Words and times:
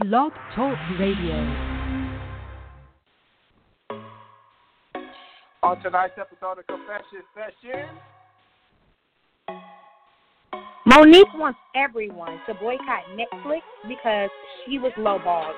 Blog 0.00 0.32
Talk 0.56 0.78
Radio. 0.98 1.36
On 5.62 5.78
tonight's 5.82 6.16
episode 6.16 6.56
of 6.56 6.66
Confession 6.66 7.20
Session, 7.36 7.84
Monique 10.86 11.28
wants 11.34 11.58
everyone 11.76 12.40
to 12.48 12.54
boycott 12.54 13.04
Netflix 13.12 13.60
because 13.86 14.30
she 14.64 14.78
was 14.78 14.90
lowballed. 14.96 15.52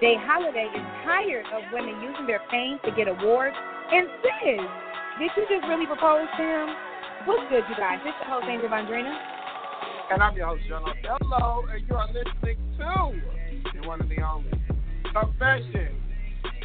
J 0.00 0.16
Holiday 0.18 0.66
is 0.74 0.82
tired 1.06 1.46
of 1.54 1.62
women 1.72 2.02
using 2.02 2.26
their 2.26 2.40
fame 2.50 2.80
to 2.84 2.90
get 2.96 3.06
awards 3.06 3.54
and 3.92 4.08
says, 4.26 4.66
Did 5.20 5.30
you 5.36 5.46
just 5.48 5.68
really 5.68 5.86
propose 5.86 6.26
to 6.36 6.42
him? 6.42 6.68
What's 7.26 7.48
good, 7.48 7.62
you 7.70 7.76
guys? 7.76 8.00
This 8.02 8.10
is 8.10 8.26
the 8.26 8.26
host, 8.26 8.46
Angel 8.50 8.68
Vondrina. 8.68 9.14
and 10.10 10.20
I'm 10.20 10.34
your 10.34 10.48
host, 10.48 10.62
John 10.68 10.82
Hello, 10.82 11.62
and 11.70 11.86
you 11.88 11.94
are 11.94 12.08
listening 12.08 12.58
to 12.76 13.43
the 13.72 13.86
one 13.86 14.00
and 14.00 14.10
the 14.10 14.20
only 14.22 14.50
Confession 15.12 15.94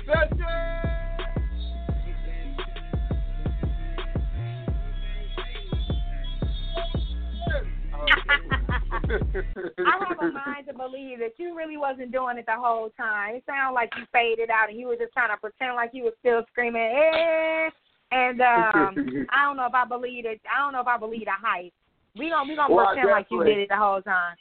Session. 0.05 0.79
I 9.11 10.05
have 10.07 10.17
a 10.21 10.31
mind 10.31 10.67
to 10.67 10.73
believe 10.73 11.19
that 11.19 11.33
you 11.37 11.55
really 11.55 11.77
wasn't 11.77 12.11
doing 12.11 12.37
it 12.37 12.45
the 12.45 12.55
whole 12.55 12.89
time. 12.97 13.35
It 13.35 13.43
sounded 13.45 13.73
like 13.73 13.89
you 13.97 14.03
faded 14.11 14.49
out 14.49 14.69
and 14.69 14.79
you 14.79 14.87
were 14.87 14.95
just 14.95 15.13
trying 15.13 15.29
to 15.29 15.37
pretend 15.37 15.75
like 15.75 15.91
you 15.93 16.03
were 16.03 16.13
still 16.19 16.43
screaming, 16.51 16.81
eh. 16.81 17.69
And 18.11 18.41
um, 18.41 19.27
I 19.29 19.45
don't 19.45 19.57
know 19.57 19.67
if 19.67 19.73
I 19.73 19.85
believe 19.85 20.25
it. 20.25 20.41
I 20.49 20.63
don't 20.63 20.73
know 20.73 20.81
if 20.81 20.87
I 20.87 20.97
believe 20.97 21.25
the 21.25 21.31
hype. 21.31 21.73
We 22.17 22.29
gonna 22.29 22.49
we 22.49 22.55
gonna 22.55 22.73
Well, 22.73 22.87
pretend 22.87 23.09
like 23.09 23.27
you 23.29 23.43
did 23.43 23.57
it 23.59 23.69
the 23.69 23.77
whole 23.77 24.01
time. 24.01 24.35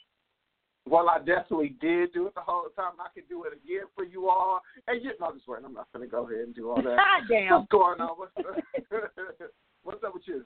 Well, 0.89 1.07
I 1.07 1.19
definitely 1.19 1.75
did 1.79 2.13
do 2.13 2.25
it 2.25 2.33
the 2.33 2.41
whole 2.41 2.63
time. 2.75 2.93
I 2.99 3.09
could 3.13 3.29
do 3.29 3.43
it 3.43 3.53
again 3.53 3.85
for 3.95 4.03
you 4.03 4.27
all. 4.27 4.61
And 4.87 5.03
you, 5.03 5.11
no, 5.19 5.31
just 5.33 5.47
wait. 5.47 5.59
I'm 5.63 5.73
not 5.73 5.87
going 5.93 6.07
to 6.07 6.11
go 6.11 6.25
ahead 6.25 6.45
and 6.45 6.55
do 6.55 6.71
all 6.71 6.77
that. 6.77 6.83
God 6.83 7.27
damn. 7.29 7.53
What's 7.53 7.71
going 7.71 8.01
on? 8.01 8.17
What's, 8.17 8.33
what's 9.83 10.03
up 10.03 10.15
with 10.15 10.23
you? 10.25 10.43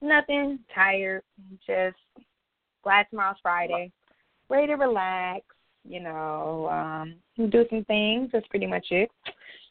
Nothing. 0.00 0.58
Tired. 0.74 1.22
Just 1.64 1.96
glad 2.82 3.06
tomorrow's 3.08 3.36
Friday. 3.40 3.92
Ready 4.48 4.66
to 4.66 4.74
relax. 4.74 5.44
You 5.88 6.00
know, 6.00 6.68
um, 6.68 7.50
do 7.50 7.64
some 7.70 7.84
things. 7.84 8.30
That's 8.32 8.46
pretty 8.48 8.66
much 8.66 8.86
it. 8.90 9.10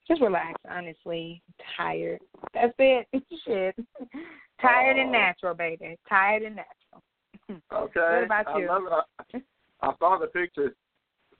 Just 0.07 0.21
relax. 0.21 0.53
Honestly, 0.69 1.41
tired. 1.77 2.21
That's 2.53 2.73
it. 2.79 3.07
Shit. 3.45 3.75
Tired 4.61 4.97
and 4.97 5.11
natural, 5.11 5.53
baby. 5.53 5.97
Tired 6.07 6.43
and 6.43 6.55
natural. 6.55 6.75
Okay. 7.49 7.59
What 7.71 8.23
about 8.23 8.47
I 8.47 8.59
you? 8.59 8.67
love 8.67 8.83
it. 8.85 9.41
I, 9.81 9.87
I 9.87 9.93
saw 9.99 10.17
the 10.19 10.27
pictures. 10.27 10.73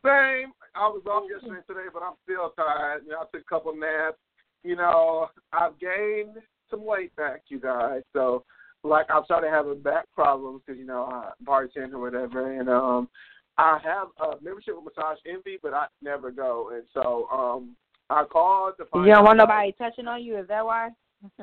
Same. 0.04 0.52
I 0.76 0.88
was 0.88 1.04
off 1.06 1.24
yesterday 1.30 1.58
and 1.58 1.68
today, 1.68 1.90
but 1.94 2.02
I'm 2.02 2.16
still 2.24 2.52
tired. 2.56 3.04
You 3.06 3.12
know, 3.12 3.20
I 3.20 3.26
took 3.32 3.42
a 3.42 3.50
couple 3.50 3.76
naps. 3.76 4.18
You 4.64 4.76
know, 4.76 5.28
I've 5.54 5.78
gained 5.80 6.38
some 6.70 6.86
weight 6.86 7.16
back, 7.16 7.44
you 7.50 7.60
guys. 7.60 8.02
So, 8.14 8.44
like, 8.84 9.06
I'm 9.10 9.24
starting 9.26 9.52
having 9.52 9.82
back 9.82 10.06
problems 10.16 10.62
because, 10.66 10.80
you 10.80 10.86
know, 10.86 11.04
I 11.04 11.32
bartend 11.46 11.94
or 11.94 12.00
whatever. 12.00 12.58
And 12.58 12.70
um, 12.70 13.10
I 13.58 13.80
have 13.84 14.08
a 14.20 14.42
membership 14.44 14.76
with 14.76 14.86
Massage 14.86 15.18
Envy, 15.28 15.60
but 15.62 15.74
I 15.74 15.88
never 16.02 16.32
go. 16.32 16.72
And 16.74 16.84
so 16.94 17.28
um, 17.32 17.76
I 18.10 18.24
called 18.24 18.74
to 18.78 18.86
find 18.86 19.06
You 19.06 19.14
don't 19.14 19.26
want 19.26 19.38
nobody 19.38 19.74
touching 19.74 20.08
on 20.08 20.24
you? 20.24 20.38
Is 20.38 20.48
that 20.48 20.66
why? 20.66 20.90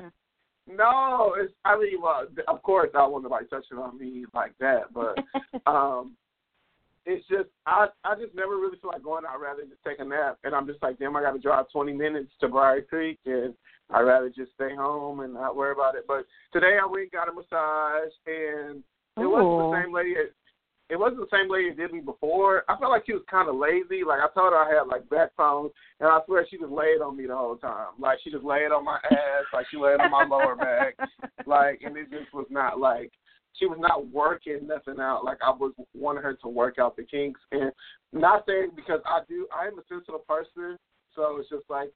No, 0.70 1.34
it's. 1.38 1.52
I 1.64 1.78
mean, 1.78 2.00
well, 2.02 2.26
of 2.46 2.62
course, 2.62 2.90
I 2.94 2.98
don't 2.98 3.12
want 3.12 3.24
nobody 3.24 3.46
touching 3.46 3.78
on 3.78 3.98
me 3.98 4.24
like 4.34 4.52
that, 4.60 4.92
but 4.92 5.18
um, 5.70 6.14
it's 7.06 7.26
just 7.28 7.48
I 7.66 7.86
I 8.04 8.14
just 8.14 8.34
never 8.34 8.56
really 8.56 8.78
feel 8.80 8.90
like 8.90 9.02
going 9.02 9.24
out. 9.24 9.36
I'd 9.36 9.42
rather 9.42 9.62
just 9.62 9.82
take 9.86 9.98
a 9.98 10.04
nap, 10.04 10.38
and 10.44 10.54
I'm 10.54 10.66
just 10.66 10.82
like, 10.82 10.98
damn, 10.98 11.16
I 11.16 11.22
got 11.22 11.32
to 11.32 11.38
drive 11.38 11.70
20 11.72 11.92
minutes 11.94 12.30
to 12.40 12.48
Brier 12.48 12.82
Creek, 12.82 13.18
and 13.24 13.54
I'd 13.90 14.02
rather 14.02 14.28
just 14.28 14.52
stay 14.54 14.74
home 14.76 15.20
and 15.20 15.34
not 15.34 15.56
worry 15.56 15.72
about 15.72 15.94
it. 15.94 16.04
But 16.06 16.26
today 16.52 16.78
I 16.80 16.86
went 16.86 17.04
and 17.04 17.12
got 17.12 17.28
a 17.28 17.32
massage, 17.32 18.12
and 18.26 18.82
it 19.16 19.26
wasn't 19.26 19.72
the 19.72 19.82
same 19.82 19.94
lady. 19.94 20.14
It 20.91 20.99
wasn't 20.99 21.21
the 21.21 21.37
same 21.37 21.50
lady 21.50 21.69
that 21.69 21.76
did 21.76 21.93
me 21.93 22.00
before. 22.00 22.65
I 22.69 22.76
felt 22.78 22.91
like 22.91 23.04
she 23.04 23.12
was 23.12 23.22
kind 23.31 23.49
of 23.49 23.56
lazy. 23.56 24.04
Like 24.06 24.21
I 24.21 24.32
told 24.32 24.53
her 24.53 24.59
I 24.59 24.72
had 24.72 24.88
like 24.88 25.09
back 25.10 25.37
problems, 25.37 25.75
and 26.00 26.09
I 26.09 26.21
swear 26.25 26.47
she 26.49 26.56
just 26.56 26.72
laid 26.72 27.03
on 27.04 27.16
me 27.16 27.26
the 27.26 27.37
whole 27.37 27.56
time. 27.56 27.88
Like 27.99 28.19
she 28.25 28.31
just 28.31 28.44
laid 28.44 28.72
on 28.72 28.84
my 28.84 28.99
ass, 29.10 29.44
like 29.53 29.66
she 29.71 29.76
laid 29.76 30.00
on 30.00 30.10
my 30.10 30.25
lower 30.25 30.56
back, 30.56 30.97
like, 31.47 31.81
and 31.84 31.97
it 31.97 32.10
just 32.10 32.32
was 32.32 32.47
not 32.49 32.81
like 32.81 33.12
she 33.59 33.66
was 33.66 33.78
not 33.78 34.09
working 34.09 34.66
nothing 34.66 34.99
out. 34.99 35.25
Like 35.25 35.38
I 35.44 35.50
was 35.50 35.72
wanting 35.94 36.22
her 36.22 36.34
to 36.34 36.49
work 36.49 36.78
out 36.78 36.97
the 36.97 37.05
kinks, 37.05 37.41
and 37.53 37.70
not 38.12 38.44
saying 38.47 38.70
because 38.75 39.00
I 39.05 39.20
do. 39.28 39.47
I 39.55 39.66
am 39.66 39.78
a 39.78 39.82
sensitive 39.88 40.26
person, 40.26 40.78
so 41.15 41.37
it's 41.38 41.50
just 41.50 41.69
like 41.69 41.91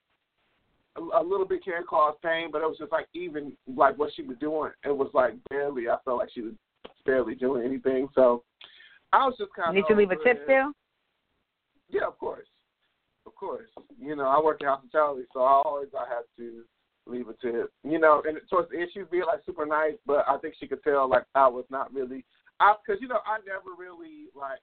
a, 0.96 1.00
a 1.00 1.22
little 1.22 1.46
bit 1.46 1.64
can 1.64 1.84
cause 1.88 2.14
pain, 2.22 2.50
but 2.52 2.62
it 2.62 2.68
was 2.68 2.78
just 2.78 2.92
like 2.92 3.06
even 3.14 3.52
like 3.74 3.96
what 3.96 4.12
she 4.14 4.22
was 4.22 4.36
doing, 4.38 4.72
it 4.84 4.94
was 4.94 5.10
like 5.14 5.32
barely. 5.48 5.88
I 5.88 5.96
felt 6.04 6.18
like 6.18 6.30
she 6.34 6.42
was 6.42 6.52
barely 7.06 7.34
doing 7.34 7.64
anything. 7.64 8.08
So 8.14 8.42
I 9.12 9.26
was 9.26 9.34
just 9.38 9.52
kind 9.54 9.68
of. 9.68 9.74
Need 9.74 9.84
you 9.88 9.96
leave 9.96 10.10
a 10.10 10.16
tip 10.16 10.40
still? 10.44 10.72
Yeah, 11.88 12.06
of 12.06 12.18
course, 12.18 12.48
of 13.26 13.34
course. 13.34 13.68
You 14.00 14.16
know, 14.16 14.24
I 14.24 14.40
work 14.40 14.60
in 14.60 14.68
hospitality, 14.68 15.24
so 15.32 15.40
I 15.40 15.62
always 15.64 15.88
I 15.94 16.08
have 16.08 16.24
to 16.38 16.62
leave 17.06 17.28
a 17.28 17.34
tip. 17.34 17.72
You 17.84 17.98
know, 17.98 18.22
and 18.26 18.38
towards 18.48 18.70
the 18.70 18.78
end 18.78 18.90
she 18.92 19.00
was 19.00 19.08
being 19.10 19.24
like 19.26 19.44
super 19.44 19.66
nice, 19.66 19.94
but 20.06 20.24
I 20.28 20.38
think 20.38 20.54
she 20.58 20.66
could 20.66 20.82
tell 20.82 21.08
like 21.08 21.24
I 21.34 21.48
was 21.48 21.64
not 21.70 21.92
really, 21.92 22.24
I 22.60 22.74
because 22.84 23.00
you 23.02 23.08
know 23.08 23.20
I 23.26 23.38
never 23.46 23.76
really 23.78 24.32
like 24.34 24.60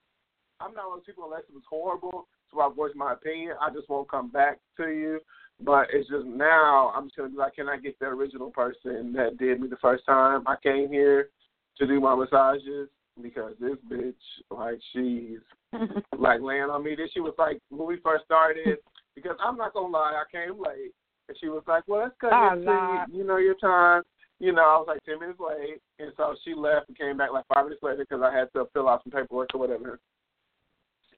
I'm 0.60 0.74
not 0.74 0.88
one 0.88 0.98
of 0.98 1.04
those 1.04 1.06
people 1.06 1.24
unless 1.24 1.48
it 1.48 1.54
was 1.54 1.64
horrible, 1.68 2.26
so 2.52 2.60
I 2.60 2.72
voice 2.72 2.92
my 2.94 3.12
opinion. 3.12 3.54
I 3.60 3.70
just 3.70 3.88
won't 3.88 4.10
come 4.10 4.30
back 4.30 4.58
to 4.76 4.88
you. 4.88 5.20
But 5.62 5.88
it's 5.92 6.08
just 6.08 6.26
now 6.26 6.92
I'm 6.96 7.06
just 7.06 7.16
gonna 7.16 7.28
be 7.28 7.36
like, 7.36 7.54
can 7.54 7.68
I 7.68 7.76
get 7.76 7.98
the 7.98 8.06
original 8.06 8.50
person 8.50 9.12
that 9.12 9.38
did 9.38 9.60
me 9.60 9.68
the 9.68 9.76
first 9.76 10.04
time 10.06 10.42
I 10.46 10.56
came 10.62 10.88
here 10.88 11.28
to 11.78 11.86
do 11.86 12.00
my 12.00 12.14
massages? 12.14 12.88
Because 13.22 13.54
this 13.60 13.76
bitch, 13.90 14.14
like, 14.50 14.80
she's 14.92 15.38
like 16.18 16.40
laying 16.40 16.64
on 16.64 16.84
me. 16.84 16.94
Then 16.96 17.08
she 17.12 17.20
was 17.20 17.34
like, 17.38 17.58
when 17.70 17.86
we 17.86 17.98
first 18.02 18.24
started, 18.24 18.78
because 19.14 19.36
I'm 19.44 19.56
not 19.56 19.74
gonna 19.74 19.88
lie, 19.88 20.20
I 20.20 20.24
came 20.30 20.60
late, 20.60 20.92
and 21.28 21.36
she 21.40 21.48
was 21.48 21.62
like, 21.66 21.84
well, 21.86 22.10
cut 22.20 22.32
Oh, 22.32 22.52
it 22.54 23.14
you 23.14 23.24
know 23.24 23.36
your 23.36 23.54
time. 23.54 24.02
You 24.38 24.52
know, 24.52 24.62
I 24.62 24.78
was 24.78 24.86
like 24.88 25.04
ten 25.04 25.20
minutes 25.20 25.38
late, 25.38 25.80
and 25.98 26.12
so 26.16 26.34
she 26.44 26.54
left 26.54 26.88
and 26.88 26.96
came 26.96 27.16
back 27.18 27.30
like 27.32 27.44
five 27.52 27.64
minutes 27.64 27.82
later 27.82 28.06
because 28.08 28.22
I 28.22 28.34
had 28.34 28.52
to 28.54 28.66
fill 28.72 28.88
out 28.88 29.02
some 29.04 29.12
paperwork 29.12 29.50
or 29.54 29.60
whatever. 29.60 30.00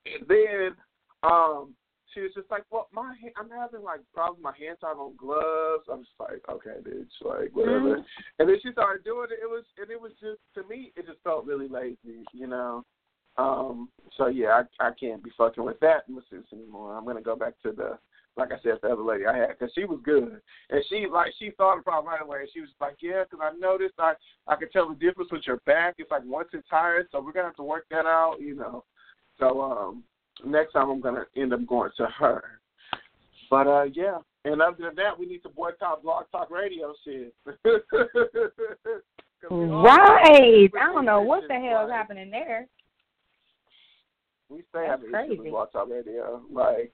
And 0.04 0.28
then 0.28 0.74
um 1.22 1.74
she 2.14 2.20
was 2.20 2.32
just 2.34 2.50
like, 2.50 2.64
"Well, 2.70 2.88
my 2.92 3.14
hand, 3.20 3.34
I'm 3.36 3.50
having 3.50 3.82
like 3.82 4.00
problems. 4.14 4.38
with 4.38 4.44
My 4.44 4.56
hands 4.64 4.78
are 4.82 4.98
on 4.98 5.16
gloves." 5.16 5.88
I'm 5.90 6.04
just 6.04 6.18
like, 6.18 6.42
"Okay, 6.48 6.76
bitch, 6.82 7.10
like 7.22 7.50
whatever." 7.54 7.96
Mhm. 7.96 8.04
And 8.38 8.48
then 8.48 8.60
she 8.60 8.72
started 8.72 9.04
doing 9.04 9.28
it. 9.30 9.40
It 9.42 9.48
was 9.48 9.64
and 9.78 9.90
it 9.90 10.00
was 10.00 10.12
just 10.20 10.40
to 10.54 10.62
me, 10.64 10.92
it 10.96 11.06
just 11.06 11.20
felt 11.22 11.44
really 11.44 11.68
lazy, 11.68 12.24
you 12.32 12.46
know. 12.46 12.84
Um, 13.36 13.90
so 14.16 14.26
yeah, 14.26 14.62
I 14.80 14.88
I 14.88 14.90
can't 14.92 15.22
be 15.22 15.30
fucking 15.36 15.64
with 15.64 15.80
that 15.80 16.08
masseuse 16.08 16.46
anymore. 16.52 16.96
I'm 16.96 17.04
gonna 17.04 17.22
go 17.22 17.36
back 17.36 17.54
to 17.62 17.72
the 17.72 17.98
like 18.36 18.50
I 18.50 18.58
said, 18.62 18.78
the 18.82 18.88
other 18.92 19.02
lady 19.02 19.26
I 19.26 19.36
had 19.36 19.58
because 19.58 19.72
she 19.74 19.84
was 19.84 20.00
good 20.02 20.40
and 20.70 20.84
she 20.88 21.06
like 21.06 21.32
she 21.38 21.50
thought 21.50 21.78
about 21.78 22.04
right 22.06 22.22
away. 22.22 22.46
She 22.52 22.60
was 22.60 22.70
like, 22.80 22.96
"Yeah, 23.00 23.24
because 23.24 23.40
I 23.42 23.56
noticed 23.58 23.94
I 23.98 24.14
I 24.46 24.56
could 24.56 24.72
tell 24.72 24.88
the 24.88 24.94
difference 24.94 25.30
with 25.30 25.46
your 25.46 25.58
back. 25.66 25.96
It's 25.98 26.10
like 26.10 26.24
once 26.24 26.48
it's 26.52 26.68
tired, 26.68 27.08
so 27.10 27.20
we're 27.20 27.32
gonna 27.32 27.48
have 27.48 27.56
to 27.56 27.62
work 27.62 27.86
that 27.90 28.06
out, 28.06 28.36
you 28.40 28.54
know." 28.54 28.84
So 29.38 29.60
um, 29.60 30.04
next 30.44 30.72
time 30.72 30.90
I'm 30.90 31.00
gonna 31.00 31.26
end 31.36 31.52
up 31.52 31.66
going 31.66 31.90
to 31.96 32.06
her. 32.06 32.44
But 33.50 33.66
uh, 33.66 33.84
yeah. 33.92 34.18
And 34.44 34.60
other 34.60 34.76
than 34.78 34.96
that, 34.96 35.16
we 35.18 35.26
need 35.26 35.42
to 35.44 35.48
boycott 35.48 36.02
Blog 36.02 36.24
Talk 36.32 36.50
Radio 36.50 36.94
shit. 37.04 37.32
right. 39.50 40.70
I 40.80 40.92
don't 40.92 41.04
know 41.04 41.20
what 41.20 41.44
the 41.48 41.54
hell 41.54 41.84
is 41.84 41.88
Like, 41.88 41.96
happening 41.96 42.30
there. 42.30 42.66
We 44.48 44.62
stay 44.70 44.86
That's 44.88 45.02
having 45.02 45.30
issues 45.30 45.38
with 45.38 45.50
Blog 45.50 45.70
Talk 45.72 45.88
Radio. 45.90 46.42
Like, 46.50 46.92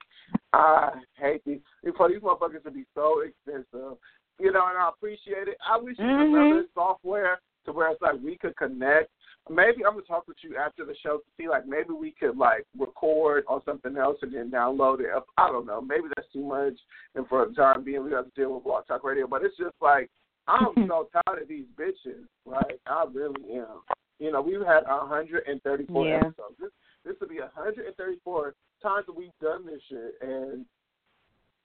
I 0.53 0.91
hate 1.17 1.43
these. 1.47 1.61
For 1.97 2.09
these 2.09 2.21
motherfuckers 2.21 2.63
to 2.65 2.71
be 2.71 2.85
so 2.95 3.21
expensive, 3.21 3.97
you 4.39 4.53
know, 4.53 4.67
and 4.69 4.79
I 4.79 4.91
appreciate 4.91 5.49
it. 5.49 5.57
I 5.67 5.79
wish 5.79 5.97
there 5.97 6.07
was 6.07 6.29
Mhm. 6.29 6.47
another 6.47 6.67
software 6.75 7.41
to 7.65 7.73
where 7.73 7.91
it's 7.91 8.03
like 8.03 8.21
we 8.23 8.37
could 8.37 8.57
connect 8.57 9.11
maybe 9.51 9.85
I'm 9.85 9.93
gonna 9.93 10.03
talk 10.03 10.27
with 10.29 10.37
you 10.43 10.57
after 10.57 10.85
the 10.85 10.95
show 11.03 11.19
to 11.19 11.25
see 11.37 11.49
like 11.49 11.67
maybe 11.67 11.91
we 11.99 12.13
could 12.13 12.37
like 12.37 12.67
record 12.79 13.45
on 13.49 13.63
something 13.65 13.97
else 13.97 14.17
and 14.23 14.35
then 14.35 14.51
download 14.51 15.01
it. 15.01 15.07
I 15.37 15.49
don't 15.49 15.67
know. 15.67 15.81
Maybe 15.81 16.05
that's 16.17 16.31
too 16.33 16.45
much, 16.45 16.75
and 17.15 17.27
for 17.29 17.47
the 17.47 17.55
time 17.55 17.85
being, 17.85 18.05
we 18.05 18.13
have 18.13 18.27
to 18.27 18.31
deal 18.41 18.55
with 18.55 18.65
Blog 18.65 18.87
Talk 18.87 19.05
Radio. 19.05 19.27
But 19.27 19.43
it's 19.45 19.57
just 19.57 19.75
like 19.81 20.11
I'm 20.47 20.73
so 20.89 21.09
tired 21.13 21.43
of 21.43 21.49
these 21.49 21.67
bitches. 21.79 22.25
Like 22.47 22.81
I 22.87 23.05
really 23.13 23.55
am. 23.55 23.83
You 24.19 24.33
know, 24.33 24.43
we've 24.43 24.61
had 24.67 24.83
134 24.87 26.07
Yeah. 26.09 26.17
episodes. 26.17 26.57
This 26.61 26.71
this 27.05 27.15
will 27.21 27.29
be 27.29 27.41
134 27.41 28.55
times 28.83 29.07
that 29.07 29.17
we've 29.17 29.31
done 29.41 29.65
this 29.67 29.81
shit, 29.89 30.15
and 30.21 30.65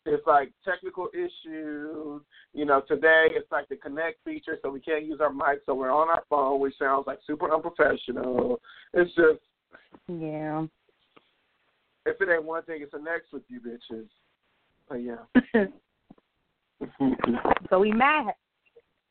it's 0.06 0.26
like 0.28 0.52
technical 0.66 1.08
issues. 1.14 2.22
You 2.54 2.66
know, 2.66 2.82
today 2.88 3.28
it's 3.32 3.52
like 3.52 3.70
the 3.70 3.76
connect 3.78 4.24
feature, 4.26 4.58
so 4.62 4.70
we 4.70 4.80
can't 4.80 5.06
use 5.06 5.20
our 5.22 5.32
mic, 5.32 5.62
so 5.66 5.74
we're 5.74 5.92
on 5.92 6.10
our 6.10 6.24
phone, 6.30 6.60
which 6.60 6.78
sounds 6.78 7.06
like 7.08 7.20
super 7.26 7.54
unprofessional. 7.54 8.60
It's 8.94 9.14
just 9.16 9.40
Yeah. 10.08 10.66
if 12.06 12.20
it 12.22 12.30
ain't 12.30 12.44
one 12.44 12.64
thing, 12.64 12.82
it's 12.82 12.92
the 12.92 13.00
next 13.00 13.32
with 13.32 13.44
you 13.48 13.60
bitches. 13.62 14.08
But 14.90 14.96
yeah, 14.96 15.24
so 17.70 17.80
we 17.80 17.92
mad. 17.92 18.34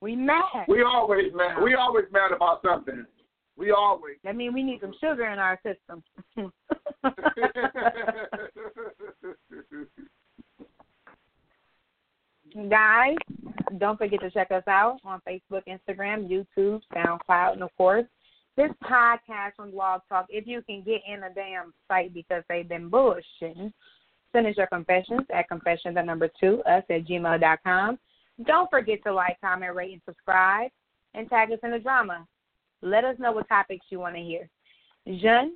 We 0.01 0.17
mad. 0.17 0.67
we 0.69 0.83
always 0.83 1.33
mad. 1.35 1.63
We 1.63 1.75
always 1.75 2.05
mad 2.13 2.33
about 2.33 2.61
something. 2.63 3.07
We 3.57 3.71
always. 3.71 4.17
I 4.27 4.33
mean, 4.33 4.53
we 4.53 4.63
need 4.63 4.81
some 4.81 4.93
sugar 5.01 5.27
in 5.27 5.39
our 5.39 5.59
system. 5.63 6.03
Guys, 12.69 13.17
don't 13.79 13.99
forget 13.99 14.21
to 14.21 14.31
check 14.31 14.51
us 14.51 14.65
out 14.67 14.99
on 15.05 15.21
Facebook, 15.27 15.63
Instagram, 15.67 16.29
YouTube, 16.29 16.81
SoundCloud, 16.95 17.55
and 17.55 17.63
of 17.63 17.71
course, 17.77 18.05
this 18.57 18.71
podcast 18.85 19.55
from 19.57 19.71
Blog 19.71 20.03
Talk. 20.09 20.27
If 20.29 20.47
you 20.47 20.61
can 20.63 20.83
get 20.83 21.01
in 21.09 21.23
a 21.23 21.33
damn 21.35 21.73
site 21.89 22.13
because 22.13 22.43
they've 22.49 22.69
been 22.69 22.91
bullshitting, 22.91 23.73
send 24.33 24.47
us 24.47 24.57
your 24.57 24.67
confessions 24.67 25.23
at 25.35 25.49
confession 25.49 25.95
the 25.95 26.03
number 26.03 26.29
two 26.39 26.63
us 26.65 26.85
at 26.91 27.07
gmail.com. 27.07 27.99
Don't 28.45 28.71
forget 28.71 29.03
to 29.05 29.15
like, 29.15 29.41
comment, 29.41 29.75
rate, 29.75 29.93
and 29.93 30.03
subscribe, 30.05 30.71
and 31.15 31.29
tag 31.31 31.53
us 31.53 31.59
in 31.63 31.71
the 31.71 31.79
drama. 31.79 32.27
Let 32.83 33.05
us 33.05 33.17
know 33.19 33.33
what 33.33 33.49
topics 33.49 33.87
you 33.89 34.01
want 34.01 34.17
to 34.17 34.23
hear. 34.23 34.49
Jean, 35.07 35.55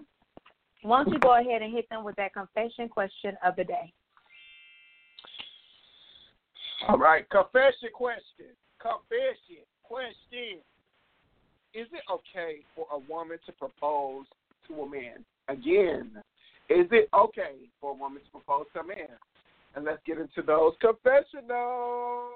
why 0.82 1.02
don't 1.02 1.12
you 1.12 1.18
go 1.18 1.38
ahead 1.38 1.62
and 1.62 1.74
hit 1.74 1.88
them 1.90 2.04
with 2.04 2.16
that 2.16 2.32
confession 2.32 2.88
question 2.88 3.36
of 3.44 3.56
the 3.56 3.64
day? 3.64 3.92
All 6.88 6.98
right, 6.98 7.28
confession 7.30 7.88
question. 7.94 8.52
Confession 8.80 9.64
question. 9.82 10.60
Is 11.74 11.86
it 11.92 12.02
okay 12.10 12.60
for 12.74 12.86
a 12.92 12.98
woman 13.10 13.38
to 13.46 13.52
propose 13.52 14.26
to 14.68 14.74
a 14.82 14.88
man? 14.88 15.24
Again, 15.48 16.10
is 16.68 16.86
it 16.90 17.08
okay 17.14 17.54
for 17.80 17.92
a 17.92 17.94
woman 17.94 18.22
to 18.22 18.30
propose 18.30 18.66
to 18.74 18.80
a 18.80 18.86
man? 18.86 19.08
And 19.74 19.84
let's 19.84 20.00
get 20.06 20.18
into 20.18 20.42
those 20.42 20.74
confessionals. 20.80 22.32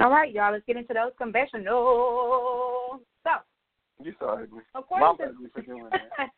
All 0.00 0.10
right, 0.10 0.32
y'all, 0.32 0.52
let's 0.52 0.64
get 0.66 0.76
into 0.76 0.94
those 0.94 1.12
confessionals. 1.18 3.00
So, 3.24 3.30
You 4.02 4.14
so 4.18 4.26
ugly. 4.26 4.62
according 4.74 5.06
Mom 5.06 5.16
to 5.18 5.24
ugly 5.24 5.48
for 5.52 5.62
doing 5.62 5.88
that. 5.90 6.30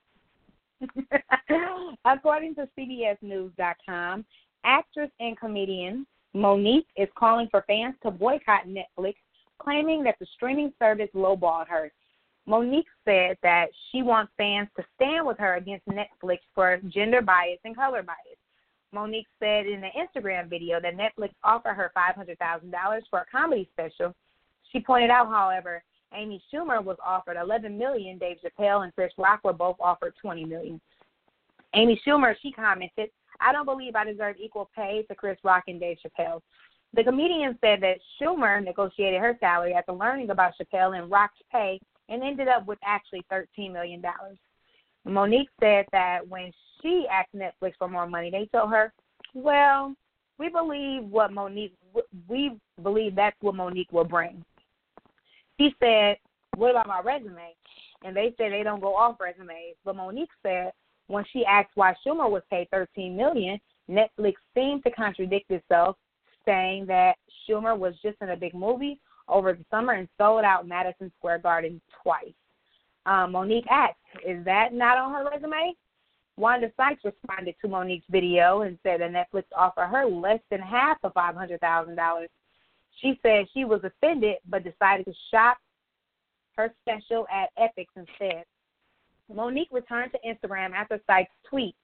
According 2.05 2.55
to 2.57 2.69
CBSNews.com, 2.79 4.25
actress 4.65 5.11
and 5.21 5.39
comedian 5.39 6.07
Monique 6.35 6.89
is 6.97 7.09
calling 7.17 7.49
for 7.51 7.65
fans 7.67 7.95
to 8.03 8.11
boycott 8.11 8.67
Netflix, 8.67 9.15
claiming 9.59 10.03
that 10.03 10.17
the 10.19 10.27
streaming 10.35 10.73
service 10.79 11.09
lowballed 11.15 11.69
her. 11.69 11.93
Monique 12.47 12.89
said 13.05 13.39
that 13.43 13.67
she 13.91 14.03
wants 14.03 14.33
fans 14.37 14.69
to 14.77 14.85
stand 14.97 15.27
with 15.27 15.39
her 15.39 15.55
against 15.55 15.87
Netflix 15.87 16.39
for 16.55 16.79
gender 16.89 17.23
bias 17.23 17.61
and 17.65 17.77
color 17.77 18.03
bias. 18.03 18.39
Monique 18.93 19.27
said 19.39 19.67
in 19.67 19.83
an 19.83 19.91
Instagram 19.97 20.51
video 20.51 20.81
that 20.81 20.97
Netflix 20.97 21.31
offered 21.43 21.75
her 21.75 21.93
$500,000 21.97 23.01
for 23.11 23.21
a 23.21 23.25
comedy 23.31 23.69
special. 23.73 24.15
She 24.73 24.81
pointed 24.81 25.11
out, 25.11 25.29
however, 25.29 25.83
Amy 26.15 26.43
Schumer 26.53 26.83
was 26.83 26.97
offered 27.05 27.37
11 27.37 27.77
million. 27.77 28.19
Dave 28.19 28.39
Chappelle 28.43 28.85
and 28.85 28.95
Chris 28.95 29.13
Rock 29.19 29.41
were 29.45 29.53
both 29.53 29.77
offered 29.81 30.15
20 30.21 30.45
million. 30.45 30.81
Amy 31.75 32.01
Schumer, 32.07 32.35
she 32.41 32.53
commented, 32.53 33.11
"I 33.41 33.53
don't 33.53 33.65
believe 33.65 33.97
I 33.97 34.05
deserve 34.05 34.37
equal 34.39 34.71
pay 34.75 35.03
to 35.09 35.15
Chris 35.15 35.39
Rock 35.43 35.65
and 35.67 35.81
Dave 35.81 35.99
Chappelle." 35.99 36.41
The 36.93 37.03
comedian 37.03 37.59
said 37.61 37.81
that 37.81 37.99
Schumer 38.21 38.63
negotiated 38.63 39.21
her 39.21 39.37
salary 39.41 39.75
after 39.75 39.93
learning 39.93 40.31
about 40.31 40.55
Chappelle 40.57 40.97
and 40.97 41.11
Rock's 41.11 41.43
pay 41.51 41.81
and 42.09 42.23
ended 42.23 42.47
up 42.47 42.67
with 42.67 42.79
actually 42.85 43.23
13 43.31 43.73
million 43.73 44.01
dollars. 44.01 44.39
Monique 45.05 45.51
said 45.61 45.87
that 45.93 46.27
when 46.29 46.53
she 46.81 47.07
asked 47.09 47.35
Netflix 47.35 47.77
for 47.79 47.89
more 47.89 48.07
money, 48.07 48.31
they 48.31 48.47
told 48.47 48.71
her, 48.71 48.93
"Well, 49.35 49.95
we 50.39 50.49
believe 50.49 51.05
what 51.05 51.33
Monique 51.33 51.75
we 52.29 52.59
believe 52.83 53.15
that's 53.15 53.41
what 53.43 53.57
Monique 53.57 53.93
will 53.93 54.05
bring." 54.05 54.45
She 55.59 55.75
said, 55.81 56.17
What 56.57 56.71
about 56.71 56.87
my 56.87 57.01
resume? 57.01 57.55
And 58.05 58.15
they 58.15 58.35
said 58.37 58.53
they 58.53 58.63
don't 58.63 58.81
go 58.81 58.95
off 58.95 59.21
resumes. 59.21 59.77
But 59.85 59.97
Monique 59.97 60.29
said 60.43 60.73
when 61.07 61.25
she 61.33 61.45
asked 61.45 61.71
why 61.75 61.95
Schumer 62.07 62.31
was 62.31 62.43
paid 62.51 62.69
thirteen 62.71 63.17
million, 63.17 63.59
Netflix 63.91 64.35
seemed 64.55 64.83
to 64.85 64.91
contradict 64.91 65.51
itself, 65.51 65.97
saying 66.45 66.87
that 66.87 67.17
Schumer 67.49 67.79
was 67.79 67.95
just 68.03 68.17
in 68.21 68.31
a 68.31 68.37
big 68.37 68.55
movie 68.55 68.99
over 69.29 69.53
the 69.53 69.65
summer 69.71 69.93
and 69.93 70.09
sold 70.19 70.45
out 70.45 70.67
Madison 70.67 71.11
Square 71.19 71.39
Garden 71.39 71.81
twice. 72.03 72.35
Um, 73.07 73.33
Monique 73.33 73.67
asked, 73.71 73.97
Is 74.27 74.45
that 74.45 74.73
not 74.73 74.99
on 74.99 75.13
her 75.13 75.31
resume? 75.31 75.75
Wanda 76.37 76.71
Sykes 76.77 77.05
responded 77.05 77.55
to 77.61 77.69
Monique's 77.69 78.07
video 78.11 78.63
and 78.63 78.79
said 78.83 79.01
that 79.01 79.13
Netflix 79.13 79.45
offered 79.57 79.87
her 79.87 80.05
less 80.07 80.41
than 80.51 80.61
half 80.61 80.99
of 81.05 81.13
five 81.13 81.35
hundred 81.35 81.61
thousand 81.61 81.97
dollars. 81.97 82.29
She 83.01 83.19
said 83.23 83.47
she 83.53 83.65
was 83.65 83.81
offended 83.85 84.37
but 84.49 84.65
decided 84.65 85.07
to 85.07 85.13
shop 85.31 85.59
her 86.57 86.73
special 86.83 87.27
at 87.33 87.51
Epix 87.59 87.87
instead. 87.97 88.45
Monique 89.33 89.69
returned 89.73 90.13
to 90.13 90.19
Instagram 90.27 90.73
after 90.73 91.01
Sykes' 91.07 91.33
tweet 91.49 91.75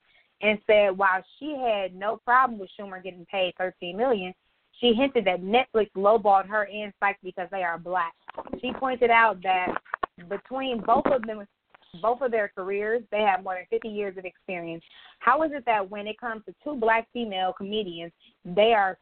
and 0.43 0.59
said 0.67 0.97
while 0.97 1.23
she 1.39 1.57
had 1.57 1.95
no 1.95 2.19
problem 2.25 2.59
with 2.59 2.71
Schumer 2.79 3.03
getting 3.03 3.27
paid 3.27 3.55
thirteen 3.59 3.97
million, 3.97 4.33
she 4.81 4.93
hinted 4.95 5.25
that 5.27 5.43
Netflix 5.43 5.91
lowballed 5.97 6.47
her 6.47 6.67
and 6.67 6.93
Sykes 7.01 7.19
because 7.23 7.49
they 7.51 7.63
are 7.63 7.79
black. 7.79 8.15
She 8.61 8.73
pointed 8.73 9.11
out 9.11 9.43
that 9.43 9.75
between 10.29 10.81
both 10.81 11.07
of 11.07 11.27
them 11.27 11.47
both 12.01 12.21
of 12.21 12.31
their 12.31 12.53
careers, 12.55 13.03
they 13.11 13.23
have 13.23 13.43
more 13.43 13.55
than 13.55 13.67
50 13.71 13.89
years 13.89 14.17
of 14.17 14.25
experience. 14.25 14.85
How 15.19 15.43
is 15.43 15.51
it 15.53 15.65
that 15.67 15.91
when 15.91 16.07
it 16.07 16.21
comes 16.21 16.45
to 16.45 16.55
two 16.63 16.77
black 16.77 17.09
female 17.13 17.53
comedians, 17.53 18.13
they 18.45 18.73
are 18.73 18.97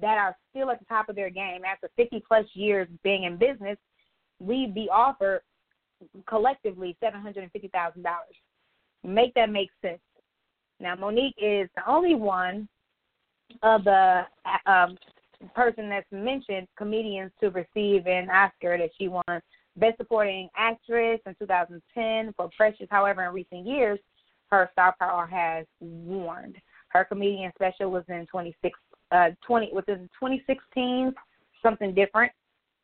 that 0.00 0.18
are 0.18 0.36
still 0.50 0.70
at 0.70 0.78
the 0.78 0.84
top 0.86 1.08
of 1.08 1.16
their 1.16 1.30
game 1.30 1.62
after 1.64 1.90
50 1.96 2.22
plus 2.26 2.44
years 2.54 2.88
being 3.02 3.24
in 3.24 3.36
business, 3.36 3.76
we'd 4.38 4.74
be 4.74 4.88
offered 4.90 5.40
collectively 6.26 6.96
$750,000. 7.02 8.04
Make 9.04 9.34
that 9.34 9.50
make 9.50 9.70
sense. 9.82 10.00
Now, 10.80 10.94
Monique 10.94 11.34
is 11.38 11.68
the 11.76 11.88
only 11.88 12.14
one 12.14 12.68
of 13.62 13.84
the 13.84 14.22
um, 14.66 14.96
person 15.54 15.88
that's 15.88 16.06
mentioned 16.12 16.68
comedians 16.76 17.32
to 17.40 17.50
receive 17.50 18.06
an 18.06 18.28
Oscar 18.30 18.78
that 18.78 18.90
she 18.98 19.08
won 19.08 19.40
Best 19.76 19.96
Supporting 19.96 20.48
Actress 20.56 21.20
in 21.26 21.34
2010 21.38 22.34
for 22.36 22.50
Precious. 22.56 22.86
However, 22.90 23.24
in 23.24 23.32
recent 23.32 23.66
years, 23.66 23.98
her 24.50 24.68
star 24.72 24.94
power 24.98 25.26
has 25.26 25.66
warned. 25.80 26.56
Her 26.88 27.04
comedian 27.04 27.52
special 27.54 27.90
was 27.90 28.04
in 28.08 28.26
26, 28.26 28.78
uh, 29.12 29.30
20 29.46 29.70
was 29.72 29.84
in 29.88 30.08
2016, 30.20 31.14
something 31.62 31.94
different 31.94 32.32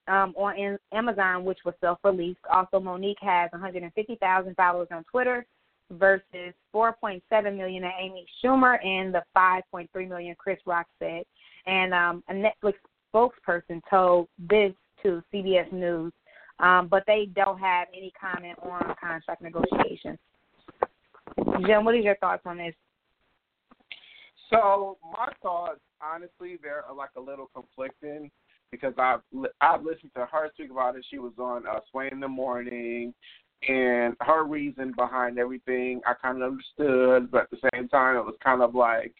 um, 0.08 0.34
on 0.36 0.78
Amazon, 0.92 1.44
which 1.44 1.58
was 1.64 1.74
self-released. 1.80 2.40
Also, 2.52 2.80
Monique 2.80 3.18
has 3.20 3.50
150,000 3.52 4.54
followers 4.54 4.88
on 4.90 5.04
Twitter 5.04 5.46
versus 5.92 6.54
4.7 6.74 7.22
million 7.56 7.84
at 7.84 7.92
Amy 8.00 8.26
Schumer 8.42 8.84
and 8.84 9.14
the 9.14 9.22
5.3 9.36 10.08
million 10.08 10.34
Chris 10.38 10.58
Rock 10.66 10.86
said. 10.98 11.24
And 11.66 11.94
um, 11.94 12.24
a 12.28 12.32
Netflix 12.32 12.74
spokesperson 13.14 13.80
told 13.88 14.28
this 14.38 14.72
to 15.02 15.22
CBS 15.32 15.70
News, 15.72 16.12
um, 16.58 16.88
but 16.88 17.04
they 17.06 17.28
don't 17.34 17.58
have 17.58 17.88
any 17.96 18.12
comment 18.18 18.58
on 18.62 18.94
contract 19.00 19.42
negotiations. 19.42 20.18
Jim, 21.66 21.84
what 21.84 21.94
is 21.94 22.04
your 22.04 22.16
thoughts 22.16 22.42
on 22.44 22.58
this? 22.58 22.74
So 24.50 24.98
my 25.02 25.28
thoughts, 25.42 25.80
honestly, 26.04 26.58
they're 26.62 26.84
like 26.96 27.10
a 27.16 27.20
little 27.20 27.50
conflicting 27.54 28.30
because 28.70 28.94
I've 28.98 29.20
I've 29.60 29.82
listened 29.82 30.12
to 30.16 30.26
her 30.26 30.50
speak 30.54 30.70
about 30.70 30.96
it. 30.96 31.06
She 31.10 31.18
was 31.18 31.32
on 31.38 31.66
uh, 31.66 31.80
Sway 31.90 32.08
in 32.10 32.20
the 32.20 32.28
Morning, 32.28 33.14
and 33.68 34.16
her 34.20 34.44
reason 34.44 34.92
behind 34.96 35.38
everything 35.38 36.00
I 36.06 36.14
kind 36.14 36.42
of 36.42 36.52
understood, 36.52 37.30
but 37.30 37.42
at 37.42 37.50
the 37.50 37.68
same 37.72 37.88
time, 37.88 38.16
it 38.16 38.24
was 38.24 38.34
kind 38.42 38.62
of 38.62 38.74
like, 38.74 39.14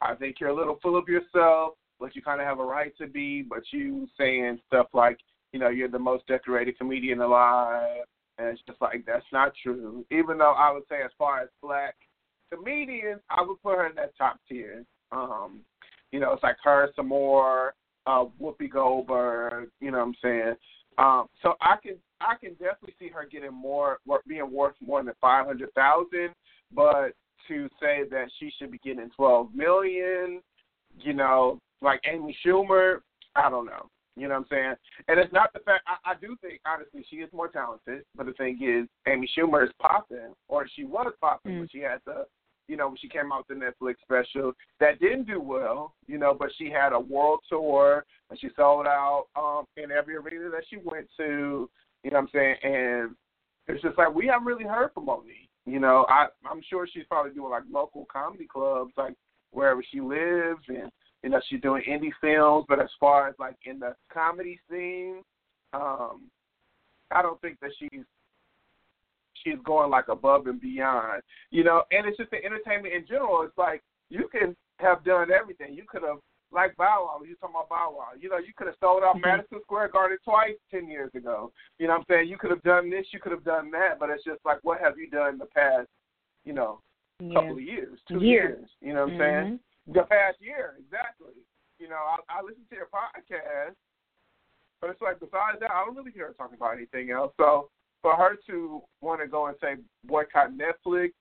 I 0.00 0.14
think 0.14 0.36
you're 0.40 0.50
a 0.50 0.54
little 0.54 0.78
full 0.82 0.96
of 0.96 1.08
yourself. 1.08 1.74
but 2.00 2.14
you 2.14 2.22
kind 2.22 2.40
of 2.40 2.46
have 2.46 2.58
a 2.60 2.64
right 2.64 2.92
to 2.98 3.06
be. 3.06 3.42
But 3.42 3.62
you 3.72 4.08
saying 4.18 4.60
stuff 4.66 4.88
like, 4.92 5.18
you 5.52 5.58
know, 5.60 5.68
you're 5.68 5.88
the 5.88 5.98
most 5.98 6.26
decorated 6.26 6.78
comedian 6.78 7.20
alive, 7.20 8.04
and 8.38 8.48
it's 8.48 8.62
just 8.66 8.80
like 8.80 9.04
that's 9.06 9.26
not 9.32 9.52
true. 9.62 10.04
Even 10.10 10.38
though 10.38 10.52
I 10.52 10.72
would 10.72 10.84
say, 10.88 11.02
as 11.04 11.10
far 11.18 11.40
as 11.40 11.48
black 11.62 11.94
comedians, 12.52 13.20
I 13.30 13.42
would 13.42 13.62
put 13.62 13.76
her 13.76 13.86
in 13.86 13.94
that 13.96 14.16
top 14.16 14.38
tier. 14.48 14.84
Um, 15.12 15.60
you 16.14 16.20
know, 16.20 16.32
it's 16.32 16.44
like 16.44 16.54
her, 16.62 16.92
some 16.94 17.08
more, 17.08 17.74
uh, 18.06 18.26
Whoopi 18.40 18.70
Goldberg. 18.70 19.68
You 19.80 19.90
know 19.90 19.98
what 19.98 20.04
I'm 20.04 20.14
saying? 20.22 20.54
Um, 20.96 21.26
so 21.42 21.54
I 21.60 21.74
can 21.82 21.96
I 22.20 22.36
can 22.40 22.52
definitely 22.52 22.94
see 23.00 23.08
her 23.08 23.26
getting 23.28 23.52
more, 23.52 23.98
being 24.28 24.52
worth 24.52 24.76
more 24.80 25.02
than 25.02 25.12
five 25.20 25.44
hundred 25.44 25.74
thousand. 25.74 26.30
But 26.72 27.14
to 27.48 27.68
say 27.80 28.02
that 28.12 28.26
she 28.38 28.52
should 28.56 28.70
be 28.70 28.78
getting 28.78 29.10
twelve 29.16 29.52
million, 29.52 30.40
you 31.00 31.14
know, 31.14 31.58
like 31.82 32.00
Amy 32.06 32.36
Schumer, 32.46 32.98
I 33.34 33.50
don't 33.50 33.66
know. 33.66 33.88
You 34.16 34.28
know 34.28 34.34
what 34.34 34.42
I'm 34.42 34.46
saying? 34.50 34.74
And 35.08 35.18
it's 35.18 35.32
not 35.32 35.52
the 35.52 35.58
fact 35.58 35.82
I, 35.88 36.12
I 36.12 36.14
do 36.14 36.36
think 36.40 36.60
honestly 36.64 37.04
she 37.10 37.16
is 37.16 37.32
more 37.32 37.48
talented, 37.48 38.04
but 38.14 38.26
the 38.26 38.34
thing 38.34 38.60
is 38.62 38.88
Amy 39.12 39.28
Schumer 39.36 39.64
is 39.64 39.72
popping, 39.82 40.32
or 40.46 40.68
she 40.76 40.84
was 40.84 41.12
popping 41.20 41.54
mm. 41.54 41.58
when 41.58 41.68
she 41.68 41.80
had 41.80 41.98
the 42.06 42.24
you 42.68 42.76
know, 42.76 42.88
when 42.88 42.96
she 42.96 43.08
came 43.08 43.32
out 43.32 43.44
with 43.48 43.58
the 43.58 43.64
Netflix 43.64 43.94
special 44.02 44.52
that 44.80 45.00
didn't 45.00 45.26
do 45.26 45.40
well, 45.40 45.94
you 46.06 46.18
know, 46.18 46.34
but 46.38 46.48
she 46.56 46.70
had 46.70 46.92
a 46.92 47.00
world 47.00 47.40
tour 47.48 48.04
and 48.30 48.38
she 48.40 48.48
sold 48.56 48.86
out 48.86 49.26
um 49.36 49.64
in 49.76 49.90
every 49.90 50.16
arena 50.16 50.50
that 50.50 50.64
she 50.68 50.76
went 50.76 51.06
to, 51.16 51.68
you 52.02 52.10
know 52.10 52.16
what 52.16 52.22
I'm 52.22 52.28
saying? 52.32 52.56
And 52.62 53.16
it's 53.66 53.82
just 53.82 53.98
like 53.98 54.14
we 54.14 54.26
haven't 54.26 54.46
really 54.46 54.64
heard 54.64 54.90
from 54.94 55.06
Monique. 55.06 55.48
You 55.66 55.80
know, 55.80 56.06
I 56.08 56.26
I'm 56.50 56.62
sure 56.68 56.86
she's 56.86 57.06
probably 57.08 57.32
doing 57.32 57.50
like 57.50 57.64
local 57.70 58.06
comedy 58.12 58.46
clubs 58.50 58.92
like 58.96 59.14
wherever 59.50 59.82
she 59.90 60.00
lives 60.00 60.64
and 60.68 60.90
you 61.22 61.30
know, 61.30 61.40
she's 61.48 61.62
doing 61.62 61.82
indie 61.88 62.12
films, 62.20 62.66
but 62.68 62.78
as 62.78 62.90
far 63.00 63.28
as 63.28 63.34
like 63.38 63.56
in 63.64 63.78
the 63.78 63.94
comedy 64.12 64.60
scene, 64.70 65.22
um, 65.72 66.28
I 67.10 67.22
don't 67.22 67.40
think 67.40 67.58
that 67.60 67.70
she's 67.78 68.04
she's 69.44 69.58
going 69.64 69.90
like 69.90 70.08
above 70.08 70.46
and 70.46 70.60
beyond. 70.60 71.22
You 71.50 71.64
know, 71.64 71.82
and 71.90 72.06
it's 72.06 72.16
just 72.16 72.30
the 72.30 72.44
entertainment 72.44 72.94
in 72.94 73.06
general. 73.06 73.42
It's 73.42 73.58
like 73.58 73.82
you 74.10 74.28
can 74.28 74.56
have 74.78 75.04
done 75.04 75.30
everything. 75.30 75.74
You 75.74 75.84
could 75.88 76.02
have 76.02 76.18
like 76.52 76.76
Bow 76.76 77.06
Wow. 77.06 77.26
You 77.26 77.34
talking 77.36 77.54
about 77.54 77.68
Bow 77.68 77.94
Wow? 77.96 78.08
You 78.18 78.30
know, 78.30 78.38
you 78.38 78.52
could 78.56 78.66
have 78.66 78.76
sold 78.80 79.02
out 79.02 79.16
mm-hmm. 79.16 79.28
Madison 79.28 79.60
Square 79.62 79.88
Garden 79.88 80.18
twice 80.24 80.56
ten 80.70 80.88
years 80.88 81.10
ago. 81.14 81.52
You 81.78 81.86
know 81.86 81.94
what 81.94 82.00
I'm 82.00 82.06
saying? 82.08 82.28
You 82.28 82.38
could 82.38 82.50
have 82.50 82.62
done 82.62 82.90
this. 82.90 83.06
You 83.12 83.20
could 83.20 83.32
have 83.32 83.44
done 83.44 83.70
that. 83.72 83.98
But 83.98 84.10
it's 84.10 84.24
just 84.24 84.40
like, 84.44 84.58
what 84.62 84.80
have 84.80 84.98
you 84.98 85.08
done 85.10 85.34
in 85.34 85.38
the 85.38 85.46
past? 85.46 85.88
You 86.44 86.52
know, 86.52 86.80
yeah. 87.20 87.34
couple 87.34 87.52
of 87.52 87.62
years, 87.62 87.98
two 88.06 88.22
years. 88.22 88.58
years 88.58 88.68
you 88.80 88.92
know 88.92 89.06
what 89.06 89.14
I'm 89.14 89.18
mm-hmm. 89.18 89.48
saying? 89.48 89.60
the 89.86 90.02
past 90.08 90.40
year, 90.40 90.76
exactly. 90.80 91.36
You 91.78 91.88
know, 91.88 92.00
I, 92.00 92.16
I 92.28 92.42
listen 92.42 92.64
to 92.70 92.76
your 92.76 92.88
podcast, 92.88 93.76
but 94.80 94.90
it's 94.90 95.02
like 95.02 95.20
besides 95.20 95.60
that, 95.60 95.70
I 95.70 95.84
don't 95.84 95.96
really 95.96 96.12
hear 96.12 96.28
her 96.28 96.32
talking 96.32 96.56
about 96.56 96.76
anything 96.76 97.10
else. 97.10 97.32
So 97.36 97.68
for 98.04 98.14
her 98.16 98.36
to 98.46 98.82
want 99.00 99.22
to 99.22 99.26
go 99.26 99.46
and 99.46 99.56
say 99.62 99.76
boycott 100.06 100.50
Netflix, 100.52 101.12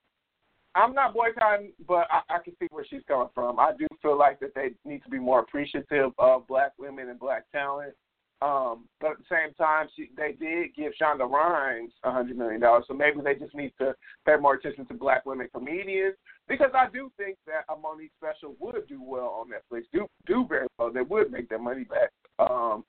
I'm 0.76 0.94
not 0.94 1.14
boycotting, 1.14 1.72
but 1.88 2.08
I, 2.12 2.36
I 2.36 2.40
can 2.44 2.54
see 2.60 2.68
where 2.72 2.86
she's 2.90 3.04
coming 3.08 3.30
from. 3.34 3.58
I 3.58 3.72
do 3.80 3.88
feel 4.02 4.20
like 4.20 4.42
that 4.42 4.54
they 4.54 4.72
need 4.84 5.02
to 5.04 5.10
be 5.10 5.18
more 5.18 5.40
appreciative 5.40 6.12
of 6.18 6.46
black 6.46 6.74
women 6.78 7.08
and 7.08 7.18
black 7.18 7.50
talent. 7.54 7.94
Um, 8.42 8.90
but 9.00 9.12
at 9.12 9.18
the 9.20 9.24
same 9.32 9.54
time, 9.54 9.88
she, 9.96 10.10
they 10.18 10.34
did 10.34 10.76
give 10.76 10.92
Shonda 11.02 11.30
Rhimes 11.30 11.94
a 12.04 12.12
hundred 12.12 12.38
million 12.38 12.60
dollars, 12.60 12.84
so 12.86 12.94
maybe 12.94 13.22
they 13.24 13.36
just 13.36 13.56
need 13.56 13.72
to 13.80 13.96
pay 14.26 14.36
more 14.36 14.56
attention 14.56 14.86
to 14.88 14.94
black 14.94 15.26
women 15.26 15.48
comedians 15.56 16.16
because 16.50 16.72
I 16.76 16.88
do 16.92 17.10
think 17.16 17.38
that 17.48 17.64
a 17.74 17.80
Monique 17.80 18.12
special 18.20 18.58
would 18.60 18.86
do 18.90 19.02
well 19.02 19.40
on 19.40 19.48
Netflix, 19.48 19.84
do 19.94 20.06
do 20.26 20.46
very 20.50 20.68
well. 20.78 20.92
They 20.92 21.04
would 21.04 21.32
make 21.32 21.48
their 21.48 21.60
money 21.60 21.86
back. 21.86 22.10
Um, 22.40 22.84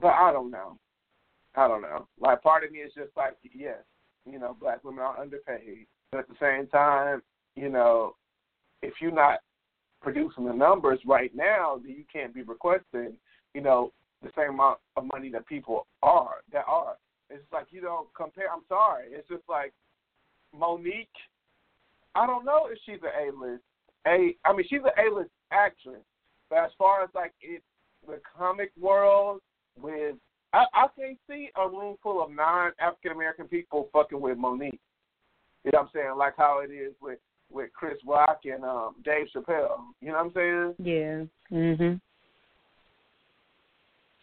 but 0.00 0.12
I 0.12 0.32
don't 0.32 0.52
know. 0.52 0.78
I 1.56 1.68
don't 1.68 1.82
know. 1.82 2.06
Like 2.18 2.42
part 2.42 2.64
of 2.64 2.72
me 2.72 2.78
is 2.78 2.92
just 2.94 3.16
like, 3.16 3.34
yes, 3.54 3.78
you 4.30 4.38
know, 4.38 4.56
black 4.58 4.82
women 4.84 5.00
are 5.00 5.20
underpaid, 5.20 5.86
but 6.10 6.20
at 6.20 6.28
the 6.28 6.34
same 6.40 6.66
time, 6.68 7.22
you 7.56 7.68
know, 7.68 8.16
if 8.82 8.94
you're 9.00 9.12
not 9.12 9.40
producing 10.02 10.46
the 10.46 10.52
numbers 10.52 10.98
right 11.06 11.34
now, 11.34 11.80
then 11.82 11.92
you 11.92 12.04
can't 12.12 12.34
be 12.34 12.42
requesting 12.42 13.16
you 13.54 13.60
know, 13.60 13.92
the 14.22 14.30
same 14.36 14.50
amount 14.50 14.78
of 14.96 15.04
money 15.12 15.30
that 15.30 15.46
people 15.46 15.86
are 16.02 16.36
that 16.52 16.64
are. 16.66 16.96
It's 17.30 17.44
like 17.52 17.66
you 17.70 17.80
don't 17.80 18.08
compare. 18.14 18.46
I'm 18.52 18.64
sorry. 18.68 19.06
It's 19.10 19.28
just 19.28 19.44
like 19.48 19.72
Monique. 20.56 21.08
I 22.14 22.26
don't 22.26 22.44
know 22.44 22.68
if 22.70 22.78
she's 22.84 23.00
an 23.02 23.28
A-list. 23.28 23.62
A, 24.06 24.36
I 24.44 24.52
mean, 24.52 24.66
she's 24.68 24.80
an 24.84 25.06
A-list 25.06 25.30
actress. 25.50 26.02
But 26.50 26.58
as 26.58 26.70
far 26.76 27.02
as 27.02 27.10
like 27.14 27.32
it, 27.40 27.62
the 28.06 28.20
comic 28.36 28.70
world, 28.78 29.40
with 29.80 30.16
I, 30.54 30.66
I 30.72 30.86
can't 30.96 31.18
see 31.28 31.50
a 31.56 31.68
room 31.68 31.96
full 32.02 32.22
of 32.22 32.30
non 32.30 32.72
African 32.80 33.12
American 33.12 33.48
people 33.48 33.88
fucking 33.92 34.20
with 34.20 34.38
Monique. 34.38 34.80
You 35.64 35.72
know 35.72 35.80
what 35.80 35.82
I'm 35.82 35.88
saying? 35.92 36.14
Like 36.16 36.34
how 36.36 36.60
it 36.60 36.72
is 36.72 36.92
with 37.02 37.18
with 37.50 37.70
Chris 37.72 37.98
Rock 38.06 38.40
and 38.44 38.64
um 38.64 38.94
Dave 39.04 39.26
Chappelle. 39.34 39.80
You 40.00 40.12
know 40.12 40.14
what 40.14 40.26
I'm 40.26 40.32
saying? 40.32 40.74
Yeah. 40.78 41.56
Mhm. 41.56 42.00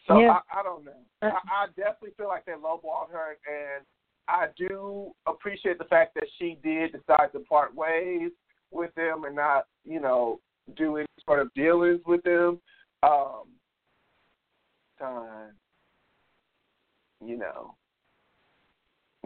So 0.08 0.20
yeah. 0.20 0.38
I, 0.54 0.60
I 0.60 0.64
don't 0.64 0.86
know. 0.86 0.92
I, 1.22 1.28
I 1.28 1.66
definitely 1.76 2.12
feel 2.18 2.28
like 2.28 2.46
they 2.46 2.54
lowballed 2.54 3.12
her, 3.12 3.38
and 3.46 3.86
I 4.28 4.48
do 4.58 5.12
appreciate 5.28 5.78
the 5.78 5.86
fact 5.86 6.16
that 6.16 6.28
she 6.40 6.58
did 6.64 6.94
decide 6.94 7.32
to 7.34 7.40
part 7.42 7.76
ways 7.76 8.32
with 8.72 8.94
them 8.96 9.26
and 9.26 9.36
not, 9.36 9.66
you 9.84 10.00
know, 10.00 10.40
do 10.78 10.98
any 10.98 11.06
sort 11.26 11.40
of 11.40 11.54
dealings 11.54 12.02
with 12.06 12.24
them. 12.24 12.60
Um, 13.04 13.44
time, 14.98 15.52
you 17.24 17.38
know, 17.38 17.76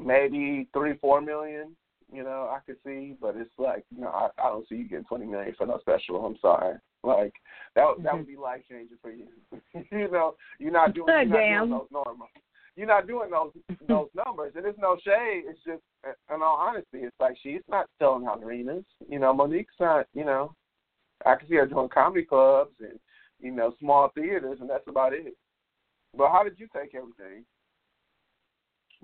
maybe 0.04 0.68
three, 0.74 0.98
four 0.98 1.22
million. 1.22 1.76
You 2.14 2.24
know, 2.24 2.50
I 2.52 2.60
could 2.66 2.78
see, 2.86 3.16
but 3.20 3.36
it's 3.36 3.50
like, 3.58 3.84
you 3.94 4.02
know, 4.02 4.10
I, 4.10 4.30
I 4.38 4.50
don't 4.50 4.68
see 4.70 4.76
you 4.76 4.88
getting 4.88 5.06
twenty 5.06 5.26
million 5.26 5.56
for 5.58 5.66
no 5.66 5.80
special. 5.80 6.24
I'm 6.26 6.38
sorry. 6.40 6.76
Like 7.04 7.34
that 7.76 7.86
that 7.98 8.06
mm-hmm. 8.06 8.18
would 8.18 8.28
be 8.28 8.38
life 8.38 8.62
changing 8.70 8.98
for 9.02 9.12
you. 9.12 9.28
you 9.92 10.12
know, 10.12 10.36
you're 10.60 10.72
not 10.72 10.94
doing, 10.94 11.08
you're 11.08 11.26
not 11.26 11.38
doing 11.38 11.70
those 11.70 11.88
normal. 11.92 12.28
You're 12.76 12.88
not 12.88 13.08
doing 13.08 13.32
those 13.32 13.52
those 13.88 14.10
numbers, 14.26 14.54
and 14.56 14.66
it's 14.66 14.80
no 14.80 14.98
shade. 15.04 15.44
It's 15.48 15.60
just, 15.66 15.82
in 16.06 16.42
all 16.42 16.58
honesty, 16.60 17.00
it's 17.00 17.16
like 17.20 17.36
she's 17.42 17.62
not 17.70 17.88
selling 18.00 18.28
out 18.28 18.44
arenas. 18.44 18.86
You 19.10 19.20
know, 19.20 19.34
Monique's 19.34 19.74
not. 19.80 20.08
You 20.14 20.26
know, 20.26 20.54
I 21.26 21.36
can 21.36 21.48
see 21.48 21.56
her 21.56 21.66
doing 21.66 21.90
comedy 21.90 22.26
clubs 22.26 22.74
and 22.80 23.00
you 23.40 23.52
know 23.52 23.74
small 23.80 24.12
theaters, 24.14 24.58
and 24.62 24.70
that's 24.70 24.88
about 24.88 25.14
it. 25.14 25.36
But 26.18 26.32
how 26.32 26.44
did 26.44 26.60
you 26.60 26.68
take 26.74 26.96
everything? 26.96 27.46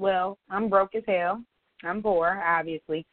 Well, 0.01 0.39
I'm 0.50 0.67
broke 0.67 0.96
as 0.96 1.03
hell. 1.08 1.43
I'm 1.84 2.01
poor, 2.01 2.41
obviously. 2.43 3.05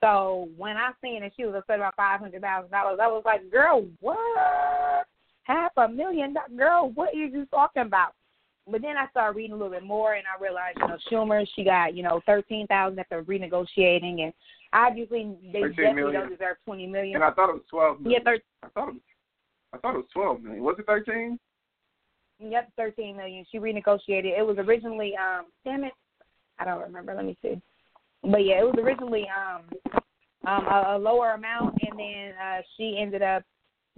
So 0.00 0.48
when 0.56 0.76
I 0.76 0.92
seen 1.02 1.22
that 1.22 1.32
she 1.36 1.44
was 1.44 1.56
upset 1.56 1.80
about 1.80 1.96
five 1.96 2.20
hundred 2.20 2.42
thousand 2.42 2.70
dollars, 2.70 3.00
I 3.02 3.08
was 3.08 3.24
like, 3.24 3.50
"Girl, 3.50 3.84
what? 3.98 5.06
Half 5.42 5.72
a 5.76 5.88
million? 5.88 6.36
Girl, 6.56 6.92
what 6.94 7.08
are 7.08 7.18
you 7.18 7.44
talking 7.46 7.82
about?" 7.82 8.12
But 8.70 8.82
then 8.82 8.96
I 8.96 9.08
started 9.10 9.36
reading 9.36 9.54
a 9.54 9.56
little 9.56 9.72
bit 9.72 9.82
more, 9.82 10.14
and 10.14 10.24
I 10.28 10.40
realized, 10.40 10.78
you 10.78 10.86
know, 10.86 10.98
Schumer, 11.10 11.44
she 11.56 11.64
got, 11.64 11.96
you 11.96 12.04
know, 12.04 12.20
thirteen 12.24 12.68
thousand 12.68 13.00
after 13.00 13.24
renegotiating, 13.24 14.20
and 14.20 14.32
obviously 14.72 15.34
they 15.52 15.62
definitely 15.62 15.94
million. 15.94 16.20
don't 16.20 16.30
deserve 16.30 16.58
twenty 16.64 16.86
million. 16.86 17.16
And 17.16 17.24
I 17.24 17.32
thought 17.32 17.50
it 17.50 17.54
was 17.54 17.62
twelve. 17.68 18.00
Million. 18.00 18.22
Yeah, 18.24 18.30
13. 18.30 18.42
I 18.62 18.68
thought 18.68 18.88
it 18.90 18.92
was, 18.92 19.02
I 19.72 19.78
thought 19.78 19.94
it 19.94 19.98
was 19.98 20.06
twelve 20.12 20.42
million. 20.42 20.62
Was 20.62 20.76
it 20.78 20.86
thirteen? 20.86 21.40
Yep, 22.38 22.70
thirteen 22.76 23.16
million. 23.16 23.44
She 23.50 23.58
renegotiated. 23.58 24.38
It 24.38 24.46
was 24.46 24.58
originally, 24.58 25.14
um, 25.16 25.46
damn 25.64 25.82
it, 25.82 25.92
I 26.58 26.64
don't 26.64 26.80
remember. 26.80 27.14
Let 27.14 27.24
me 27.24 27.36
see. 27.42 27.60
But 28.22 28.44
yeah, 28.44 28.60
it 28.60 28.64
was 28.64 28.74
originally 28.78 29.26
um 29.28 29.62
um 30.46 30.66
a, 30.66 30.96
a 30.96 30.98
lower 30.98 31.32
amount, 31.32 31.78
and 31.80 31.98
then 31.98 32.32
uh 32.42 32.62
she 32.76 32.98
ended 33.00 33.22
up 33.22 33.42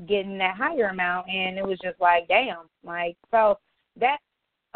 getting 0.07 0.39
that 0.39 0.57
higher 0.57 0.89
amount, 0.89 1.29
and 1.29 1.59
it 1.59 1.67
was 1.67 1.79
just 1.83 2.01
like, 2.01 2.29
damn, 2.29 2.69
like 2.85 3.17
so 3.31 3.59
that 3.99 4.19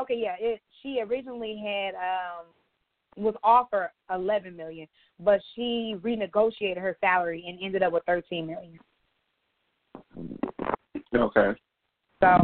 okay, 0.00 0.16
yeah, 0.16 0.36
it 0.38 0.60
she 0.82 1.00
originally 1.00 1.56
had 1.62 1.94
um 1.94 2.46
was 3.16 3.34
offered 3.42 3.90
eleven 4.12 4.56
million, 4.56 4.88
but 5.20 5.40
she 5.54 5.96
renegotiated 6.00 6.78
her 6.78 6.96
salary 7.00 7.44
and 7.46 7.58
ended 7.62 7.82
up 7.82 7.92
with 7.92 8.04
thirteen 8.04 8.46
million. 8.46 8.78
Okay. 11.14 11.52
So, 12.20 12.38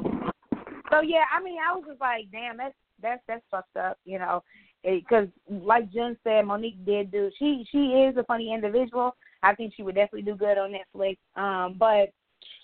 so 0.90 1.00
yeah, 1.00 1.24
I 1.34 1.42
mean, 1.42 1.58
I 1.58 1.74
was 1.74 1.84
just 1.88 2.00
like, 2.00 2.30
damn, 2.30 2.56
that's 2.58 2.74
that's 3.02 3.22
that's 3.26 3.42
fucked 3.50 3.76
up, 3.76 3.98
you 4.04 4.18
know 4.18 4.42
because 4.84 5.28
like 5.48 5.92
Jen 5.92 6.16
said, 6.24 6.46
Monique 6.46 6.84
did 6.84 7.10
do. 7.10 7.30
She 7.38 7.66
she 7.70 7.78
is 7.78 8.16
a 8.16 8.24
funny 8.24 8.52
individual. 8.52 9.14
I 9.42 9.54
think 9.54 9.74
she 9.74 9.82
would 9.82 9.94
definitely 9.94 10.22
do 10.22 10.36
good 10.36 10.58
on 10.58 10.72
Netflix. 10.72 11.16
Um, 11.36 11.76
but 11.78 12.12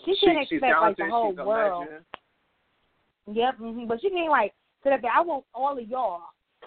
she 0.05 0.17
can't 0.25 0.49
she, 0.49 0.57
expect 0.57 0.81
like 0.81 0.97
the 0.97 1.09
whole 1.11 1.35
world. 1.35 1.87
Yep, 3.33 3.59
mm-hmm. 3.59 3.87
but 3.87 4.01
she 4.01 4.11
can't 4.11 4.31
like 4.31 4.53
sit 4.83 4.93
up 4.93 5.03
there. 5.03 5.11
I 5.15 5.21
want 5.21 5.45
all 5.55 5.79
of 5.79 5.89
y'all 5.89 6.23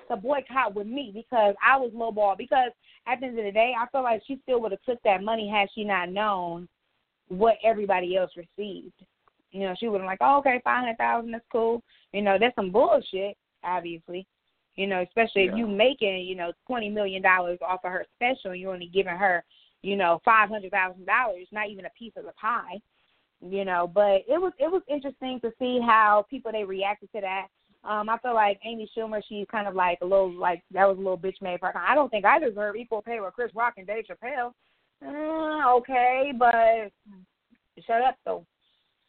to 0.09 0.17
boycott 0.17 0.75
with 0.75 0.87
me 0.87 1.11
because 1.13 1.55
I 1.65 1.77
was 1.77 1.91
lowball. 1.95 2.37
Because 2.37 2.71
at 3.07 3.19
the 3.19 3.27
end 3.27 3.39
of 3.39 3.45
the 3.45 3.51
day, 3.51 3.73
I 3.79 3.87
feel 3.91 4.03
like 4.03 4.21
she 4.27 4.39
still 4.43 4.61
would 4.61 4.71
have 4.71 4.81
took 4.81 5.01
that 5.03 5.23
money 5.23 5.49
had 5.49 5.69
she 5.73 5.83
not 5.83 6.11
known 6.11 6.67
what 7.29 7.57
everybody 7.63 8.17
else 8.17 8.31
received. 8.35 8.93
You 9.51 9.61
know, 9.61 9.75
she 9.79 9.87
would 9.87 10.01
have 10.01 10.07
like, 10.07 10.19
oh, 10.21 10.39
okay, 10.39 10.61
five 10.63 10.81
hundred 10.81 10.97
thousand, 10.97 11.31
that's 11.31 11.45
cool. 11.51 11.81
You 12.13 12.21
know, 12.21 12.37
that's 12.39 12.55
some 12.55 12.71
bullshit, 12.71 13.37
obviously. 13.63 14.27
You 14.79 14.87
know, 14.87 15.01
especially 15.01 15.43
Yeah. 15.43 15.51
if 15.51 15.57
you 15.57 15.67
making, 15.67 16.21
you 16.25 16.35
know, 16.35 16.53
twenty 16.65 16.89
million 16.89 17.21
dollars 17.21 17.59
off 17.61 17.83
of 17.83 17.91
her 17.91 18.05
special 18.15 18.51
and 18.51 18.61
you're 18.61 18.71
only 18.71 18.87
giving 18.87 19.13
her, 19.13 19.43
you 19.81 19.97
know, 19.97 20.21
five 20.23 20.47
hundred 20.47 20.71
thousand 20.71 21.05
dollars, 21.05 21.47
not 21.51 21.67
even 21.69 21.85
a 21.85 21.89
piece 21.89 22.13
of 22.15 22.23
the 22.23 22.31
pie. 22.31 22.79
You 23.41 23.65
know, 23.65 23.91
but 23.93 24.23
it 24.33 24.39
was 24.39 24.53
it 24.57 24.71
was 24.71 24.81
interesting 24.87 25.41
to 25.41 25.51
see 25.59 25.81
how 25.85 26.25
people 26.29 26.53
they 26.53 26.63
reacted 26.63 27.11
to 27.11 27.19
that. 27.19 27.47
Um, 27.83 28.07
I 28.07 28.17
feel 28.19 28.33
like 28.33 28.61
Amy 28.63 28.89
Schumer, 28.95 29.21
she's 29.27 29.47
kind 29.51 29.67
of 29.67 29.75
like 29.75 29.97
a 30.01 30.05
little 30.05 30.31
like 30.31 30.63
that 30.71 30.87
was 30.87 30.95
a 30.97 31.01
little 31.01 31.17
bitch 31.17 31.41
made 31.41 31.59
for 31.59 31.73
her. 31.73 31.79
I 31.79 31.93
don't 31.93 32.09
think 32.09 32.23
I 32.23 32.39
deserve 32.39 32.77
equal 32.77 33.01
pay 33.01 33.19
with 33.19 33.33
Chris 33.33 33.53
Rock 33.53 33.73
and 33.75 33.85
Dave 33.85 34.05
Chappelle. 34.09 34.53
Mm, 35.03 35.77
okay, 35.79 36.31
but 36.37 36.91
shut 37.85 38.01
up 38.01 38.15
though. 38.25 38.45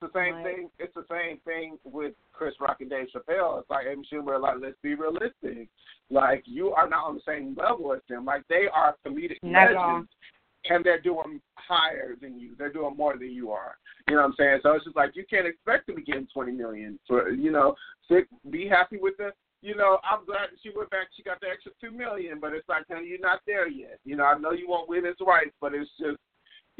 The 0.01 0.11
same 0.15 0.35
Right. 0.37 0.45
thing. 0.45 0.71
It's 0.79 0.95
the 0.95 1.05
same 1.11 1.39
thing 1.41 1.79
with 1.85 2.15
Chris 2.33 2.59
Rock 2.59 2.81
and 2.81 2.89
Dave 2.89 3.09
Chappelle. 3.09 3.61
It's 3.61 3.69
like 3.69 3.87
Amy 3.87 4.07
Schumer. 4.11 4.41
Like, 4.41 4.57
let's 4.59 4.79
be 4.81 4.95
realistic. 4.95 5.69
Like, 6.09 6.43
you 6.47 6.73
are 6.73 6.89
not 6.89 7.05
on 7.05 7.15
the 7.17 7.21
same 7.21 7.55
level 7.55 7.93
as 7.93 8.01
them. 8.09 8.25
Like, 8.25 8.47
they 8.49 8.67
are 8.73 8.97
comedic 9.07 9.37
Not 9.43 9.73
legends, 9.75 10.11
and 10.71 10.83
they're 10.83 11.01
doing 11.01 11.43
higher 11.57 12.17
than 12.17 12.39
you. 12.39 12.55
They're 12.57 12.73
doing 12.73 12.97
more 12.97 13.17
than 13.19 13.31
you 13.31 13.51
are. 13.51 13.77
You 14.09 14.15
know 14.17 14.23
what 14.23 14.29
I'm 14.29 14.35
saying? 14.37 14.61
So 14.63 14.73
it's 14.73 14.85
just 14.85 14.97
like 14.97 15.15
you 15.17 15.25
can't 15.29 15.47
expect 15.47 15.87
to 15.89 15.95
be 15.95 16.03
getting 16.03 16.27
20 16.33 16.53
million 16.53 16.99
for. 17.07 17.29
You 17.31 17.53
know, 17.53 17.77
sick. 18.09 18.27
Be 18.49 18.67
happy 18.67 18.97
with 18.97 19.19
the. 19.19 19.33
You 19.63 19.77
know, 19.77 19.99
I'm 20.03 20.25
glad 20.25 20.49
that 20.51 20.59
she 20.63 20.71
went 20.75 20.89
back. 20.89 21.09
She 21.15 21.23
got 21.23 21.39
the 21.43 21.49
extra 21.49 21.73
two 21.79 21.91
million, 21.91 22.41
but 22.41 22.55
it's 22.55 22.67
like, 22.71 22.89
honey, 22.89 23.09
you're 23.09 23.21
not 23.21 23.41
there 23.47 23.69
yet. 23.69 23.99
You 24.07 24.17
know, 24.17 24.25
I 24.25 24.39
know 24.39 24.53
you 24.53 24.67
won't 24.67 24.89
win 24.89 25.05
his 25.05 25.17
rights, 25.21 25.55
but 25.61 25.75
it's 25.75 25.91
just 25.99 26.17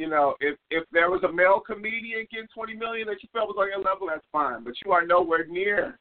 you 0.01 0.09
know, 0.09 0.35
if 0.41 0.57
if 0.71 0.85
there 0.93 1.11
was 1.11 1.21
a 1.29 1.31
male 1.31 1.61
comedian 1.61 2.27
getting 2.31 2.49
twenty 2.55 2.73
million 2.73 3.07
that 3.09 3.23
you 3.23 3.29
felt 3.35 3.53
was 3.53 3.61
on 3.61 3.69
your 3.69 3.85
level, 3.85 4.09
that's 4.09 4.25
fine. 4.33 4.65
But 4.65 4.73
you 4.83 4.93
are 4.93 5.05
nowhere 5.05 5.45
near, 5.45 5.99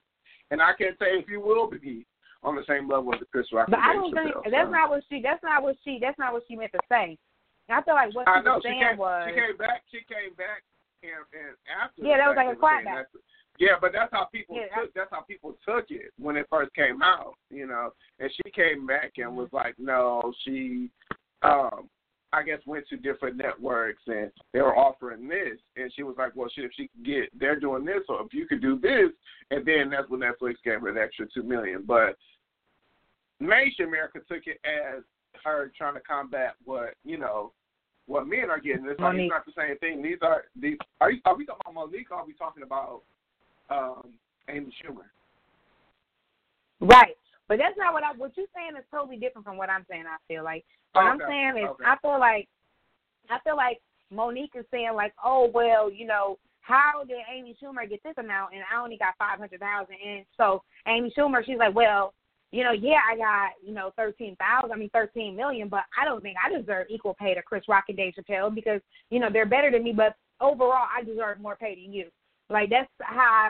and 0.52 0.62
I 0.62 0.72
can't 0.72 0.96
say 0.98 1.20
if 1.20 1.28
you 1.28 1.42
will 1.42 1.70
be 1.70 2.08
on 2.42 2.56
the 2.56 2.64
same 2.66 2.88
level 2.88 3.14
as 3.14 3.20
the 3.20 3.26
Chris 3.26 3.52
Rock. 3.52 3.68
But 3.70 3.80
I 3.80 3.92
don't 3.92 4.16
think 4.16 4.32
that's 4.50 4.72
not 4.72 4.90
what 4.90 5.04
she. 5.10 5.22
That's 5.22 5.44
not 5.44 5.64
what 5.64 5.76
she. 5.84 6.00
That's 6.00 6.18
not 6.18 6.32
what 6.32 6.44
she 6.48 6.56
meant 6.56 6.72
to 6.72 6.80
say. 6.88 7.18
I 7.68 7.84
feel 7.84 7.94
like 7.94 8.16
what 8.16 8.26
she 8.26 8.32
I 8.32 8.42
know 8.42 8.56
was 8.56 8.64
she 8.64 8.70
saying 8.70 8.88
came. 8.88 8.98
was. 8.98 9.28
She 9.28 9.36
came 9.36 9.58
back. 9.60 9.84
She 9.92 10.00
came 10.08 10.34
back, 10.40 10.64
and, 11.04 11.28
and 11.36 11.54
after. 11.68 12.02
Yeah, 12.02 12.24
that 12.24 12.28
was 12.32 12.40
like 12.40 12.48
a 12.48 12.56
saying 12.56 12.88
clapback. 12.88 13.04
Yeah, 13.60 13.76
but 13.82 13.92
that's 13.92 14.14
how 14.16 14.32
people 14.32 14.56
Yeah, 14.56 14.72
took. 14.80 14.94
That's 14.96 15.12
how 15.12 15.28
people 15.28 15.60
took 15.68 15.92
it 15.92 16.16
when 16.16 16.38
it 16.38 16.48
first 16.50 16.74
came 16.74 17.04
out. 17.04 17.36
You 17.52 17.68
know, 17.68 17.92
and 18.24 18.32
she 18.32 18.50
came 18.52 18.88
back 18.88 19.12
and 19.18 19.36
was 19.36 19.50
like, 19.52 19.76
no, 19.78 20.32
she. 20.46 20.88
um 21.44 21.92
I 22.32 22.44
guess 22.44 22.60
went 22.66 22.88
to 22.90 22.98
different 22.98 23.38
networks 23.38 24.04
and 24.06 24.32
they 24.54 24.62
were 24.62 24.78
offering 24.78 25.28
this, 25.28 25.58
and 25.76 25.92
she 25.96 26.04
was 26.04 26.16
like, 26.18 26.36
"Well, 26.36 26.50
shit, 26.54 26.66
if 26.66 26.72
she 26.76 26.88
could 26.88 27.06
get, 27.06 27.40
they're 27.40 27.60
doing 27.60 27.86
this, 27.86 28.04
or 28.08 28.22
if 28.22 28.34
you 28.34 28.46
could 28.46 28.62
do 28.62 28.78
this," 28.78 29.10
and 29.52 29.66
then 29.66 29.90
that's 29.90 30.10
when 30.10 30.20
Netflix 30.20 30.56
gave 30.64 30.82
her 30.82 30.94
the 30.94 31.02
extra 31.02 31.28
two 31.34 31.44
million. 31.44 31.84
But 31.88 32.18
Nation 33.40 33.86
America 33.86 34.20
took 34.28 34.46
it 34.46 34.60
as 34.64 35.04
her 35.44 35.72
trying 35.78 35.96
to 35.96 36.02
combat 36.02 36.56
what 36.66 36.96
you 37.04 37.18
know 37.18 37.52
what 38.06 38.28
men 38.28 38.50
are 38.50 38.60
getting. 38.60 38.86
It's 38.88 39.00
like 39.00 39.16
it's 39.16 39.30
not 39.30 39.46
the 39.46 39.54
same 39.56 39.78
thing. 39.78 40.02
These 40.02 40.18
are 40.22 40.46
these. 40.60 40.78
Are, 41.00 41.12
you, 41.12 41.22
are 41.26 41.36
we 41.36 41.46
talking 41.46 41.62
about 41.66 41.74
Monique? 41.74 42.12
Or 42.12 42.18
are 42.18 42.26
we 42.26 42.34
talking 42.34 42.64
about 42.64 43.02
um, 43.70 44.10
Amy 44.50 44.74
Schumer? 44.84 45.06
Right. 46.82 47.16
But 47.50 47.58
that's 47.58 47.76
not 47.78 47.94
what 47.94 48.04
I 48.04 48.14
what 48.16 48.38
you're 48.38 48.46
saying 48.56 48.78
is 48.78 48.86
totally 48.92 49.18
different 49.18 49.44
from 49.44 49.58
what 49.58 49.72
I'm 49.72 49.86
saying, 49.90 50.06
I 50.08 50.18
feel 50.32 50.44
like. 50.44 50.64
What 50.94 51.02
I'm 51.02 51.20
saying 51.28 51.58
is 51.58 51.70
okay. 51.70 51.84
I 51.84 51.98
feel 51.98 52.20
like 52.20 52.48
I 53.30 53.40
feel 53.44 53.58
like 53.58 53.82
Monique 54.12 54.54
is 54.56 54.66
saying 54.72 54.94
like, 54.96 55.14
Oh 55.26 55.50
well, 55.52 55.92
you 55.92 56.06
know, 56.06 56.38
how 56.62 57.04
did 57.08 57.18
Amy 57.36 57.58
Schumer 57.62 57.90
get 57.90 58.02
this 58.04 58.14
amount 58.18 58.54
and 58.54 58.62
I 58.72 58.80
only 58.82 58.98
got 58.98 59.18
five 59.18 59.40
hundred 59.40 59.60
thousand 59.60 59.96
and 60.06 60.26
so 60.38 60.62
Amy 60.88 61.12
Schumer, 61.18 61.44
she's 61.44 61.58
like, 61.58 61.74
Well, 61.74 62.14
you 62.52 62.64
know, 62.64 62.72
yeah, 62.72 63.02
I 63.12 63.18
got, 63.18 63.52
you 63.66 63.74
know, 63.74 63.94
thirteen 63.98 64.36
thousand 64.36 64.72
I 64.72 64.76
mean 64.76 64.92
thirteen 64.94 65.36
million, 65.36 65.70
but 65.70 65.86
I 66.00 66.06
don't 66.06 66.22
think 66.22 66.38
I 66.38 66.56
deserve 66.56 66.86
equal 66.92 67.16
pay 67.20 67.34
to 67.34 67.42
Chris 67.42 67.64
Rock 67.68 67.86
and 67.88 67.98
Dave 67.98 68.14
Chappelle 68.14 68.54
because, 68.54 68.82
you 69.10 69.20
know, 69.20 69.30
they're 69.34 69.48
better 69.48 69.72
than 69.72 69.84
me, 69.84 69.92
but 69.92 70.14
overall 70.40 70.86
I 70.96 71.04
deserve 71.04 71.40
more 71.40 71.56
pay 71.56 71.74
than 71.82 71.94
you. 71.94 72.10
Like 72.48 72.70
that's 72.70 72.90
how 73.02 73.50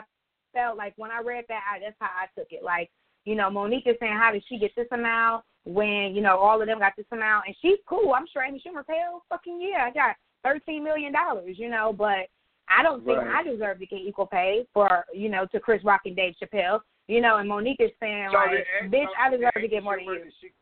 felt 0.54 0.78
like 0.78 0.94
when 0.96 1.10
I 1.10 1.20
read 1.20 1.44
that 1.48 1.60
I, 1.70 1.80
that's 1.80 1.96
how 2.00 2.08
I 2.08 2.26
took 2.38 2.48
it. 2.50 2.64
Like 2.64 2.90
you 3.24 3.34
know, 3.34 3.50
Monique 3.50 3.86
is 3.86 3.96
saying, 4.00 4.16
how 4.16 4.32
did 4.32 4.44
she 4.48 4.58
get 4.58 4.74
this 4.76 4.86
amount 4.92 5.44
when, 5.64 6.14
you 6.14 6.22
know, 6.22 6.38
all 6.38 6.60
of 6.60 6.66
them 6.66 6.78
got 6.78 6.94
this 6.96 7.06
amount? 7.12 7.44
And 7.46 7.56
she's 7.60 7.78
cool. 7.86 8.14
I'm 8.14 8.26
sure 8.32 8.42
Amy 8.42 8.62
Schumer 8.64 8.86
paid, 8.86 9.02
oh, 9.08 9.22
fucking 9.28 9.60
yeah, 9.60 9.84
I 9.86 9.90
got 9.90 10.16
$13 10.46 10.82
million, 10.82 11.12
you 11.54 11.68
know, 11.68 11.92
but 11.92 12.28
I 12.68 12.82
don't 12.82 13.04
think 13.04 13.18
Right. 13.18 13.34
I 13.36 13.42
deserve 13.42 13.78
to 13.80 13.86
get 13.86 13.98
equal 14.00 14.26
pay 14.26 14.66
for, 14.72 15.04
you 15.12 15.28
know, 15.28 15.44
to 15.52 15.60
Chris 15.60 15.82
Rock 15.84 16.02
and 16.04 16.16
Dave 16.16 16.34
Chappelle. 16.42 16.80
You 17.08 17.20
know, 17.20 17.38
and 17.38 17.48
Monique 17.48 17.80
is 17.80 17.90
saying, 17.98 18.28
So 18.30 18.36
like, 18.38 18.50
the- 18.82 18.96
bitch, 18.96 19.08
I 19.18 19.30
deserve 19.30 19.50
to 19.60 19.68
get 19.68 19.82
more 19.82 19.96
than 19.96 20.04
you. 20.04 20.30
she- 20.40 20.52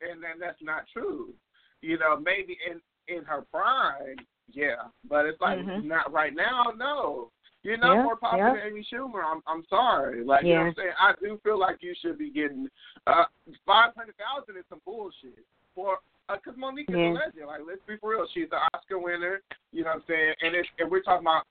and 0.00 0.22
then 0.22 0.38
that's 0.38 0.60
not 0.62 0.84
true. 0.92 1.34
You 1.82 1.98
know, 1.98 2.16
maybe 2.16 2.58
in 2.68 2.80
in 3.08 3.22
her 3.24 3.42
prime, 3.52 4.16
yeah, 4.48 4.88
but 5.04 5.26
it's 5.26 5.40
like 5.40 5.58
Mhm. 5.58 5.84
not 5.84 6.10
right 6.12 6.34
now. 6.34 6.72
No, 6.76 7.30
you're 7.66 7.76
not 7.78 7.94
Yeah, 7.96 8.02
more 8.04 8.16
popular 8.16 8.56
yeah. 8.56 8.64
than 8.64 8.72
Amy 8.72 8.86
Schumer. 8.92 9.22
I'm 9.24 9.42
I'm 9.46 9.64
sorry. 9.68 10.24
Like 10.24 10.44
you 10.44 10.54
know 10.54 10.60
what 10.60 10.66
I'm 10.68 10.74
saying. 10.76 10.94
I 11.00 11.12
do 11.20 11.40
feel 11.42 11.58
like 11.58 11.78
you 11.80 11.94
should 12.00 12.18
be 12.18 12.30
getting 12.30 12.68
uh 13.06 13.24
five 13.66 13.92
hundred 13.96 14.14
thousand 14.16 14.56
is 14.58 14.64
some 14.68 14.80
bullshit 14.84 15.44
for. 15.74 15.98
Because 16.28 16.58
Monique 16.58 16.90
is 16.90 16.96
a 16.96 16.98
legend. 16.98 17.46
Like, 17.46 17.60
let's 17.68 17.78
be 17.86 17.94
real. 18.02 18.26
She's 18.34 18.50
an 18.50 18.58
Oscar 18.74 18.98
winner. 18.98 19.42
You 19.70 19.84
know 19.84 19.90
what 19.90 20.02
I'm 20.02 20.02
saying? 20.08 20.34
And 20.42 20.56
it's, 20.56 20.68
and 20.80 20.90
we're 20.90 21.00
talking 21.02 21.22
about 21.22 21.44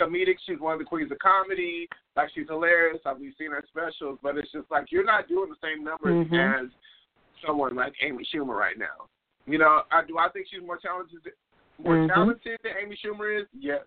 comedic. 0.00 0.36
She's 0.46 0.58
one 0.58 0.72
of 0.72 0.78
the 0.78 0.86
queens 0.86 1.12
of 1.12 1.18
comedy. 1.18 1.86
Like 2.16 2.30
she's 2.34 2.48
hilarious. 2.48 2.96
Like 3.04 3.18
we've 3.18 3.34
seen 3.36 3.50
her 3.50 3.62
specials, 3.68 4.18
but 4.22 4.38
it's 4.38 4.50
just 4.50 4.70
like 4.70 4.86
you're 4.90 5.04
not 5.04 5.28
doing 5.28 5.50
the 5.50 5.60
same 5.60 5.84
numbers 5.84 6.26
Mhm. 6.32 6.64
as 6.64 6.70
someone 7.46 7.76
like 7.76 7.92
Amy 8.00 8.24
Schumer 8.32 8.56
right 8.56 8.78
now. 8.78 9.04
You 9.44 9.58
know, 9.58 9.82
I 9.92 10.00
do. 10.02 10.16
I 10.16 10.30
think 10.30 10.46
she's 10.50 10.62
more 10.64 10.78
talented, 10.78 11.20
more 11.76 11.96
Mhm. 11.96 12.08
talented 12.14 12.58
than 12.64 12.72
Amy 12.82 12.96
Schumer 13.04 13.38
is. 13.42 13.46
Yes, 13.52 13.84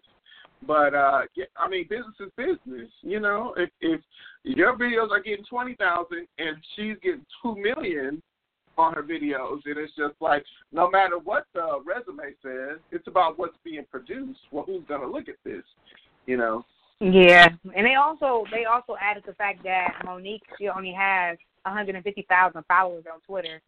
but 0.65 0.93
uh, 0.93 1.21
I 1.57 1.69
mean, 1.69 1.87
business 1.89 2.15
is 2.19 2.31
business. 2.37 2.89
You 3.01 3.19
know, 3.19 3.53
if 3.57 3.69
if 3.81 4.01
your 4.43 4.77
videos 4.77 5.11
are 5.11 5.21
getting 5.21 5.45
twenty 5.45 5.75
thousand 5.75 6.27
and 6.37 6.57
she's 6.75 6.95
getting 7.01 7.25
two 7.41 7.55
million 7.55 8.21
on 8.77 8.93
her 8.93 9.03
videos, 9.03 9.59
and 9.65 9.77
it's 9.77 9.95
just 9.95 10.15
like 10.19 10.43
no 10.71 10.89
matter 10.89 11.17
what 11.17 11.45
the 11.53 11.79
resume 11.85 12.33
says, 12.41 12.79
it's 12.91 13.07
about 13.07 13.37
what's 13.37 13.57
being 13.63 13.85
produced. 13.89 14.39
Well, 14.51 14.65
who's 14.65 14.83
gonna 14.87 15.07
look 15.07 15.29
at 15.29 15.35
this? 15.43 15.63
You 16.25 16.37
know. 16.37 16.65
Yeah, 16.99 17.49
and 17.75 17.85
they 17.85 17.95
also 17.95 18.45
they 18.51 18.65
also 18.65 18.95
added 19.01 19.23
the 19.25 19.33
fact 19.33 19.63
that 19.63 20.01
Monique 20.05 20.43
she 20.57 20.69
only 20.69 20.93
has 20.93 21.37
150,000 21.63 22.63
followers 22.67 23.03
on 23.11 23.19
Twitter. 23.21 23.61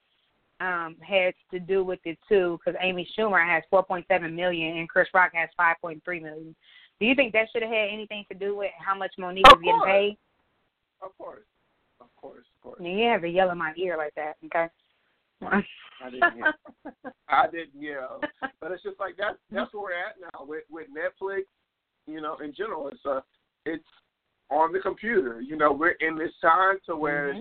Um, 0.59 0.95
has 1.07 1.35
to 1.51 1.59
do 1.59 1.83
with 1.83 1.99
it 2.03 2.17
too, 2.27 2.57
because 2.57 2.79
Amy 2.81 3.07
Schumer 3.15 3.45
has 3.45 3.61
4.7 3.71 4.33
million 4.33 4.77
and 4.79 4.89
Chris 4.89 5.07
Rock 5.13 5.31
has 5.35 5.49
5.3 5.59 6.01
million. 6.19 6.55
Do 6.99 7.05
you 7.05 7.15
think 7.15 7.33
that 7.33 7.47
should 7.51 7.61
have 7.61 7.71
had 7.71 7.89
anything 7.91 8.25
to 8.31 8.37
do 8.37 8.55
with 8.55 8.71
how 8.79 8.97
much 8.97 9.11
Monique 9.17 9.45
Of 9.51 9.59
is 9.59 9.63
getting 9.63 9.79
course. 9.79 9.89
paid? 9.89 10.17
Of 11.01 11.17
course, 11.17 11.45
of 12.01 12.07
course, 12.15 12.45
of 12.55 12.61
course. 12.61 12.81
You 12.81 13.19
to 13.19 13.27
yell 13.27 13.51
in 13.51 13.57
my 13.57 13.73
ear 13.77 13.97
like 13.97 14.15
that, 14.15 14.35
okay? 14.45 14.67
I 15.41 16.09
didn't 16.09 16.33
hear. 16.33 16.53
I 17.29 17.47
didn't 17.47 17.79
yell, 17.79 18.19
but 18.59 18.71
it's 18.71 18.81
just 18.83 18.99
like 18.99 19.15
that's 19.17 19.37
that's 19.51 19.71
where 19.73 19.83
we're 19.83 19.93
at 19.93 20.15
now 20.19 20.45
with 20.45 20.63
with 20.69 20.87
Netflix. 20.87 21.43
You 22.07 22.21
know, 22.21 22.37
in 22.37 22.53
general, 22.55 22.87
it's 22.87 23.05
uh 23.05 23.21
it's 23.65 23.85
on 24.49 24.73
the 24.73 24.79
computer. 24.79 25.41
You 25.41 25.57
know, 25.57 25.71
we're 25.71 25.95
in 25.99 26.17
this 26.17 26.31
time 26.41 26.77
to 26.87 26.95
where 26.95 27.33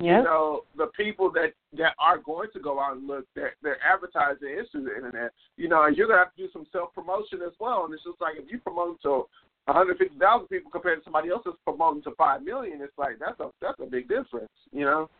Mhm. 0.00 0.18
you 0.18 0.22
know 0.22 0.64
the 0.76 0.86
people 0.88 1.30
that 1.32 1.52
that 1.72 1.94
are 1.98 2.18
going 2.18 2.50
to 2.52 2.60
go 2.60 2.78
out 2.80 2.96
and 2.96 3.06
look, 3.06 3.26
they're 3.34 3.54
they're 3.62 3.82
advertising 3.82 4.48
it 4.48 4.68
through 4.70 4.84
the 4.84 4.94
internet. 4.94 5.32
You 5.56 5.68
know, 5.68 5.84
and 5.84 5.96
you're 5.96 6.06
gonna 6.06 6.20
have 6.20 6.34
to 6.34 6.46
do 6.46 6.48
some 6.52 6.66
self 6.72 6.94
promotion 6.94 7.40
as 7.42 7.52
well. 7.58 7.84
And 7.84 7.94
it's 7.94 8.04
just 8.04 8.20
like 8.20 8.36
if 8.36 8.50
you 8.50 8.58
promote 8.60 9.00
to 9.02 9.26
150,000 9.66 10.48
people 10.48 10.70
compared 10.70 10.98
to 10.98 11.04
somebody 11.04 11.28
else 11.30 11.42
that's 11.44 11.56
promoting 11.64 12.02
to 12.02 12.12
five 12.12 12.42
million, 12.42 12.80
it's 12.80 12.96
like 12.96 13.18
that's 13.18 13.38
a 13.40 13.50
that's 13.60 13.80
a 13.80 13.86
big 13.86 14.08
difference. 14.08 14.52
You 14.72 14.84
know. 14.84 15.10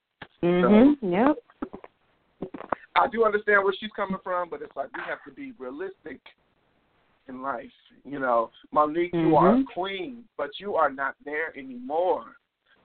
Mhm. 0.42 0.96
Yep. 1.02 1.36
I 2.94 3.06
do 3.08 3.24
understand 3.24 3.64
where 3.64 3.74
she's 3.78 3.92
coming 3.92 4.18
from, 4.24 4.48
but 4.48 4.62
it's 4.62 4.74
like 4.76 4.94
we 4.96 5.02
have 5.02 5.22
to 5.24 5.32
be 5.32 5.52
realistic 5.58 6.20
in 7.28 7.42
life. 7.42 7.70
You 8.04 8.18
know, 8.18 8.50
Monique, 8.72 9.12
you 9.12 9.36
are 9.36 9.54
a 9.54 9.58
Mhm. 9.58 9.66
queen, 9.66 10.28
but 10.36 10.58
you 10.58 10.76
are 10.76 10.90
not 10.90 11.14
there 11.24 11.56
anymore. 11.56 12.36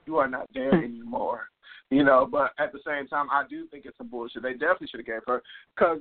You 0.05 0.17
are 0.17 0.27
not 0.27 0.51
there 0.53 0.71
Hmm. 0.71 0.83
anymore. 0.83 1.49
You 1.91 2.03
know, 2.03 2.27
but 2.29 2.51
at 2.57 2.71
the 2.71 2.79
same 2.85 3.07
time, 3.07 3.27
I 3.31 3.43
do 3.47 3.67
think 3.67 3.85
it's 3.85 3.97
some 3.97 4.07
bullshit. 4.07 4.41
They 4.41 4.53
definitely 4.53 4.87
should 4.87 5.01
have 5.01 5.05
gave 5.05 5.21
her 5.27 5.43
because 5.75 5.99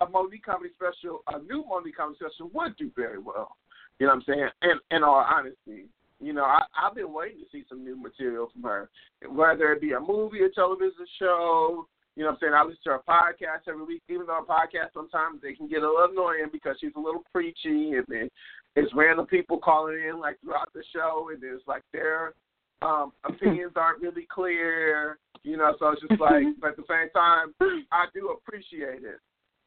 a 0.00 0.06
Monique 0.08 0.44
comedy 0.44 0.70
special, 0.74 1.20
a 1.28 1.38
new 1.38 1.64
Monique 1.66 1.96
comedy 1.96 2.18
special, 2.20 2.50
would 2.52 2.76
do 2.76 2.90
very 2.94 3.18
well. 3.18 3.56
You 3.98 4.06
know 4.06 4.14
what 4.14 4.24
I'm 4.28 4.34
saying? 4.34 4.48
In 4.62 4.96
in 4.96 5.02
all 5.02 5.24
honesty, 5.28 5.86
you 6.20 6.32
know, 6.32 6.44
I, 6.44 6.62
I've 6.76 6.94
been 6.94 7.12
waiting 7.12 7.38
to 7.38 7.46
see 7.50 7.64
some 7.68 7.84
new 7.84 7.96
material 7.96 8.48
from 8.52 8.62
her, 8.62 8.90
whether 9.30 9.72
it 9.72 9.80
be 9.80 9.92
a 9.92 10.00
movie, 10.00 10.44
a 10.44 10.50
television 10.50 11.06
show, 11.18 11.86
You 12.14 12.24
know 12.24 12.30
what 12.30 12.34
I'm 12.34 12.38
saying? 12.40 12.54
I 12.54 12.62
listen 12.62 12.80
to 12.84 12.90
her 12.90 13.02
podcast 13.08 13.68
every 13.68 13.84
week, 13.84 14.02
even 14.08 14.26
though 14.26 14.44
her 14.46 14.54
podcast 14.54 14.92
sometimes 14.92 15.40
they 15.40 15.54
can 15.54 15.66
get 15.66 15.82
a 15.82 15.88
little 15.88 16.10
annoying 16.10 16.50
because 16.52 16.76
she's 16.80 16.92
a 16.96 17.00
little 17.00 17.24
preachy 17.32 17.92
and 17.96 18.04
then 18.08 18.28
it's 18.76 18.92
random 18.94 19.26
people 19.26 19.58
calling 19.58 19.98
in 19.98 20.20
like 20.20 20.38
throughout 20.40 20.72
the 20.74 20.82
show 20.92 21.30
and 21.32 21.42
it's 21.42 21.66
like 21.66 21.82
their 21.92 22.34
um 22.82 23.12
opinions 23.24 23.72
aren't 23.76 24.02
really 24.02 24.26
clear, 24.30 25.18
you 25.42 25.56
know, 25.56 25.74
so 25.78 25.88
it's 25.90 26.02
just 26.02 26.20
like 26.20 26.44
but 26.60 26.70
at 26.70 26.76
the 26.76 26.84
same 26.88 27.10
time 27.10 27.54
I 27.92 28.06
do 28.14 28.36
appreciate 28.36 29.02
it. 29.04 29.20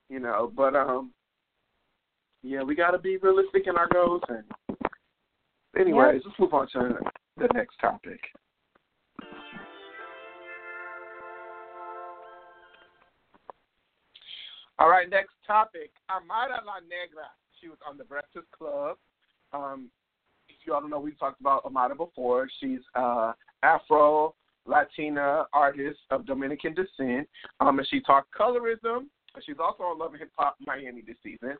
You 0.09 0.19
know, 0.19 0.51
but 0.55 0.75
um 0.75 1.11
yeah, 2.43 2.63
we 2.63 2.75
gotta 2.75 2.99
be 2.99 3.17
realistic 3.17 3.67
in 3.67 3.77
our 3.77 3.87
goals 3.87 4.21
and 4.29 4.43
anyways, 5.77 6.21
let's 6.25 6.39
move 6.39 6.53
on 6.53 6.67
to 6.73 6.97
the 7.37 7.47
next 7.53 7.75
topic. 7.79 8.19
All 14.77 14.89
right, 14.89 15.09
next 15.09 15.33
topic. 15.47 15.91
Amara 16.09 16.59
La 16.65 16.83
Negra. 16.83 17.31
She 17.61 17.69
was 17.69 17.77
on 17.87 17.97
the 17.97 18.03
Breakfast 18.03 18.47
Club. 18.51 18.97
Um, 19.53 19.89
you 20.65 20.73
all 20.73 20.81
don't 20.81 20.89
know, 20.89 20.99
we 20.99 21.11
talked 21.11 21.39
about 21.39 21.65
Amara 21.65 21.95
before. 21.95 22.47
She's 22.59 22.79
uh, 22.95 23.33
Afro 23.63 24.35
Latina 24.65 25.45
artist 25.53 25.99
of 26.09 26.25
Dominican 26.25 26.73
descent. 26.73 27.27
Um, 27.59 27.79
and 27.79 27.87
she 27.87 28.01
talked 28.01 28.33
colorism. 28.33 29.05
She's 29.45 29.57
also 29.59 29.83
on 29.83 29.99
Love 29.99 30.11
and 30.11 30.19
Hip 30.19 30.31
Hop 30.37 30.55
Miami 30.65 31.01
this 31.05 31.17
season. 31.23 31.57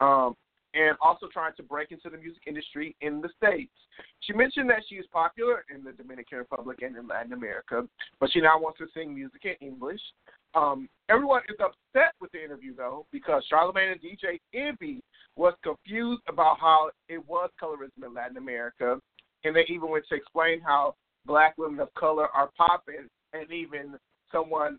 Um, 0.00 0.36
and 0.74 0.96
also 1.00 1.26
trying 1.32 1.54
to 1.56 1.62
break 1.62 1.90
into 1.90 2.10
the 2.10 2.18
music 2.18 2.42
industry 2.46 2.94
in 3.00 3.20
the 3.20 3.30
States. 3.36 3.72
She 4.20 4.34
mentioned 4.34 4.68
that 4.70 4.82
she 4.88 4.96
is 4.96 5.06
popular 5.10 5.64
in 5.74 5.82
the 5.82 5.92
Dominican 5.92 6.38
Republic 6.38 6.80
and 6.82 6.96
in 6.96 7.08
Latin 7.08 7.32
America, 7.32 7.88
but 8.20 8.30
she 8.30 8.40
now 8.40 8.60
wants 8.60 8.78
to 8.78 8.86
sing 8.94 9.14
music 9.14 9.40
in 9.44 9.66
English. 9.66 10.00
Um, 10.56 10.88
everyone 11.10 11.42
is 11.50 11.56
upset 11.60 12.14
with 12.20 12.32
the 12.32 12.42
interview 12.42 12.74
though 12.74 13.06
because 13.12 13.44
Charlamagne 13.52 13.92
and 13.92 14.00
DJ 14.00 14.40
Envy 14.54 15.02
was 15.36 15.52
confused 15.62 16.22
about 16.28 16.58
how 16.58 16.90
it 17.08 17.24
was 17.28 17.50
colorism 17.62 18.04
in 18.04 18.14
Latin 18.14 18.38
America, 18.38 18.98
and 19.44 19.54
they 19.54 19.66
even 19.68 19.90
went 19.90 20.06
to 20.08 20.14
explain 20.14 20.60
how 20.62 20.94
black 21.26 21.54
women 21.58 21.78
of 21.80 21.92
color 21.94 22.28
are 22.28 22.50
popping, 22.56 23.08
and 23.34 23.52
even 23.52 23.98
someone 24.32 24.78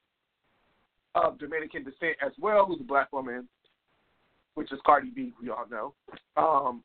of 1.14 1.38
Dominican 1.38 1.84
descent 1.84 2.18
as 2.26 2.32
well, 2.40 2.66
who's 2.66 2.82
a 2.82 2.84
black 2.84 3.14
woman, 3.14 3.48
which 4.56 4.72
is 4.72 4.80
Cardi 4.84 5.12
B, 5.12 5.32
we 5.40 5.50
all 5.52 5.66
know. 5.70 5.94
Um, 6.36 6.84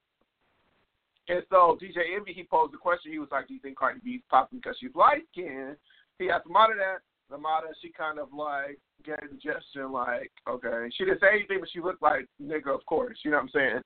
and 1.29 1.43
so 1.49 1.79
DJ 1.81 2.15
Envy, 2.15 2.35
he 2.35 2.45
posed 2.45 2.75
the 2.75 2.79
question. 2.79 3.11
He 3.11 3.19
was 3.19 3.29
like, 3.33 3.49
"Do 3.49 3.55
you 3.55 3.61
think 3.61 3.79
Cardi 3.79 4.01
B 4.05 4.11
is 4.11 4.23
popping 4.29 4.59
because 4.59 4.77
she's 4.79 4.95
light 4.95 5.23
skinned?" 5.33 5.77
He 6.19 6.29
asked 6.29 6.47
Mata 6.47 6.75
that, 6.77 6.99
Lamada, 7.33 7.73
she 7.81 7.91
kind 7.91 8.19
of 8.19 8.33
like 8.33 8.79
gave 9.05 9.31
the 9.31 9.37
gesture 9.37 9.89
like, 9.89 10.31
okay. 10.49 10.89
She 10.97 11.05
didn't 11.05 11.21
say 11.21 11.29
anything, 11.35 11.59
but 11.61 11.71
she 11.73 11.81
looked 11.81 12.03
like 12.03 12.27
nigga, 12.41 12.75
of 12.75 12.85
course. 12.87 13.19
You 13.25 13.31
know 13.31 13.39
what 13.39 13.45
I'm 13.45 13.51
saying? 13.55 13.81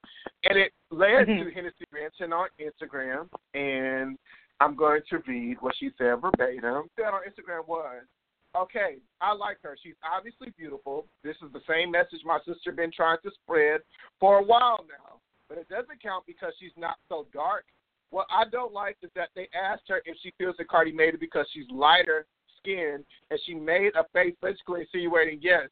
And 0.44 0.58
it 0.58 0.72
led 0.90 1.28
mm-hmm. 1.28 1.48
to 1.48 1.54
Hennessy 1.54 1.84
mention 1.92 2.32
on 2.32 2.48
Instagram, 2.60 3.28
and 3.54 4.18
I'm 4.60 4.74
going 4.74 5.02
to 5.10 5.18
read 5.26 5.58
what 5.60 5.74
she 5.78 5.90
said 5.98 6.20
verbatim. 6.20 6.88
That 6.96 7.14
on 7.14 7.22
Instagram 7.28 7.66
was, 7.66 8.02
okay, 8.56 8.96
I 9.20 9.32
like 9.32 9.58
her. 9.62 9.76
She's 9.82 9.96
obviously 10.04 10.52
beautiful. 10.56 11.06
This 11.22 11.36
is 11.36 11.52
the 11.52 11.60
same 11.68 11.90
message 11.90 12.20
my 12.24 12.38
sister 12.46 12.72
been 12.72 12.92
trying 12.92 13.18
to 13.24 13.30
spread 13.42 13.80
for 14.18 14.38
a 14.38 14.42
while 14.42 14.84
now, 14.88 15.20
but 15.48 15.58
it 15.58 15.68
doesn't 15.68 16.02
count 16.02 16.24
because 16.26 16.52
she's 16.58 16.76
not 16.76 16.96
so 17.08 17.26
dark. 17.32 17.64
What 18.10 18.26
I 18.30 18.44
don't 18.50 18.72
like 18.72 18.96
is 19.02 19.10
that 19.16 19.30
they 19.34 19.48
asked 19.54 19.82
her 19.88 20.00
if 20.04 20.16
she 20.22 20.32
feels 20.38 20.56
that 20.58 20.68
Cardi 20.68 20.92
made 20.92 21.14
it 21.14 21.20
because 21.20 21.46
she's 21.52 21.66
lighter 21.70 22.24
skin, 22.66 23.04
and 23.30 23.40
she 23.44 23.54
made 23.54 23.92
a 23.94 24.04
face 24.12 24.34
basically 24.42 24.80
insinuating, 24.82 25.38
yes, 25.42 25.68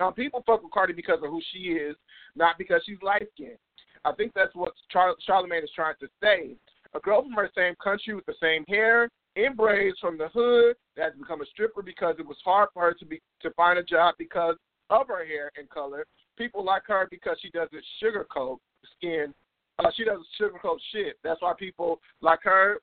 now 0.00 0.10
people 0.10 0.42
fuck 0.46 0.62
with 0.62 0.72
Cardi 0.72 0.92
because 0.92 1.18
of 1.22 1.30
who 1.30 1.40
she 1.52 1.70
is, 1.70 1.96
not 2.36 2.56
because 2.56 2.82
she's 2.86 3.02
light 3.02 3.26
skinned. 3.34 3.58
I 4.04 4.12
think 4.12 4.32
that's 4.34 4.54
what 4.54 4.72
Char- 4.90 5.16
Charlamagne 5.28 5.64
is 5.64 5.70
trying 5.74 5.96
to 6.00 6.08
say. 6.22 6.56
A 6.94 7.00
girl 7.00 7.22
from 7.22 7.32
her 7.32 7.50
same 7.54 7.74
country 7.82 8.14
with 8.14 8.26
the 8.26 8.34
same 8.40 8.64
hair, 8.68 9.10
in 9.36 9.54
braids 9.54 9.98
from 10.00 10.16
the 10.16 10.28
hood, 10.28 10.76
that 10.96 11.10
has 11.10 11.18
become 11.18 11.42
a 11.42 11.46
stripper 11.46 11.82
because 11.82 12.16
it 12.18 12.26
was 12.26 12.36
hard 12.44 12.68
for 12.72 12.82
her 12.82 12.94
to 12.94 13.04
be 13.04 13.20
to 13.42 13.50
find 13.52 13.78
a 13.78 13.82
job 13.82 14.14
because 14.18 14.56
of 14.90 15.06
her 15.08 15.24
hair 15.24 15.50
and 15.56 15.68
color. 15.68 16.06
People 16.36 16.64
like 16.64 16.82
her 16.86 17.06
because 17.10 17.36
she 17.40 17.50
doesn't 17.50 17.84
sugarcoat 18.02 18.58
skin. 18.96 19.34
Uh, 19.78 19.90
she 19.96 20.04
doesn't 20.04 20.26
sugarcoat 20.40 20.78
shit. 20.92 21.16
That's 21.22 21.42
why 21.42 21.52
people 21.58 22.00
like 22.20 22.40
her 22.42 22.80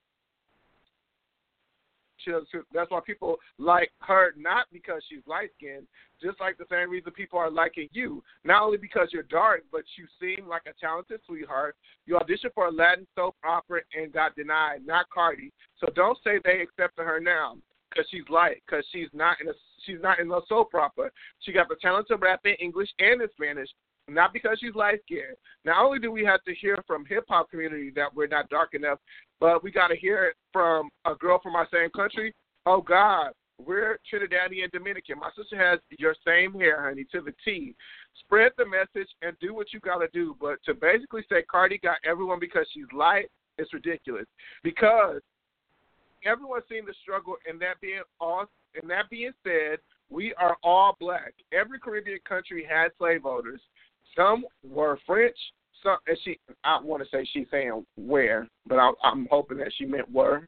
That's 2.73 2.91
why 2.91 2.99
people 3.05 3.37
like 3.57 3.91
her, 3.99 4.33
not 4.37 4.67
because 4.71 5.01
she's 5.09 5.25
light 5.27 5.49
skinned, 5.57 5.87
just 6.21 6.39
like 6.39 6.57
the 6.57 6.65
same 6.69 6.89
reason 6.89 7.11
people 7.11 7.39
are 7.39 7.51
liking 7.51 7.87
you. 7.91 8.23
Not 8.43 8.63
only 8.63 8.77
because 8.77 9.09
you're 9.11 9.23
dark, 9.23 9.63
but 9.71 9.83
you 9.97 10.05
seem 10.19 10.47
like 10.47 10.63
a 10.67 10.73
talented 10.79 11.21
sweetheart. 11.25 11.75
You 12.05 12.15
auditioned 12.15 12.53
for 12.53 12.67
a 12.67 12.71
Latin 12.71 13.07
soap 13.15 13.35
opera 13.43 13.81
and 13.95 14.13
got 14.13 14.35
denied, 14.35 14.85
not 14.85 15.09
Cardi. 15.09 15.51
So 15.79 15.87
don't 15.95 16.17
say 16.23 16.39
they 16.43 16.61
accepted 16.61 17.03
her 17.03 17.19
now 17.19 17.57
because 17.89 18.07
she's 18.09 18.27
light, 18.29 18.61
because 18.65 18.85
she's 18.91 19.09
not 19.13 19.39
in 19.41 19.47
a 19.49 19.53
she's 19.85 20.01
not 20.01 20.19
in 20.19 20.31
a 20.31 20.39
soap 20.47 20.73
opera. 20.73 21.11
She 21.41 21.51
got 21.51 21.69
the 21.69 21.75
talent 21.81 22.07
to 22.07 22.17
rap 22.17 22.41
in 22.45 22.55
English 22.55 22.89
and 22.99 23.21
in 23.21 23.27
Spanish 23.31 23.69
not 24.07 24.33
because 24.33 24.57
she's 24.61 24.75
light 24.75 24.99
skinned. 25.03 25.37
Not 25.63 25.83
only 25.83 25.99
do 25.99 26.11
we 26.11 26.23
have 26.25 26.43
to 26.43 26.53
hear 26.53 26.83
from 26.85 27.05
hip 27.05 27.25
hop 27.27 27.49
community 27.49 27.91
that 27.95 28.13
we're 28.13 28.27
not 28.27 28.49
dark 28.49 28.73
enough, 28.73 28.99
but 29.39 29.63
we 29.63 29.71
got 29.71 29.87
to 29.87 29.95
hear 29.95 30.25
it 30.25 30.35
from 30.53 30.89
a 31.05 31.15
girl 31.15 31.39
from 31.41 31.55
our 31.55 31.67
same 31.71 31.89
country. 31.91 32.33
Oh 32.65 32.81
God, 32.81 33.31
we're 33.63 33.99
Trinidadian 34.11 34.71
Dominican. 34.71 35.19
My 35.19 35.29
sister 35.37 35.57
has 35.57 35.79
your 35.97 36.15
same 36.25 36.53
hair, 36.53 36.83
honey, 36.83 37.05
to 37.11 37.21
the 37.21 37.33
T. 37.43 37.75
Spread 38.19 38.51
the 38.57 38.65
message 38.65 39.09
and 39.21 39.35
do 39.39 39.53
what 39.53 39.73
you 39.73 39.79
got 39.79 39.99
to 39.99 40.07
do. 40.13 40.35
But 40.39 40.57
to 40.65 40.73
basically 40.73 41.23
say 41.29 41.43
Cardi 41.49 41.77
got 41.77 41.97
everyone 42.05 42.39
because 42.39 42.65
she's 42.73 42.85
light, 42.93 43.29
it's 43.57 43.73
ridiculous. 43.73 44.25
Because 44.63 45.21
everyone's 46.25 46.63
seen 46.69 46.85
the 46.85 46.93
struggle, 47.01 47.35
and 47.47 47.59
that 47.61 47.79
being 47.81 48.01
all, 48.19 48.45
and 48.79 48.89
that 48.89 49.09
being 49.09 49.31
said, 49.43 49.79
we 50.09 50.33
are 50.35 50.57
all 50.63 50.95
black. 50.99 51.33
Every 51.51 51.79
Caribbean 51.79 52.19
country 52.27 52.65
had 52.67 52.89
slave 52.97 53.25
owners. 53.25 53.61
Some 54.15 54.45
were 54.63 54.99
French. 55.05 55.37
Some 55.83 55.97
and 56.07 56.17
she 56.23 56.39
I 56.63 56.79
want 56.81 57.03
to 57.03 57.09
say 57.09 57.27
she's 57.31 57.47
saying 57.51 57.85
where, 57.95 58.47
but 58.67 58.75
I, 58.75 58.91
I'm 59.03 59.27
hoping 59.29 59.57
that 59.59 59.71
she 59.77 59.85
meant 59.85 60.11
were. 60.11 60.47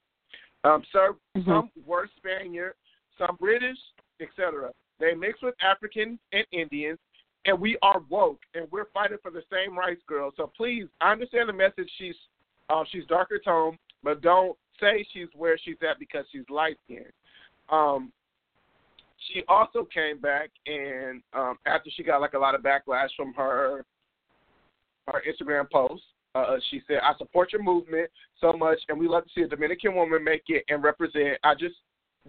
Um, 0.63 0.83
so 0.91 1.17
mm-hmm. 1.35 1.49
some 1.49 1.69
were 1.85 2.09
Spaniard, 2.17 2.73
some 3.17 3.37
British, 3.39 3.77
etc. 4.21 4.71
They 4.99 5.13
mix 5.13 5.41
with 5.41 5.55
Africans 5.61 6.19
and 6.33 6.45
Indians, 6.51 6.99
and 7.45 7.59
we 7.59 7.77
are 7.81 8.01
woke, 8.09 8.41
and 8.55 8.67
we're 8.71 8.89
fighting 8.93 9.17
for 9.21 9.31
the 9.31 9.43
same 9.51 9.77
rights, 9.77 10.01
girls. 10.07 10.33
So 10.37 10.51
please, 10.55 10.87
I 11.01 11.11
understand 11.11 11.49
the 11.49 11.53
message. 11.53 11.89
She's 11.97 12.15
uh, 12.69 12.83
she's 12.91 13.05
darker 13.05 13.39
tone, 13.39 13.77
but 14.03 14.21
don't 14.21 14.57
say 14.79 15.05
she's 15.13 15.27
where 15.35 15.57
she's 15.57 15.77
at 15.87 15.99
because 15.99 16.25
she's 16.31 16.43
light 16.49 16.77
skinned. 16.85 17.05
Um, 17.69 18.11
she 19.27 19.43
also 19.47 19.87
came 19.91 20.19
back 20.19 20.49
and 20.65 21.21
um, 21.33 21.57
after 21.65 21.89
she 21.95 22.03
got 22.03 22.21
like 22.21 22.33
a 22.33 22.39
lot 22.39 22.55
of 22.55 22.61
backlash 22.61 23.09
from 23.15 23.33
her 23.33 23.85
her 25.07 25.23
Instagram 25.27 25.69
post, 25.71 26.03
uh, 26.35 26.57
she 26.69 26.81
said, 26.87 26.99
"I 27.03 27.15
support 27.17 27.51
your 27.51 27.63
movement 27.63 28.09
so 28.39 28.53
much, 28.53 28.79
and 28.89 28.99
we 28.99 29.07
love 29.07 29.23
to 29.25 29.29
see 29.31 29.41
a 29.41 29.47
Dominican 29.47 29.95
woman 29.95 30.23
make 30.23 30.43
it 30.49 30.63
and 30.69 30.83
represent. 30.83 31.39
I 31.43 31.55
just 31.55 31.75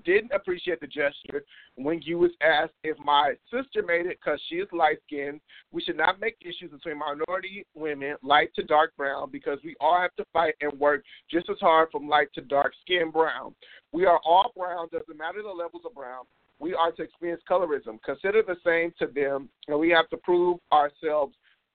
didn't 0.05 0.33
appreciate 0.33 0.81
the 0.81 0.87
gesture 0.87 1.45
when 1.75 2.01
you 2.03 2.19
was 2.19 2.31
asked 2.41 2.75
if 2.85 2.97
my 3.01 3.37
sister 3.51 3.83
made 3.83 4.07
it 4.07 4.19
because 4.23 4.41
she 4.49 4.57
is 4.57 4.69
light 4.73 4.99
skinned. 5.07 5.41
We 5.73 5.83
should 5.83 5.97
not 5.97 6.21
make 6.21 6.37
issues 6.41 6.71
between 6.71 6.99
minority 6.99 7.67
women, 7.75 8.17
light 8.23 8.55
to 8.55 8.63
dark 8.63 8.97
brown, 8.97 9.31
because 9.31 9.59
we 9.65 9.75
all 9.81 10.01
have 10.01 10.15
to 10.17 10.25
fight 10.33 10.55
and 10.61 10.79
work 10.79 11.05
just 11.29 11.51
as 11.51 11.59
hard 11.59 11.91
from 11.91 12.09
light 12.09 12.33
to 12.35 12.41
dark 12.43 12.73
skin 12.83 13.11
brown. 13.11 13.57
We 13.93 14.07
are 14.07 14.21
all 14.25 14.53
brown, 14.57 14.89
doesn't 14.93 15.19
matter 15.19 15.43
the 15.43 15.49
levels 15.49 15.83
of 15.85 15.95
brown 15.95 16.25
we 16.61 16.75
are 16.75 16.93
to 16.93 17.03
experience 17.03 17.43
colorism. 17.49 18.03
Consider 18.03 18.43
the 18.43 18.57
same 18.65 18.93
to 18.99 19.07
them, 19.07 19.49
and 19.69 19.79
we 19.79 19.91
have 19.91 20.09
to 20.11 20.17
prove 20.17 20.59
ourselves. 20.73 21.35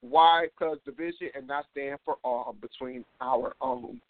Why? 0.09 0.47
Because 0.47 0.77
division 0.85 1.29
and 1.35 1.47
not 1.47 1.65
stand 1.71 1.97
for 2.03 2.17
all 2.23 2.55
between 2.61 3.05
our 3.21 3.55
own. 3.61 4.01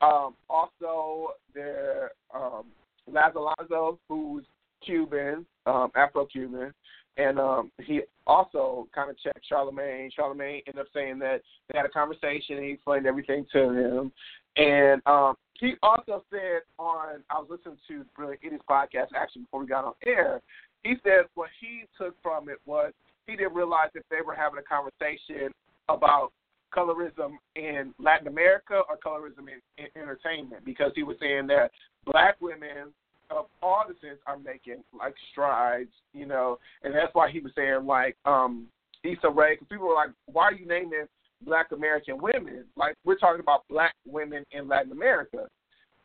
Um, 0.00 0.34
also, 0.48 1.34
there, 1.54 2.12
um, 2.34 2.64
Lazo 3.12 3.98
who's 4.08 4.44
Cuban, 4.84 5.44
um, 5.66 5.90
Afro-Cuban, 5.94 6.72
and 7.16 7.38
um, 7.38 7.72
he 7.84 8.02
also 8.26 8.88
kind 8.94 9.10
of 9.10 9.18
checked 9.18 9.44
Charlemagne. 9.46 10.10
Charlamagne 10.16 10.62
ended 10.66 10.80
up 10.80 10.86
saying 10.94 11.18
that 11.18 11.42
they 11.70 11.76
had 11.76 11.84
a 11.84 11.90
conversation 11.90 12.56
and 12.56 12.64
he 12.64 12.72
explained 12.72 13.06
everything 13.06 13.44
to 13.52 13.58
him. 13.70 14.12
And 14.56 15.02
um, 15.06 15.34
he 15.54 15.74
also 15.82 16.24
said 16.30 16.62
on, 16.78 17.22
I 17.28 17.38
was 17.38 17.48
listening 17.50 17.76
to 17.88 18.04
Brilliant 18.16 18.40
Idiots 18.42 18.64
podcast 18.70 19.08
actually 19.14 19.42
before 19.42 19.60
we 19.60 19.66
got 19.66 19.84
on 19.84 19.94
air. 20.06 20.40
He 20.84 20.94
said 21.02 21.26
what 21.34 21.50
he 21.60 21.82
took 21.98 22.14
from 22.22 22.48
it 22.48 22.58
was 22.64 22.92
he 23.26 23.36
didn't 23.36 23.54
realize 23.54 23.90
that 23.94 24.04
they 24.10 24.22
were 24.24 24.34
having 24.34 24.58
a 24.58 24.62
conversation 24.62 25.52
about 25.88 26.32
colorism 26.74 27.36
in 27.56 27.92
Latin 27.98 28.28
America 28.28 28.82
or 28.88 28.96
colorism 29.04 29.48
in, 29.48 29.60
in 29.78 29.86
entertainment 30.00 30.64
because 30.64 30.92
he 30.94 31.02
was 31.02 31.16
saying 31.20 31.46
that 31.48 31.70
black 32.06 32.36
women 32.40 32.92
of 33.30 33.46
all 33.62 33.84
sins 34.00 34.18
are 34.26 34.38
making 34.38 34.82
like 34.96 35.14
strides, 35.30 35.90
you 36.12 36.26
know, 36.26 36.58
and 36.82 36.94
that's 36.94 37.14
why 37.14 37.30
he 37.30 37.40
was 37.40 37.52
saying 37.56 37.86
like 37.86 38.16
um 38.24 38.66
Issa 39.02 39.30
Rae, 39.30 39.54
because 39.54 39.68
people 39.68 39.88
were 39.88 39.94
like, 39.94 40.10
why 40.26 40.44
are 40.44 40.54
you 40.54 40.66
naming 40.66 41.06
Black 41.44 41.72
American 41.72 42.20
women? 42.20 42.64
Like 42.76 42.96
we're 43.04 43.16
talking 43.16 43.40
about 43.40 43.66
Black 43.68 43.94
women 44.06 44.44
in 44.52 44.68
Latin 44.68 44.92
America. 44.92 45.46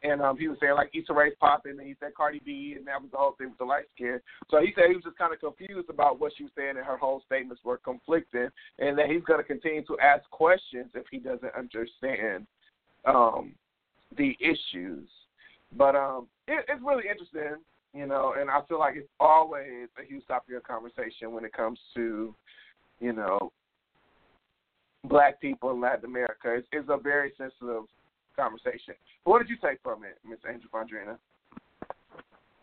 And 0.06 0.22
um, 0.22 0.38
he 0.38 0.48
was 0.48 0.58
saying 0.62 0.76
like 0.76 0.92
Issa 0.94 1.14
Rae's 1.14 1.34
popping, 1.40 1.78
and 1.80 1.88
he 1.88 1.96
said 2.00 2.14
Cardi 2.16 2.42
B, 2.46 2.76
and 2.78 2.86
that 2.86 3.02
was 3.02 3.10
the 3.12 3.18
whole 3.18 3.36
thing 3.38 3.50
with 3.50 3.58
the 3.58 3.66
light 3.66 3.86
skin. 3.96 4.20
So 4.52 4.62
he 4.62 4.72
said 4.76 4.86
he 4.90 4.96
was 4.96 5.04
just 5.04 5.18
kind 5.18 5.34
of 5.34 5.40
confused 5.40 5.90
about 5.90 6.20
what 6.20 6.32
she 6.38 6.44
was 6.44 6.52
saying, 6.56 6.78
and 6.78 6.86
her 6.86 6.98
whole 6.98 7.24
statements 7.26 7.64
were 7.66 7.78
conflicting, 7.78 8.50
and 8.78 8.98
that 8.98 9.08
he's 9.10 9.24
going 9.24 9.40
to 9.40 9.44
continue 9.44 9.84
to 9.86 9.98
ask 10.00 10.30
questions 10.30 10.90
if 10.94 11.06
he 11.10 11.18
doesn't 11.18 11.56
understand 11.58 12.46
um, 13.06 13.56
the 14.16 14.38
issues. 14.40 15.08
But 15.76 15.96
um, 15.96 16.28
it, 16.48 16.66
it's 16.70 16.84
really 16.86 17.06
interesting, 17.10 17.64
you 17.94 18.06
know, 18.06 18.36
and 18.40 18.50
I 18.50 18.60
feel 18.68 18.80
like 18.80 18.96
it's 18.98 19.10
always 19.20 19.88
a 19.98 20.06
huge 20.08 20.28
topic 20.28 20.56
of 20.56 20.64
conversation 20.64 21.32
when 21.32 21.46
it 21.46 21.54
comes 21.54 21.80
to, 21.96 22.36
you 23.00 23.14
know, 23.14 23.52
black 25.04 25.42
people 25.42 25.72
in 25.72 25.82
Latin 25.82 26.06
America. 26.06 26.54
It's, 26.54 26.68
it's 26.72 26.90
a 26.90 26.98
very 26.98 27.32
sensitive 27.38 27.86
conversation. 28.36 28.96
But 29.24 29.32
what 29.32 29.40
did 29.40 29.50
you 29.50 29.58
take 29.58 29.80
from 29.84 30.04
it, 30.04 30.18
Miss 30.28 30.40
Angel 30.48 30.70
Fondrina? 30.74 31.18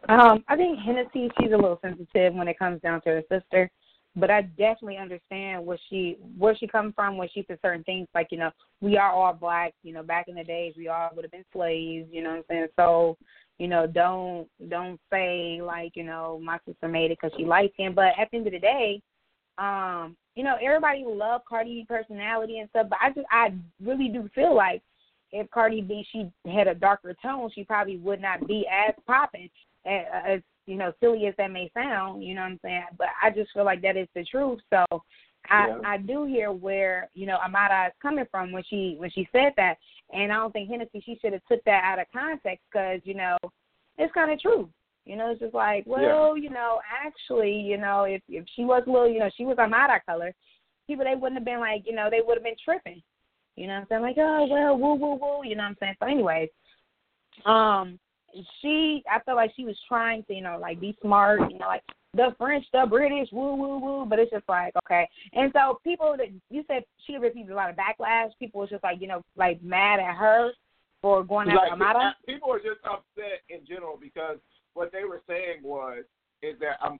Um, 0.08 0.44
I 0.48 0.56
think 0.56 0.78
Hennessy, 0.80 1.30
she's 1.38 1.52
a 1.52 1.56
little 1.56 1.78
sensitive 1.80 2.34
when 2.34 2.48
it 2.48 2.58
comes 2.58 2.80
down 2.82 3.00
to 3.02 3.08
her 3.10 3.22
sister, 3.30 3.70
but 4.16 4.30
I 4.30 4.42
definitely 4.42 4.98
understand 4.98 5.64
where 5.64 5.78
she 5.88 6.18
where 6.36 6.56
she 6.56 6.66
comes 6.66 6.92
from 6.94 7.16
when 7.16 7.28
she 7.32 7.44
says 7.48 7.58
certain 7.62 7.84
things 7.84 8.08
like 8.14 8.28
you 8.30 8.38
know 8.38 8.50
we 8.80 8.96
are 8.96 9.10
all 9.10 9.32
black. 9.32 9.72
You 9.82 9.94
know, 9.94 10.02
back 10.02 10.28
in 10.28 10.34
the 10.34 10.44
days 10.44 10.74
we 10.76 10.88
all 10.88 11.10
would 11.14 11.24
have 11.24 11.32
been 11.32 11.44
slaves. 11.52 12.08
You 12.10 12.22
know 12.22 12.30
what 12.30 12.38
I'm 12.38 12.44
saying? 12.48 12.66
So 12.76 13.16
you 13.58 13.68
know, 13.68 13.86
don't 13.86 14.48
don't 14.68 15.00
say 15.10 15.60
like 15.62 15.92
you 15.94 16.04
know 16.04 16.40
my 16.42 16.58
sister 16.66 16.88
made 16.88 17.10
it 17.10 17.18
because 17.20 17.36
she 17.38 17.44
likes 17.44 17.74
him. 17.76 17.94
But 17.94 18.12
at 18.18 18.30
the 18.30 18.38
end 18.38 18.46
of 18.48 18.52
the 18.52 18.58
day, 18.58 19.00
um, 19.56 20.16
you 20.34 20.44
know, 20.44 20.56
everybody 20.62 21.04
love 21.06 21.42
Cardi 21.48 21.86
personality 21.88 22.58
and 22.58 22.68
stuff. 22.70 22.88
But 22.90 22.98
I 23.00 23.10
just 23.10 23.26
I 23.30 23.54
really 23.82 24.08
do 24.08 24.28
feel 24.34 24.54
like 24.54 24.82
if 25.32 25.50
Cardi 25.50 25.80
B 25.80 26.06
she 26.12 26.30
had 26.50 26.68
a 26.68 26.74
darker 26.74 27.14
tone, 27.22 27.50
she 27.54 27.64
probably 27.64 27.96
would 27.96 28.20
not 28.20 28.46
be 28.46 28.66
as 28.70 28.94
popping 29.06 29.48
as 29.86 30.40
you 30.66 30.76
know 30.76 30.92
silly 31.00 31.26
as 31.26 31.34
that 31.38 31.50
may 31.50 31.70
sound. 31.74 32.22
You 32.22 32.34
know 32.34 32.42
what 32.42 32.52
I'm 32.52 32.60
saying? 32.62 32.84
But 32.98 33.08
I 33.22 33.30
just 33.30 33.52
feel 33.52 33.64
like 33.64 33.82
that 33.82 33.96
is 33.96 34.08
the 34.14 34.24
truth. 34.24 34.60
So 34.70 34.84
I 35.48 35.68
Yeah. 35.68 35.80
I 35.84 35.96
do 35.98 36.24
hear 36.24 36.52
where 36.52 37.08
you 37.14 37.26
know 37.26 37.38
Amara 37.38 37.88
is 37.88 37.92
coming 38.00 38.26
from 38.30 38.52
when 38.52 38.62
she 38.64 38.96
when 38.98 39.10
she 39.10 39.28
said 39.32 39.52
that, 39.56 39.78
and 40.12 40.32
I 40.32 40.36
don't 40.36 40.52
think 40.52 40.70
Hennessy 40.70 41.02
she 41.04 41.18
should 41.20 41.32
have 41.32 41.44
took 41.50 41.64
that 41.64 41.82
out 41.84 41.98
of 41.98 42.06
context 42.12 42.64
because 42.70 43.00
you 43.04 43.14
know 43.14 43.36
it's 43.98 44.12
kind 44.12 44.30
of 44.30 44.40
true. 44.40 44.68
You 45.04 45.16
know, 45.16 45.30
it's 45.30 45.40
just 45.40 45.52
like, 45.52 45.84
well, 45.84 46.38
you 46.38 46.48
know, 46.48 46.80
actually, 47.04 47.52
you 47.52 47.76
know, 47.76 48.04
if 48.04 48.22
if 48.28 48.44
she 48.54 48.64
was 48.64 48.84
a 48.86 48.90
little, 48.90 49.08
you 49.08 49.18
know, 49.18 49.30
she 49.36 49.44
was 49.44 49.58
Amara 49.58 50.00
color, 50.06 50.32
people 50.86 51.04
they 51.04 51.16
wouldn't 51.16 51.38
have 51.40 51.44
been 51.44 51.58
like, 51.58 51.82
you 51.86 51.94
know, 51.94 52.08
they 52.08 52.20
would 52.24 52.36
have 52.36 52.44
been 52.44 52.54
tripping. 52.64 53.02
You 53.56 53.66
know 53.66 53.74
what 53.74 53.80
I'm 53.80 53.86
saying? 53.88 54.02
Like, 54.02 54.16
oh 54.18 54.46
well, 54.50 54.78
woo 54.78 54.94
woo 54.94 55.18
woo. 55.20 55.44
You 55.44 55.56
know 55.56 55.64
what 55.64 55.70
I'm 55.70 55.76
saying? 55.80 55.94
So, 56.00 56.06
anyways, 56.06 56.48
um, 57.44 57.98
she, 58.60 59.02
I 59.10 59.20
felt 59.20 59.36
like 59.36 59.52
she 59.54 59.64
was 59.64 59.76
trying 59.86 60.24
to, 60.24 60.34
you 60.34 60.42
know, 60.42 60.58
like 60.60 60.80
be 60.80 60.96
smart. 61.02 61.40
You 61.50 61.58
know, 61.58 61.66
like 61.66 61.82
the 62.14 62.34
French, 62.38 62.64
the 62.72 62.86
British, 62.88 63.28
woo 63.32 63.54
woo 63.54 63.78
woo. 63.78 64.06
But 64.06 64.18
it's 64.18 64.30
just 64.30 64.48
like, 64.48 64.72
okay. 64.86 65.08
And 65.34 65.52
so 65.54 65.80
people 65.84 66.14
that 66.16 66.28
you 66.50 66.64
said 66.66 66.84
she 67.06 67.16
received 67.16 67.50
a 67.50 67.54
lot 67.54 67.70
of 67.70 67.76
backlash. 67.76 68.30
People 68.38 68.60
was 68.60 68.70
just 68.70 68.84
like, 68.84 69.00
you 69.00 69.08
know, 69.08 69.22
like 69.36 69.62
mad 69.62 70.00
at 70.00 70.14
her 70.16 70.52
for 71.02 71.24
going 71.24 71.48
after 71.48 71.60
like 71.60 71.72
Amara. 71.72 72.14
people 72.26 72.48
were 72.48 72.58
just 72.58 72.80
upset 72.84 73.42
in 73.48 73.66
general 73.66 73.98
because 74.00 74.38
what 74.74 74.92
they 74.92 75.04
were 75.04 75.20
saying 75.28 75.62
was 75.62 76.04
is 76.42 76.58
that 76.60 76.84
um 76.84 76.98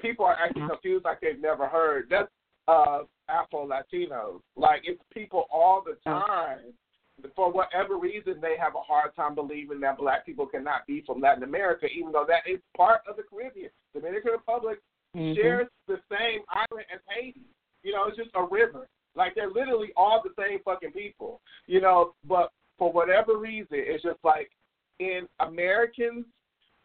people 0.00 0.24
are 0.24 0.36
acting 0.42 0.66
confused 0.66 1.04
like 1.04 1.20
they've 1.20 1.40
never 1.40 1.68
heard. 1.68 2.08
That's 2.10 2.30
uh 2.68 3.00
Afro 3.28 3.66
Latinos. 3.66 4.40
Like 4.56 4.82
it's 4.84 5.02
people 5.12 5.44
all 5.50 5.82
the 5.84 5.96
time. 6.04 6.58
For 7.36 7.52
whatever 7.52 7.98
reason, 7.98 8.40
they 8.40 8.56
have 8.58 8.74
a 8.74 8.80
hard 8.80 9.14
time 9.14 9.34
believing 9.34 9.80
that 9.80 9.98
black 9.98 10.26
people 10.26 10.46
cannot 10.46 10.86
be 10.86 11.02
from 11.06 11.20
Latin 11.20 11.44
America, 11.44 11.86
even 11.86 12.10
though 12.10 12.24
that 12.26 12.50
is 12.50 12.58
part 12.76 13.02
of 13.08 13.16
the 13.16 13.22
Caribbean. 13.22 13.70
Dominican 13.94 14.32
Republic 14.32 14.80
Mhm. 15.14 15.34
shares 15.34 15.68
the 15.86 16.00
same 16.10 16.42
island 16.48 16.86
as 16.92 17.00
Haiti. 17.08 17.44
You 17.82 17.92
know, 17.92 18.06
it's 18.06 18.16
just 18.16 18.30
a 18.34 18.44
river. 18.44 18.88
Like 19.14 19.34
they're 19.34 19.50
literally 19.50 19.92
all 19.94 20.22
the 20.22 20.32
same 20.42 20.60
fucking 20.60 20.92
people. 20.92 21.40
You 21.66 21.80
know, 21.80 22.14
but 22.24 22.50
for 22.78 22.90
whatever 22.90 23.36
reason, 23.36 23.78
it's 23.78 24.02
just 24.02 24.18
like 24.24 24.50
in 24.98 25.28
Americans' 25.40 26.26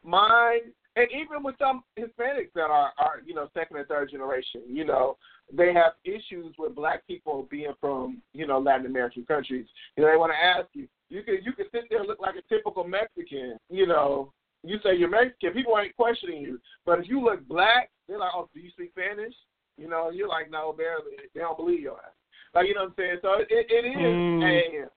mind, 0.04 0.74
and 0.98 1.08
even 1.12 1.44
with 1.44 1.56
some 1.60 1.84
Hispanics 1.98 2.54
that 2.56 2.70
are, 2.70 2.92
are 2.98 3.22
you 3.26 3.36
know 3.36 3.50
second 3.54 3.78
and 3.78 3.88
third 3.88 4.10
generation, 4.10 4.62
you 4.68 4.86
know, 4.86 5.18
they 5.54 5.74
have 5.74 5.94
issues 6.04 6.56
with 6.58 6.76
black 6.76 7.06
people 7.08 7.48
being 7.52 7.74
from 7.80 8.22
you 8.34 8.48
know 8.48 8.60
Latin 8.60 8.86
American 8.88 9.24
countries. 9.26 9.68
You 9.96 10.04
know, 10.04 10.12
they 10.12 10.18
want 10.18 10.32
to 10.32 10.44
ask 10.46 10.68
you. 10.74 10.88
You 11.10 11.24
can 11.24 11.38
you 11.44 11.54
can 11.54 11.66
sit 11.72 11.84
there 11.90 12.00
and 12.00 12.08
look 12.08 12.20
like 12.20 12.36
a 12.36 12.54
typical 12.54 12.84
Mexican. 12.84 13.58
You 13.70 13.86
know, 13.88 14.34
you 14.64 14.78
say 14.84 14.96
you're 14.98 15.10
Mexican, 15.10 15.54
people 15.54 15.78
ain't 15.78 15.96
questioning 15.96 16.42
you. 16.42 16.60
But 16.86 17.00
if 17.00 17.08
you 17.08 17.22
look 17.24 17.48
black, 17.48 17.92
they're 18.08 18.20
like, 18.20 18.32
oh, 18.36 18.50
do 18.54 18.60
you 18.60 18.72
speak 18.72 18.92
Spanish? 18.92 19.34
You 19.78 19.88
know, 19.88 20.10
you're 20.10 20.28
like, 20.28 20.50
no, 20.50 20.74
barely. 20.76 21.12
They 21.34 21.42
don't 21.42 21.58
believe 21.58 21.82
your 21.82 21.94
ass. 21.94 22.12
Like 22.56 22.68
you 22.68 22.74
know 22.74 22.82
what 22.86 22.90
I'm 22.90 22.96
saying? 22.98 23.18
So 23.22 23.34
it, 23.40 23.48
it 23.50 23.86
is 23.86 23.96
Mm. 23.96 24.44
a 24.44 24.88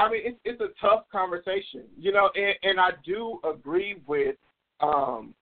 I 0.00 0.10
mean, 0.10 0.22
it's 0.24 0.38
it's 0.44 0.60
a 0.62 0.68
tough 0.80 1.04
conversation, 1.12 1.84
you 1.98 2.10
know, 2.10 2.30
and, 2.34 2.54
and 2.62 2.80
I 2.80 2.90
do 3.04 3.38
agree 3.44 4.00
with 4.06 4.36
um 4.80 5.34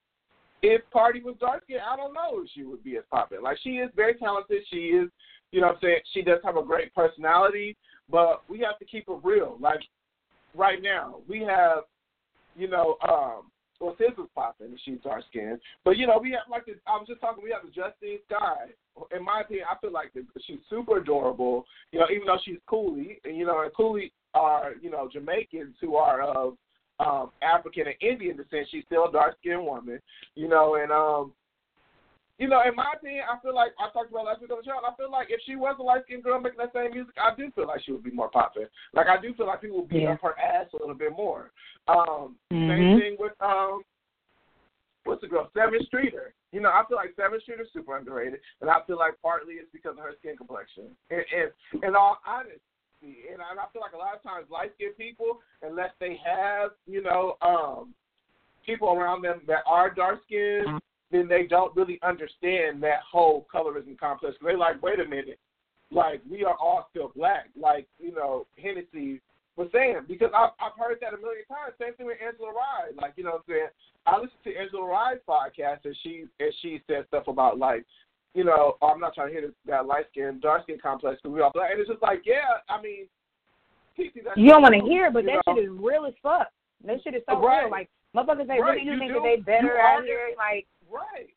if 0.62 0.82
Cardi 0.92 1.22
was 1.22 1.36
dark 1.38 1.62
skinned, 1.62 1.80
I 1.88 1.96
don't 1.96 2.12
know 2.12 2.42
if 2.42 2.50
she 2.52 2.64
would 2.64 2.82
be 2.82 2.96
as 2.96 3.04
popular. 3.08 3.40
Like 3.40 3.58
she 3.62 3.76
is 3.76 3.88
very 3.94 4.14
talented, 4.14 4.62
she 4.68 4.76
is 4.76 5.08
you 5.52 5.60
know 5.60 5.68
what 5.68 5.76
I'm 5.76 5.82
saying, 5.82 5.98
she 6.12 6.22
does 6.22 6.40
have 6.44 6.56
a 6.56 6.62
great 6.62 6.92
personality, 6.92 7.76
but 8.10 8.42
we 8.48 8.58
have 8.60 8.78
to 8.80 8.84
keep 8.84 9.04
it 9.08 9.18
real. 9.22 9.56
Like 9.60 9.80
right 10.56 10.82
now, 10.82 11.20
we 11.28 11.40
have, 11.42 11.84
you 12.56 12.68
know, 12.68 12.96
um 13.08 13.52
well 13.80 13.94
Sis 13.98 14.12
is 14.18 14.30
popping 14.34 14.76
she's 14.84 14.98
dark 15.02 15.24
skinned. 15.30 15.60
But 15.84 15.96
you 15.96 16.06
know, 16.06 16.18
we 16.20 16.32
have 16.32 16.50
like 16.50 16.66
the 16.66 16.74
I 16.86 16.96
was 16.96 17.06
just 17.08 17.20
talking 17.20 17.42
we 17.42 17.50
have 17.50 17.62
the 17.62 17.68
Justine 17.68 18.18
Skye. 18.26 18.72
In 19.16 19.24
my 19.24 19.42
opinion, 19.42 19.66
I 19.70 19.78
feel 19.78 19.92
like 19.92 20.12
the, 20.12 20.24
she's 20.46 20.58
super 20.68 20.98
adorable, 20.98 21.64
you 21.92 22.00
know, 22.00 22.06
even 22.12 22.26
though 22.26 22.38
she's 22.44 22.58
Cooley 22.66 23.20
and 23.24 23.36
you 23.36 23.46
know, 23.46 23.62
and 23.62 23.74
Cooley 23.74 24.12
are, 24.34 24.72
you 24.80 24.90
know, 24.90 25.08
Jamaicans 25.12 25.76
who 25.80 25.96
are 25.96 26.22
of 26.22 26.56
um 27.00 27.30
African 27.42 27.86
and 27.86 27.96
Indian 28.00 28.36
descent. 28.36 28.66
She's 28.70 28.84
still 28.86 29.06
a 29.06 29.12
dark 29.12 29.36
skinned 29.40 29.64
woman, 29.64 30.00
you 30.34 30.48
know, 30.48 30.76
and 30.76 30.90
um 30.90 31.32
you 32.38 32.46
know, 32.46 32.62
in 32.66 32.74
my 32.76 32.94
opinion, 32.96 33.24
I 33.26 33.38
feel 33.42 33.54
like 33.54 33.72
I 33.78 33.90
talked 33.90 34.10
about 34.10 34.26
last 34.26 34.40
week 34.40 34.50
on 34.50 34.58
the 34.58 34.64
show. 34.64 34.78
And 34.78 34.86
I 34.86 34.94
feel 34.94 35.10
like 35.10 35.26
if 35.30 35.40
she 35.44 35.56
was 35.56 35.76
a 35.78 35.82
light 35.82 36.02
skinned 36.06 36.22
girl 36.22 36.40
making 36.40 36.58
that 36.58 36.72
same 36.72 36.94
music, 36.94 37.14
I 37.18 37.34
do 37.34 37.50
feel 37.50 37.66
like 37.66 37.82
she 37.84 37.92
would 37.92 38.04
be 38.04 38.12
more 38.14 38.30
popular. 38.30 38.70
Like 38.94 39.08
I 39.08 39.20
do 39.20 39.34
feel 39.34 39.46
like 39.46 39.60
people 39.60 39.78
would 39.82 39.88
beat 39.88 40.02
Yeah. 40.02 40.14
up 40.14 40.22
her 40.22 40.38
ass 40.38 40.66
a 40.72 40.76
little 40.78 40.94
bit 40.94 41.12
more. 41.12 41.50
Um, 41.88 42.38
Same 42.50 42.68
Mhm. 42.68 42.98
thing 43.00 43.16
with 43.18 43.34
um, 43.42 43.82
what's 45.04 45.20
the 45.20 45.26
girl 45.26 45.50
Sevyn 45.54 45.84
Streeter. 45.86 46.34
You 46.52 46.60
know, 46.60 46.70
I 46.70 46.84
feel 46.86 46.96
like 46.96 47.16
Sevyn 47.16 47.42
Streeter's 47.42 47.72
super 47.72 47.96
underrated, 47.96 48.40
and 48.60 48.70
I 48.70 48.82
feel 48.82 48.98
like 48.98 49.20
partly 49.20 49.54
it's 49.54 49.70
because 49.72 49.98
of 49.98 50.04
her 50.04 50.14
skin 50.18 50.36
complexion. 50.36 50.96
And, 51.10 51.24
and 51.34 51.82
in 51.82 51.96
all 51.96 52.18
honesty, 52.26 52.60
and 53.32 53.42
I, 53.42 53.50
and 53.50 53.60
I 53.60 53.66
feel 53.72 53.82
like 53.82 53.94
a 53.94 53.96
lot 53.96 54.14
of 54.14 54.22
times 54.22 54.46
light 54.50 54.72
skinned 54.74 54.96
people, 54.96 55.40
unless 55.62 55.90
they 55.98 56.16
have, 56.24 56.70
you 56.86 57.02
know, 57.02 57.36
um, 57.42 57.94
people 58.64 58.88
around 58.90 59.22
them 59.22 59.40
that 59.46 59.62
are 59.66 59.90
dark 59.90 60.20
skinned, 60.24 60.80
then 61.10 61.28
they 61.28 61.46
don't 61.46 61.74
really 61.76 61.98
understand 62.02 62.82
that 62.82 63.00
whole 63.10 63.46
colorism 63.52 63.98
complex. 63.98 64.36
They're 64.42 64.58
like, 64.58 64.82
wait 64.82 65.00
a 65.00 65.04
minute, 65.04 65.38
like 65.90 66.20
we 66.30 66.44
are 66.44 66.56
all 66.60 66.86
still 66.90 67.12
black. 67.16 67.48
Like 67.58 67.86
you 67.98 68.12
know, 68.12 68.46
Hennessy 68.62 69.20
was 69.56 69.68
saying 69.72 70.00
because 70.08 70.30
I've 70.34 70.50
I've 70.60 70.78
heard 70.78 70.98
that 71.00 71.14
a 71.14 71.18
million 71.18 71.44
times. 71.46 71.74
Same 71.80 71.94
thing 71.94 72.06
with 72.06 72.18
Angela 72.24 72.50
Rye. 72.52 72.92
Like 73.00 73.14
you 73.16 73.24
know 73.24 73.30
what 73.30 73.44
I'm 73.48 73.54
saying. 73.54 73.68
I 74.06 74.16
listen 74.16 74.38
to 74.44 74.56
Angela 74.56 74.86
Rye's 74.86 75.18
podcast 75.28 75.84
and 75.84 75.96
she 76.02 76.24
and 76.40 76.52
she 76.62 76.80
said 76.86 77.04
stuff 77.08 77.28
about 77.28 77.58
like. 77.58 77.84
You 78.34 78.44
know, 78.44 78.76
oh, 78.82 78.86
I'm 78.88 79.00
not 79.00 79.14
trying 79.14 79.28
to 79.28 79.32
hear 79.32 79.40
this, 79.40 79.56
that 79.66 79.86
light 79.86 80.04
skin, 80.12 80.38
dark 80.40 80.62
skin 80.64 80.78
complex 80.80 81.18
because 81.20 81.34
we 81.34 81.40
all 81.40 81.50
black. 81.52 81.70
And 81.72 81.80
it's 81.80 81.88
just 81.88 82.02
like, 82.02 82.22
yeah, 82.26 82.60
I 82.68 82.80
mean, 82.80 83.06
Kiki, 83.96 84.20
that's 84.22 84.36
You 84.36 84.50
don't 84.50 84.62
want 84.62 84.74
to 84.76 84.84
hear, 84.84 85.06
it, 85.06 85.14
but 85.14 85.24
that 85.24 85.40
know? 85.46 85.54
shit 85.56 85.64
is 85.64 85.70
real 85.72 86.04
as 86.04 86.12
fuck. 86.22 86.46
That 86.84 87.02
shit 87.02 87.14
is 87.16 87.22
so 87.28 87.40
Right. 87.40 87.62
real. 87.62 87.70
Like 87.72 87.88
motherfuckers, 88.14 88.46
they 88.46 88.60
Right, 88.60 88.78
really 88.78 88.84
do 88.84 88.92
you 88.92 88.98
think 88.98 89.12
do. 89.12 89.14
that 89.14 89.22
they 89.24 89.36
better 89.40 89.74
You 89.74 89.80
out 89.80 90.04
here. 90.04 90.28
Like 90.36 90.66
Right. 90.90 91.34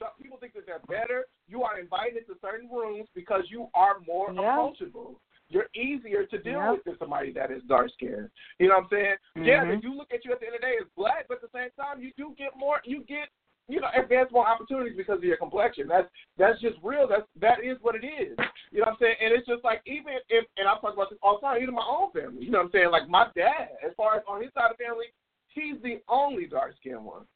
So 0.00 0.06
people 0.20 0.38
think 0.38 0.54
that 0.54 0.66
they're 0.66 0.80
better. 0.88 1.26
You 1.46 1.62
are 1.62 1.78
invited 1.78 2.26
to 2.26 2.34
certain 2.40 2.68
rooms 2.70 3.08
because 3.14 3.44
you 3.48 3.68
are 3.74 4.00
more 4.00 4.32
Yeah. 4.32 4.52
approachable. 4.52 5.20
You're 5.48 5.68
easier 5.74 6.26
to 6.26 6.38
deal 6.38 6.58
Yeah. 6.58 6.72
with 6.72 6.84
than 6.84 6.98
somebody 6.98 7.30
that 7.32 7.50
is 7.50 7.62
dark 7.64 7.90
skinned. 7.92 8.30
You 8.58 8.68
know 8.68 8.76
what 8.76 8.84
I'm 8.84 8.90
saying? 8.90 9.16
Yeah, 9.36 9.64
Mhm. 9.64 9.68
they 9.68 9.76
do 9.76 9.94
look 9.94 10.12
at 10.12 10.24
you 10.24 10.32
at 10.32 10.40
the 10.40 10.46
end 10.46 10.56
of 10.56 10.62
the 10.62 10.66
day 10.66 10.76
as 10.78 10.88
black, 10.96 11.28
but 11.28 11.42
at 11.42 11.42
the 11.42 11.58
same 11.58 11.70
time 11.72 12.00
you 12.00 12.12
do 12.16 12.34
get 12.36 12.56
more 12.56 12.80
you 12.84 13.02
get 13.04 13.28
you 13.68 13.80
know, 13.80 13.88
advance 13.94 14.30
more 14.30 14.46
opportunities 14.46 14.94
because 14.94 15.16
of 15.16 15.24
your 15.24 15.38
complexion. 15.38 15.88
That's 15.88 16.10
that's 16.36 16.60
just 16.60 16.76
real. 16.82 17.06
That's 17.06 17.26
that 17.36 17.64
is 17.64 17.80
what 17.80 17.94
it 17.94 18.04
is. 18.04 18.36
You 18.70 18.80
know 18.80 18.84
what 18.84 18.88
I'm 18.88 18.96
saying? 18.98 19.16
And 19.20 19.32
it's 19.32 19.46
just 19.46 19.64
like 19.64 19.80
even 19.86 20.20
if 20.28 20.44
and 20.58 20.68
I 20.68 20.74
talk 20.80 20.92
about 20.92 21.08
this 21.08 21.18
all 21.22 21.36
the 21.36 21.46
time, 21.46 21.62
even 21.62 21.74
my 21.74 21.86
own 21.86 22.10
family. 22.12 22.44
You 22.44 22.50
know 22.50 22.58
what 22.58 22.66
I'm 22.66 22.72
saying? 22.72 22.90
Like 22.90 23.08
my 23.08 23.30
dad, 23.34 23.70
as 23.82 23.94
far 23.94 24.16
as 24.16 24.22
on 24.28 24.42
his 24.42 24.52
side 24.52 24.70
of 24.70 24.76
the 24.76 24.84
family, 24.84 25.06
he's 25.48 25.80
the 25.80 26.02
only 26.08 26.46
dark 26.46 26.76
skinned 26.76 27.04
one. 27.04 27.26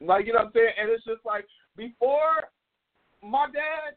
Like 0.00 0.26
you 0.26 0.32
know 0.32 0.40
what 0.40 0.46
I'm 0.46 0.52
saying? 0.54 0.72
And 0.80 0.90
it's 0.90 1.04
just 1.04 1.24
like 1.24 1.46
before 1.76 2.48
my 3.22 3.46
dad, 3.46 3.96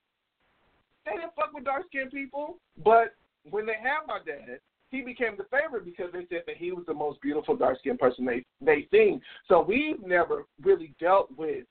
they 1.06 1.14
didn't 1.14 1.36
fuck 1.36 1.54
with 1.54 1.66
dark 1.66 1.84
skinned 1.88 2.12
people, 2.12 2.58
but 2.84 3.16
when 3.50 3.66
they 3.66 3.74
had 3.74 4.08
my 4.08 4.20
dad, 4.26 4.60
he 4.90 5.02
became 5.02 5.36
the 5.38 5.46
favorite 5.46 5.86
because 5.86 6.12
they 6.14 6.26
said 6.30 6.44
that 6.46 6.58
he 6.58 6.72
was 6.72 6.86
the 6.86 6.94
most 6.94 7.22
beautiful 7.22 7.56
dark 7.56 7.80
skinned 7.80 8.00
person 8.00 8.26
they 8.26 8.44
they 8.62 8.88
seen. 8.92 9.22
So 9.48 9.62
we've 9.62 10.02
never 10.06 10.46
really 10.62 10.94
dealt 11.00 11.30
with 11.38 11.66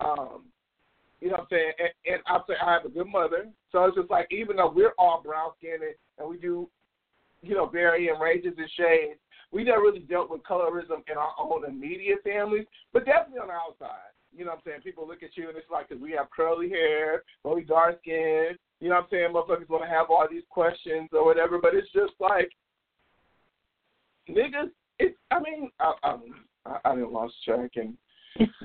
um 0.00 0.44
you 1.20 1.28
know 1.28 1.34
what 1.34 1.40
I'm 1.42 1.46
saying? 1.50 1.72
And, 1.78 2.14
and 2.14 2.22
I'm 2.26 2.42
saying 2.46 2.60
I 2.64 2.72
have 2.72 2.84
a 2.84 2.88
good 2.88 3.08
mother. 3.08 3.48
So 3.72 3.84
it's 3.84 3.96
just 3.96 4.10
like 4.10 4.28
even 4.30 4.56
though 4.56 4.70
we're 4.70 4.94
all 4.98 5.22
brown 5.24 5.50
skinned 5.58 5.82
and 6.18 6.28
we 6.28 6.36
do, 6.36 6.68
you 7.42 7.54
know, 7.54 7.66
vary 7.66 8.08
in 8.08 8.20
ranges 8.20 8.54
and 8.56 8.70
shades, 8.76 9.18
we 9.52 9.64
never 9.64 9.82
really 9.82 10.00
dealt 10.00 10.30
with 10.30 10.42
colorism 10.42 11.02
in 11.10 11.16
our 11.16 11.32
own 11.38 11.64
immediate 11.64 12.18
families, 12.22 12.66
but 12.92 13.04
definitely 13.04 13.40
on 13.40 13.48
the 13.48 13.54
outside. 13.54 14.12
You 14.36 14.44
know 14.44 14.50
what 14.50 14.58
I'm 14.58 14.62
saying? 14.66 14.80
People 14.82 15.06
look 15.06 15.22
at 15.22 15.36
you 15.36 15.48
and 15.48 15.56
it's 15.56 15.70
like, 15.70 15.88
because 15.88 16.02
we 16.02 16.12
have 16.12 16.30
curly 16.30 16.68
hair, 16.68 17.22
or 17.44 17.56
we 17.56 17.64
dark 17.64 17.98
skin, 18.00 18.56
you 18.80 18.88
know 18.88 18.96
what 18.96 19.04
I'm 19.04 19.08
saying? 19.10 19.32
Motherfuckers 19.32 19.68
want 19.68 19.84
to 19.84 19.88
have 19.90 20.10
all 20.10 20.26
these 20.30 20.42
questions 20.50 21.08
or 21.12 21.24
whatever, 21.24 21.58
but 21.58 21.74
it's 21.74 21.90
just 21.92 22.12
like, 22.20 22.50
niggas, 24.28 24.70
it's, 24.98 25.16
I 25.30 25.40
mean, 25.40 25.70
I, 25.80 25.92
I, 26.04 26.16
I 26.84 26.94
didn't 26.94 27.12
lost 27.12 27.34
track, 27.44 27.70
and, 27.76 27.96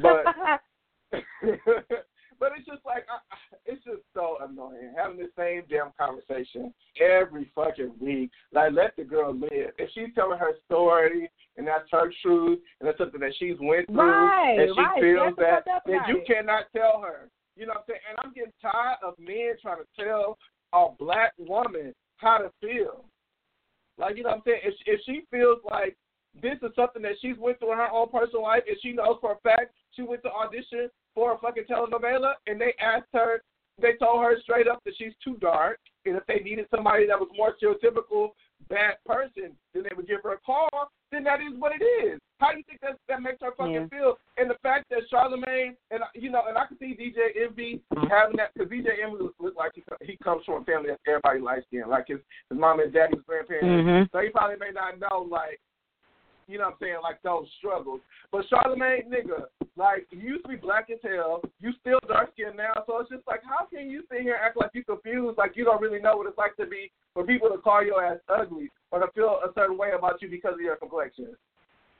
but, 0.01 0.25
but 2.43 2.51
it's 2.57 2.67
just 2.67 2.85
like, 2.85 3.05
I, 3.07 3.23
it's 3.65 3.81
just 3.85 4.03
so 4.13 4.35
annoying 4.43 4.91
having 4.97 5.15
the 5.15 5.31
same 5.39 5.63
damn 5.69 5.93
conversation 5.97 6.73
every 6.99 7.49
fucking 7.55 7.93
week. 8.01 8.31
Like, 8.51 8.73
let 8.73 8.97
the 8.97 9.05
girl 9.05 9.33
live. 9.33 9.71
If 9.77 9.89
she's 9.95 10.13
telling 10.13 10.39
her 10.39 10.51
story 10.65 11.31
and 11.55 11.65
that's 11.65 11.87
her 11.91 12.11
truth 12.21 12.59
and 12.81 12.87
that's 12.87 12.97
something 12.97 13.21
that 13.21 13.31
she's 13.39 13.55
went 13.61 13.87
through 13.87 14.11
Right, 14.11 14.59
and 14.59 14.75
she 14.75 14.81
right. 14.81 14.99
feels 14.99 15.35
That's 15.39 15.63
that, 15.65 15.83
then 15.85 16.01
you 16.09 16.21
cannot 16.27 16.65
tell 16.75 16.99
her. 16.99 17.29
You 17.55 17.65
know 17.65 17.79
what 17.79 17.85
I'm 17.87 17.95
saying? 17.95 18.01
And 18.11 18.19
I'm 18.19 18.33
getting 18.33 18.51
tired 18.61 18.99
of 19.07 19.13
men 19.17 19.55
trying 19.61 19.79
to 19.79 19.87
tell 19.95 20.37
a 20.73 20.87
black 20.99 21.31
woman 21.37 21.95
how 22.17 22.39
to 22.39 22.51
feel. 22.59 23.05
Like, 23.97 24.17
you 24.17 24.23
know 24.23 24.31
what 24.31 24.37
I'm 24.39 24.43
saying? 24.45 24.61
If, 24.65 24.73
if 24.85 24.99
she 25.05 25.21
feels 25.31 25.59
like 25.63 25.95
this 26.41 26.57
is 26.61 26.75
something 26.75 27.03
that 27.03 27.15
she's 27.21 27.37
went 27.37 27.59
through 27.59 27.71
in 27.71 27.77
her 27.77 27.91
own 27.91 28.09
personal 28.09 28.43
life 28.43 28.63
and 28.67 28.75
she 28.83 28.91
knows 28.91 29.15
for 29.21 29.31
a 29.31 29.39
fact 29.47 29.71
she 29.95 30.01
went 30.01 30.23
to 30.23 30.29
audition 30.29 30.89
for 31.15 31.33
a 31.33 31.37
fucking 31.37 31.63
telenovela 31.69 32.33
and 32.47 32.59
they 32.59 32.73
asked 32.79 33.09
her, 33.13 33.41
they 33.81 33.93
told 33.99 34.23
her 34.23 34.39
straight 34.41 34.67
up 34.67 34.83
that 34.85 34.93
she's 34.97 35.13
too 35.23 35.37
dark 35.41 35.79
and 36.05 36.15
if 36.15 36.25
they 36.27 36.39
needed 36.39 36.67
somebody 36.69 37.07
that 37.07 37.19
was 37.19 37.29
more 37.35 37.55
stereotypical 37.61 38.29
bad 38.69 38.95
person, 39.05 39.51
then 39.73 39.83
they 39.83 39.95
would 39.95 40.07
give 40.07 40.21
her 40.23 40.33
a 40.33 40.37
call, 40.39 40.69
then 41.11 41.23
that 41.23 41.39
is 41.41 41.53
what 41.59 41.73
it 41.75 41.83
is. 41.83 42.19
How 42.39 42.51
do 42.51 42.57
you 42.57 42.63
think 42.63 42.79
that 42.81 42.97
that 43.07 43.21
makes 43.21 43.37
her 43.41 43.51
fucking 43.57 43.73
Yeah. 43.73 43.87
feel? 43.87 44.17
And 44.37 44.49
the 44.49 44.57
fact 44.63 44.89
that 44.89 45.07
Charlamagne 45.11 45.75
and 45.91 46.03
you 46.13 46.29
know, 46.29 46.43
and 46.47 46.57
I 46.57 46.65
can 46.65 46.77
see 46.77 46.95
DJ 46.95 47.35
Envy 47.35 47.81
having 48.09 48.37
that 48.37 48.53
because 48.53 48.69
DJ 48.69 49.01
Envy 49.03 49.23
looks 49.23 49.39
look 49.39 49.55
like 49.55 49.73
he, 49.75 49.83
he 50.01 50.17
comes 50.17 50.43
from 50.45 50.61
a 50.61 50.65
family 50.65 50.89
that 50.89 50.99
everybody 51.07 51.39
likes 51.39 51.65
him, 51.71 51.89
like 51.89 52.07
his 52.07 52.19
his 52.49 52.57
mom 52.57 52.79
and 52.79 52.91
daddy's 52.91 53.21
grandparents. 53.27 53.67
Mhm. 53.67 54.11
So 54.11 54.19
he 54.19 54.29
probably 54.29 54.57
may 54.57 54.71
not 54.71 54.99
know 54.99 55.27
like, 55.29 55.59
you 56.47 56.57
know 56.57 56.65
what 56.65 56.73
I'm 56.73 56.79
saying, 56.81 56.97
like 57.01 57.21
those 57.21 57.47
struggles. 57.57 58.01
But 58.31 58.45
Charlamagne, 58.51 59.07
nigga, 59.07 59.45
like 59.75 60.07
you 60.11 60.19
used 60.19 60.43
to 60.43 60.49
be 60.49 60.55
black 60.55 60.89
as 60.91 60.99
hell, 61.03 61.41
you 61.59 61.71
still 61.81 61.99
dark 62.07 62.31
skinned 62.33 62.57
now. 62.57 62.83
So 62.85 62.99
it's 62.99 63.09
just 63.09 63.27
like, 63.27 63.41
how 63.43 63.65
can 63.65 63.89
you 63.89 64.03
sit 64.11 64.21
here 64.21 64.35
and 64.35 64.45
act 64.45 64.57
like 64.57 64.71
you 64.73 64.83
confused, 64.83 65.37
like 65.37 65.55
you 65.55 65.65
don't 65.65 65.81
really 65.81 65.99
know 65.99 66.17
what 66.17 66.27
it's 66.27 66.37
like 66.37 66.55
to 66.57 66.65
be 66.65 66.91
for 67.13 67.25
people 67.25 67.49
to 67.49 67.57
call 67.57 67.83
your 67.83 68.03
ass 68.03 68.19
ugly 68.29 68.69
or 68.91 68.99
to 68.99 69.11
feel 69.13 69.39
a 69.43 69.53
certain 69.53 69.77
way 69.77 69.91
about 69.97 70.21
you 70.21 70.29
because 70.29 70.53
of 70.53 70.61
your 70.61 70.75
complexion. 70.75 71.35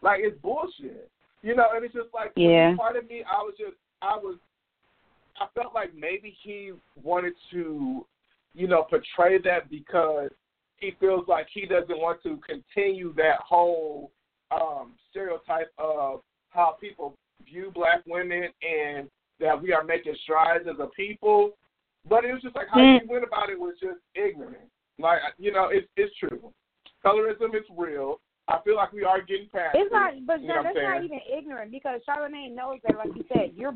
Like 0.01 0.19
it's 0.21 0.39
bullshit. 0.41 1.09
You 1.41 1.55
know, 1.55 1.67
and 1.75 1.83
it's 1.83 1.93
just 1.93 2.13
like 2.13 2.31
Yeah. 2.35 2.75
part 2.75 2.95
of 2.95 3.07
me 3.09 3.23
I 3.23 3.41
was 3.41 3.53
just 3.57 3.75
I 4.01 4.15
was 4.15 4.37
I 5.39 5.47
felt 5.55 5.73
like 5.73 5.93
maybe 5.95 6.35
he 6.43 6.71
wanted 7.01 7.33
to, 7.51 8.05
you 8.53 8.67
know, 8.67 8.83
portray 8.83 9.39
that 9.39 9.69
because 9.69 10.29
he 10.77 10.91
feels 10.99 11.27
like 11.27 11.47
he 11.53 11.65
doesn't 11.65 11.97
want 11.97 12.21
to 12.23 12.39
continue 12.45 13.13
that 13.15 13.39
whole 13.39 14.11
um 14.53 14.93
stereotype 15.09 15.71
of 15.77 16.21
how 16.49 16.75
people 16.79 17.15
view 17.45 17.71
black 17.73 18.01
women 18.07 18.43
and 18.61 19.09
that 19.39 19.59
we 19.61 19.73
are 19.73 19.83
making 19.83 20.15
strides 20.23 20.65
as 20.69 20.79
a 20.79 20.87
people. 20.87 21.51
But 22.07 22.25
it 22.25 22.33
was 22.33 22.41
just 22.41 22.55
like 22.55 22.67
how 22.69 22.79
Mm. 22.79 23.01
he 23.01 23.07
went 23.07 23.23
about 23.23 23.49
it 23.49 23.59
was 23.59 23.75
just 23.81 23.99
ignorant. 24.15 24.69
Like 24.99 25.19
you 25.37 25.51
know, 25.51 25.69
it's 25.71 25.87
it's 25.97 26.15
true. 26.17 26.51
Colorism 27.05 27.55
is 27.55 27.63
real. 27.77 28.19
I 28.47 28.59
feel 28.63 28.75
like 28.75 28.91
we 28.91 29.03
are 29.05 29.21
getting 29.21 29.47
past 29.49 29.75
It's 29.75 29.87
it. 29.89 29.93
not, 29.93 30.13
but 30.27 30.41
you 30.41 30.47
know 30.49 30.55
Sean, 30.55 30.63
what 30.65 30.69
I'm 30.69 30.73
that's 30.75 30.83
not 30.95 31.03
even 31.05 31.19
ignorant 31.37 31.71
because 31.71 32.01
Charlamagne 32.07 32.53
knows 32.53 32.79
that, 32.85 32.97
like 32.97 33.15
you 33.15 33.23
said, 33.33 33.51
you're, 33.55 33.73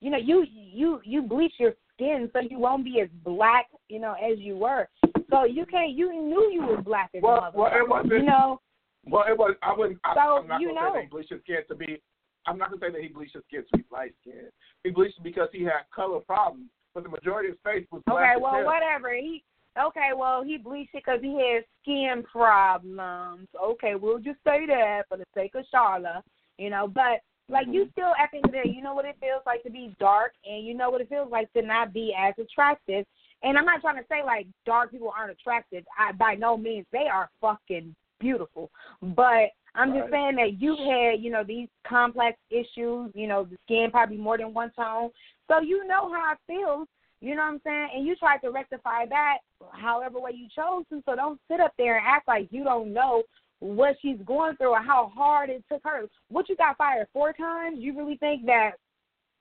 you 0.00 0.10
know, 0.10 0.16
you 0.18 0.46
you 0.50 1.00
you 1.04 1.20
bleach 1.22 1.52
your 1.58 1.74
skin 1.94 2.30
so 2.32 2.40
you 2.40 2.58
won't 2.58 2.82
be 2.84 3.00
as 3.02 3.08
black, 3.24 3.66
you 3.90 4.00
know, 4.00 4.14
as 4.14 4.38
you 4.38 4.56
were. 4.56 4.88
So 5.30 5.44
you 5.44 5.66
can't. 5.66 5.92
You 5.92 6.12
knew 6.12 6.50
you 6.50 6.62
was 6.62 6.82
black 6.84 7.10
as 7.14 7.22
Well, 7.22 7.42
mother. 7.42 7.58
well, 7.58 7.72
it 7.76 7.88
wasn't- 7.88 8.12
You 8.14 8.22
know, 8.22 8.60
Well, 9.06 9.24
it 9.28 9.36
was. 9.36 9.54
I 9.62 9.72
wouldn't. 9.76 9.98
I, 10.04 10.14
So, 10.14 10.38
I'm 10.42 10.48
not 10.48 10.60
you 10.60 10.68
gonna 10.68 10.80
know. 10.80 10.92
say 10.94 10.98
that 11.00 11.02
he 11.04 11.08
bleached 11.10 11.30
his 11.32 11.40
skin 11.42 11.62
to 11.68 11.74
be. 11.74 12.02
I'm 12.46 12.58
not 12.58 12.70
gonna 12.70 12.80
say 12.80 12.92
that 12.92 13.00
he 13.00 13.08
bleached 13.08 13.34
his 13.34 13.42
skin 13.48 13.64
to 13.70 13.78
be 13.78 13.84
light 13.90 14.14
skinned. 14.20 14.50
He 14.84 14.90
bleached 14.90 15.18
it 15.18 15.24
because 15.24 15.48
he 15.52 15.62
had 15.64 15.88
color 15.94 16.20
problems, 16.20 16.68
but 16.94 17.02
the 17.04 17.08
majority 17.08 17.48
of 17.50 17.54
his 17.54 17.60
face 17.64 17.86
was 17.90 18.02
black. 18.06 18.34
okay, 18.36 18.42
well, 18.42 18.52
hell. 18.54 18.64
whatever. 18.64 19.14
He 19.14 19.42
okay, 19.80 20.10
well, 20.16 20.42
he 20.42 20.58
bleached 20.58 20.94
it 20.94 21.02
because 21.04 21.20
he 21.22 21.32
had 21.34 21.64
skin 21.82 22.22
problems. 22.30 23.48
Okay, 23.62 23.94
we'll 23.94 24.18
just 24.18 24.38
say 24.44 24.66
that 24.66 25.02
for 25.08 25.16
the 25.16 25.24
sake 25.34 25.54
of 25.54 25.64
Charla, 25.72 26.22
you 26.58 26.70
know. 26.70 26.86
But 26.88 27.20
like 27.48 27.66
you 27.68 27.82
Mm-hmm. 27.82 27.90
still 27.92 28.12
at 28.22 28.30
the 28.32 28.36
end 28.38 28.46
of 28.46 28.52
the 28.52 28.58
day, 28.58 28.68
you 28.74 28.82
know 28.82 28.94
what 28.94 29.04
it 29.06 29.16
feels 29.20 29.42
like 29.46 29.62
to 29.64 29.70
be 29.70 29.94
dark, 29.98 30.32
and 30.44 30.64
you 30.66 30.74
know 30.74 30.90
what 30.90 31.00
it 31.00 31.08
feels 31.08 31.30
like 31.30 31.52
to 31.54 31.62
not 31.62 31.92
be 31.92 32.14
as 32.18 32.34
attractive. 32.38 33.04
And 33.42 33.56
I'm 33.56 33.64
not 33.64 33.80
trying 33.80 33.96
to 33.96 34.04
say 34.10 34.22
like 34.24 34.46
dark 34.66 34.90
people 34.90 35.12
aren't 35.16 35.32
attractive. 35.32 35.84
I 35.98 36.12
by 36.12 36.34
no 36.34 36.56
means 36.56 36.86
they 36.92 37.06
are 37.12 37.30
fucking 37.40 37.94
beautiful, 38.20 38.70
but 39.02 39.50
I'm 39.74 39.92
just 39.92 40.10
Right. 40.10 40.10
saying 40.10 40.36
that 40.36 40.60
you've 40.60 40.78
had, 40.78 41.20
you 41.20 41.30
know, 41.30 41.44
these 41.44 41.68
complex 41.84 42.38
issues, 42.50 43.12
you 43.14 43.26
know, 43.26 43.44
the 43.44 43.56
skin 43.64 43.90
probably 43.90 44.16
more 44.16 44.36
than 44.36 44.52
one 44.52 44.70
tone. 44.72 45.10
So 45.48 45.60
you 45.60 45.86
know 45.86 46.12
how 46.12 46.32
it 46.32 46.38
feels, 46.46 46.88
you 47.20 47.34
know 47.34 47.42
what 47.42 47.52
I'm 47.54 47.60
saying? 47.64 47.88
And 47.94 48.06
you 48.06 48.16
tried 48.16 48.38
to 48.38 48.50
rectify 48.50 49.06
that 49.06 49.38
however 49.72 50.20
way 50.20 50.32
you 50.34 50.48
chose 50.54 50.84
to. 50.90 51.02
So 51.04 51.14
don't 51.14 51.40
sit 51.48 51.60
up 51.60 51.72
there 51.76 51.98
and 51.98 52.06
act 52.06 52.28
like 52.28 52.48
you 52.50 52.64
don't 52.64 52.92
know 52.92 53.22
what 53.60 53.96
she's 54.00 54.18
going 54.24 54.56
through 54.56 54.70
or 54.70 54.82
how 54.82 55.12
hard 55.14 55.50
it 55.50 55.62
took 55.70 55.82
her. 55.84 56.08
What 56.28 56.48
you 56.48 56.56
got 56.56 56.78
fired 56.78 57.08
four 57.12 57.32
times? 57.32 57.78
You 57.80 57.96
really 57.96 58.16
think 58.16 58.46
that 58.46 58.72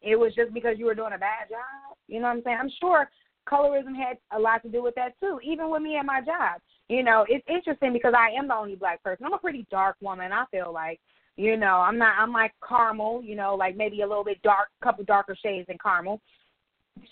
it 0.01 0.15
was 0.15 0.35
just 0.35 0.53
because 0.53 0.77
you 0.77 0.85
were 0.85 0.95
doing 0.95 1.13
a 1.13 1.17
bad 1.17 1.49
job? 1.49 1.97
You 2.07 2.19
know 2.19 2.27
what 2.27 2.37
I'm 2.37 2.43
saying? 2.43 2.57
I'm 2.59 2.71
sure 2.79 3.09
colorism 3.47 3.95
had 3.95 4.17
a 4.31 4.39
lot 4.39 4.61
to 4.63 4.69
do 4.69 4.83
with 4.83 4.95
that 4.95 5.19
too, 5.19 5.39
even 5.43 5.69
with 5.69 5.81
me 5.81 5.97
at 5.97 6.05
my 6.05 6.21
job. 6.21 6.61
You 6.89 7.03
know, 7.03 7.25
it's 7.29 7.45
interesting 7.47 7.93
because 7.93 8.13
I 8.17 8.31
am 8.37 8.47
the 8.47 8.55
only 8.55 8.75
black 8.75 9.01
person. 9.03 9.25
I'm 9.25 9.33
a 9.33 9.37
pretty 9.37 9.65
dark 9.69 9.95
woman, 10.01 10.31
I 10.31 10.45
feel 10.51 10.73
like. 10.73 10.99
You 11.37 11.55
know, 11.55 11.75
I'm 11.75 11.97
not 11.97 12.15
I'm 12.19 12.33
like 12.33 12.51
caramel, 12.67 13.21
you 13.23 13.35
know, 13.35 13.55
like 13.55 13.77
maybe 13.77 14.01
a 14.01 14.07
little 14.07 14.25
bit 14.25 14.41
dark 14.41 14.67
couple 14.83 15.05
darker 15.05 15.37
shades 15.41 15.67
than 15.67 15.77
caramel. 15.81 16.19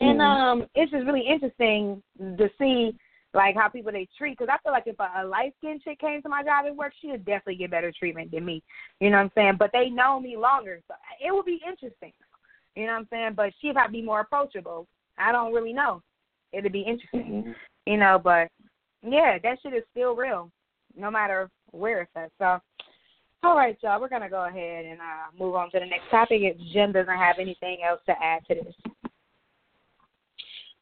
And 0.01 0.21
um 0.21 0.65
it's 0.75 0.91
just 0.91 1.05
really 1.05 1.25
interesting 1.25 2.03
to 2.19 2.49
see 2.59 2.97
like 3.33 3.55
how 3.55 3.69
people 3.69 3.91
they 3.91 4.07
treat 4.17 4.37
because 4.37 4.51
I 4.51 4.61
feel 4.63 4.73
like 4.73 4.87
if 4.87 4.99
a, 4.99 5.21
a 5.21 5.25
light 5.25 5.53
skinned 5.59 5.81
chick 5.83 5.99
came 5.99 6.21
to 6.23 6.29
my 6.29 6.43
job 6.43 6.65
at 6.65 6.75
work, 6.75 6.91
she 6.99 7.07
would 7.07 7.23
definitely 7.23 7.55
get 7.55 7.71
better 7.71 7.93
treatment 7.97 8.31
than 8.31 8.43
me. 8.43 8.63
You 8.99 9.11
know 9.11 9.17
what 9.17 9.23
I'm 9.23 9.31
saying? 9.35 9.55
But 9.59 9.69
they 9.71 9.89
know 9.89 10.19
me 10.19 10.35
longer, 10.35 10.81
so 10.87 10.95
it 11.25 11.33
would 11.33 11.45
be 11.45 11.61
interesting. 11.65 12.13
You 12.75 12.87
know 12.87 12.93
what 12.93 12.99
I'm 12.99 13.07
saying? 13.11 13.33
But 13.35 13.53
she'd 13.61 13.75
probably 13.75 14.01
be 14.01 14.05
more 14.05 14.21
approachable. 14.21 14.87
I 15.17 15.31
don't 15.31 15.53
really 15.53 15.73
know. 15.73 16.01
It'd 16.51 16.71
be 16.71 16.81
interesting, 16.81 17.53
you 17.85 17.97
know. 17.97 18.19
But 18.21 18.49
yeah, 19.03 19.37
that 19.41 19.57
shit 19.61 19.73
is 19.73 19.83
still 19.91 20.15
real, 20.15 20.51
no 20.95 21.11
matter 21.11 21.49
where 21.71 22.01
it's 22.01 22.11
at. 22.15 22.31
So, 22.39 22.59
all 23.43 23.55
right, 23.55 23.77
y'all, 23.81 24.01
we're 24.01 24.09
gonna 24.09 24.29
go 24.29 24.45
ahead 24.45 24.85
and 24.85 24.99
uh, 24.99 25.37
move 25.37 25.55
on 25.55 25.69
to 25.71 25.79
the 25.79 25.85
next 25.85 26.09
topic. 26.09 26.41
If 26.41 26.57
Jen 26.73 26.91
doesn't 26.91 27.17
have 27.17 27.37
anything 27.39 27.79
else 27.87 28.01
to 28.07 28.13
add 28.21 28.45
to 28.47 28.55
this, 28.55 28.73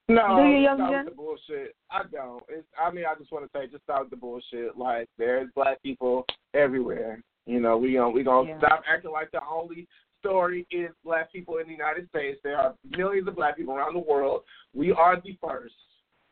No, 0.07 0.37
Do 0.37 0.43
you, 0.49 0.57
Young 0.59 0.77
stop 0.77 0.91
Jen? 0.91 1.05
the 1.05 1.11
bullshit. 1.11 1.75
I 1.91 2.03
don't. 2.11 2.43
It's, 2.47 2.67
I 2.79 2.91
mean, 2.91 3.05
I 3.09 3.17
just 3.17 3.31
want 3.31 3.51
to 3.51 3.57
say, 3.57 3.67
just 3.67 3.83
stop 3.83 4.09
the 4.09 4.15
bullshit. 4.15 4.77
Like, 4.77 5.09
there's 5.17 5.49
black 5.55 5.81
people 5.81 6.25
everywhere. 6.53 7.21
You 7.45 7.59
know, 7.59 7.77
we 7.77 7.93
gonna 7.93 8.09
we 8.09 8.23
gonna 8.23 8.49
Yeah. 8.49 8.57
stop 8.59 8.83
acting 8.87 9.11
like 9.11 9.31
the 9.31 9.41
only 9.49 9.87
story 10.19 10.65
is 10.71 10.89
black 11.03 11.31
people 11.31 11.57
in 11.57 11.67
the 11.67 11.73
United 11.73 12.09
States. 12.09 12.39
There 12.43 12.57
are 12.57 12.73
millions 12.97 13.27
of 13.27 13.35
black 13.35 13.57
people 13.57 13.75
around 13.75 13.93
the 13.93 13.99
world. 13.99 14.41
We 14.73 14.91
are 14.91 15.19
the 15.21 15.37
first. 15.41 15.75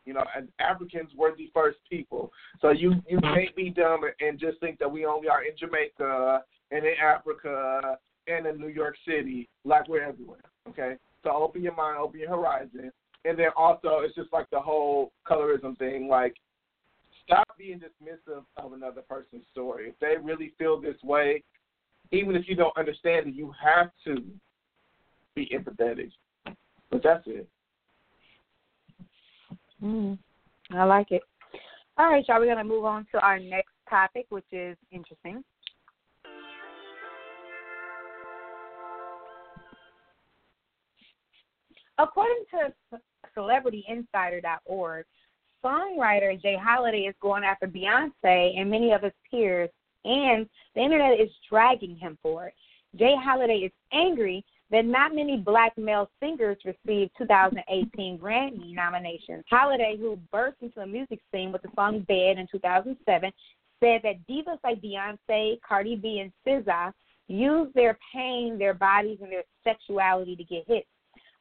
You 0.06 0.14
know, 0.14 0.24
and 0.36 0.50
Africans 0.60 1.12
were 1.16 1.34
the 1.38 1.50
first 1.54 1.78
people. 1.90 2.32
So 2.62 2.72
you 2.72 2.96
you 3.08 3.20
can't 3.22 3.56
be 3.56 3.70
dumb 3.70 4.02
and 4.20 4.40
just 4.40 4.60
think 4.60 4.80
that 4.80 4.92
we 4.92 5.06
only 5.06 5.30
are 5.30 5.44
in 5.44 5.56
Jamaica 5.58 6.42
and 6.72 6.86
in 6.86 6.94
Africa 7.02 7.98
and 8.28 8.46
in 8.46 8.60
New 8.60 8.68
York 8.68 8.96
City. 9.08 9.50
Like 9.64 9.88
we're 9.88 10.04
everywhere. 10.04 10.42
Okay, 10.70 10.96
so 11.24 11.32
open 11.32 11.62
your 11.62 11.76
mind, 11.76 11.98
open 12.00 12.20
your 12.20 12.30
horizon, 12.30 12.92
and 13.26 13.38
then 13.38 13.50
also 13.56 14.00
it's 14.00 14.16
just 14.16 14.32
like 14.32 14.50
the 14.50 14.60
whole 14.60 15.12
colorism 15.28 15.78
thing. 15.78 16.08
Like, 16.08 16.36
stop 17.26 17.48
being 17.58 17.80
dismissive 17.80 18.44
of 18.58 18.74
another 18.74 19.02
person's 19.02 19.46
story. 19.52 19.90
If 19.90 20.00
they 20.00 20.16
really 20.22 20.54
feel 20.58 20.80
this 20.80 21.02
way, 21.04 21.44
even 22.12 22.36
if 22.36 22.48
you 22.48 22.56
don't 22.56 22.78
understand 22.78 23.28
it, 23.28 23.36
you 23.36 23.54
have 23.64 23.92
to 24.06 24.24
be 25.36 25.50
empathetic. 25.54 26.12
But 26.92 27.02
that's 27.04 27.24
it. 27.26 27.48
Mm, 29.84 30.18
I 30.72 30.84
like 30.86 31.12
it. 31.12 31.22
All 31.98 32.10
right, 32.10 32.24
y'all. 32.28 32.40
We're 32.40 32.48
gonna 32.48 32.64
move 32.64 32.86
on 32.86 33.06
to 33.12 33.20
our 33.20 33.38
next 33.38 33.74
topic, 33.90 34.26
which 34.30 34.46
is 34.52 34.78
interesting. 34.92 35.44
According 42.00 42.44
to 42.52 42.98
CelebrityInsider.org, 43.38 45.06
songwriter 45.64 46.42
J 46.42 46.58
Holiday 46.62 47.02
is 47.02 47.16
going 47.22 47.44
after 47.44 47.68
Beyonce 47.68 48.60
and 48.60 48.70
many 48.70 48.92
of 48.92 49.04
his 49.04 49.14
peers, 49.30 49.70
and 50.06 50.50
the 50.76 50.82
internet 50.82 51.20
is 51.20 51.30
dragging 51.50 51.96
him 51.98 52.18
for 52.22 52.48
it. 52.48 52.54
J 52.96 53.16
Holiday 53.18 53.58
is 53.58 53.72
angry 53.92 54.44
that 54.74 54.86
not 54.86 55.14
many 55.14 55.38
black 55.38 55.78
male 55.78 56.10
singers 56.20 56.58
received 56.66 57.12
2018 57.20 58.18
Grammy 58.18 58.74
nominations. 58.74 59.44
Holiday, 59.48 59.96
who 60.00 60.18
burst 60.32 60.58
into 60.62 60.80
the 60.80 60.88
music 60.88 61.20
scene 61.32 61.52
with 61.52 61.62
the 61.62 61.70
song 61.76 62.00
Bad 62.08 62.40
in 62.40 62.48
2007, 62.52 63.32
said 63.80 64.02
that 64.02 64.28
divas 64.28 64.58
like 64.64 64.82
Beyonce, 64.82 65.60
Cardi 65.62 65.96
B, 65.96 66.24
and 66.24 66.32
SZA 66.48 66.92
use 67.28 67.70
their 67.76 68.00
pain, 68.12 68.58
their 68.58 68.74
bodies, 68.74 69.20
and 69.22 69.32
their 69.32 69.44
sexuality 69.64 70.36
to 70.36 70.44
get 70.44 70.64
hits. 70.68 70.88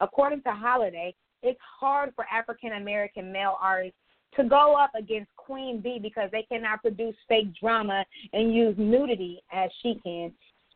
According 0.01 0.43
to 0.43 0.51
Holiday, 0.51 1.15
it's 1.43 1.61
hard 1.81 2.13
for 2.15 2.27
African 2.31 2.75
American 2.75 3.33
male 3.33 3.57
artists 3.59 3.97
to 4.37 4.45
go 4.45 4.77
up 4.79 4.91
against 4.95 5.35
Queen 5.37 5.81
Bee 5.81 5.99
because 6.03 6.29
they 6.33 6.43
cannot 6.53 6.83
produce 6.83 7.17
fake 7.29 7.49
drama 7.59 8.05
and 8.35 8.55
use 8.55 8.75
nudity 8.77 9.43
as 9.51 9.71
she 9.83 9.99
can. 10.05 10.33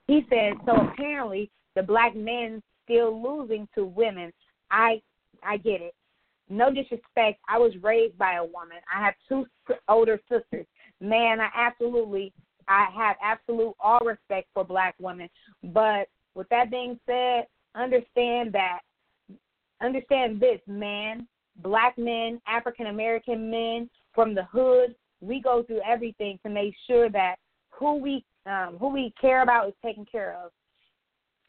He 0.07 0.25
said, 0.31 0.55
so 0.65 0.73
apparently 0.73 1.51
the 1.77 1.83
black 1.83 2.17
men 2.17 2.61
still 2.83 3.23
losing 3.23 3.69
to 3.77 3.85
women. 3.85 4.33
I 4.73 5.01
I 5.45 5.59
get 5.59 5.81
it. 5.81 5.95
No 6.49 6.73
disrespect. 6.73 7.41
I 7.49 7.59
was 7.59 7.73
raised 7.83 8.19
by 8.19 8.35
a 8.35 8.45
woman. 8.45 8.79
I 8.93 9.05
have 9.05 9.15
two 9.29 9.47
older 9.89 10.21
sisters. 10.29 10.67
Man, 11.01 11.41
I 11.41 11.49
absolutely 11.55 12.33
I 12.67 12.89
have 12.97 13.17
absolute 13.23 13.75
all 13.79 14.01
respect 14.01 14.49
for 14.53 14.65
black 14.65 14.97
women. 14.99 15.29
But 15.63 16.09
with 16.35 16.49
that 16.49 16.71
being 16.71 16.99
said, 17.07 17.47
understand 17.75 18.53
that 18.53 18.81
understand 19.81 20.41
this, 20.41 20.61
man, 20.67 21.29
black 21.63 21.97
men, 21.99 22.41
African 22.47 22.87
American 22.87 23.51
men 23.51 23.91
from 24.15 24.35
the 24.35 24.45
hood, 24.45 24.95
we 25.21 25.41
go 25.41 25.63
through 25.63 25.81
everything 25.87 26.39
to 26.45 26.51
make 26.51 26.75
sure 26.87 27.11
that 27.11 27.37
who 27.71 27.97
we 27.97 28.25
um, 28.47 28.77
who 28.79 28.89
we 28.89 29.13
care 29.21 29.43
about 29.43 29.69
is 29.69 29.75
taken 29.85 30.07
care 30.11 30.39
of. 30.43 30.53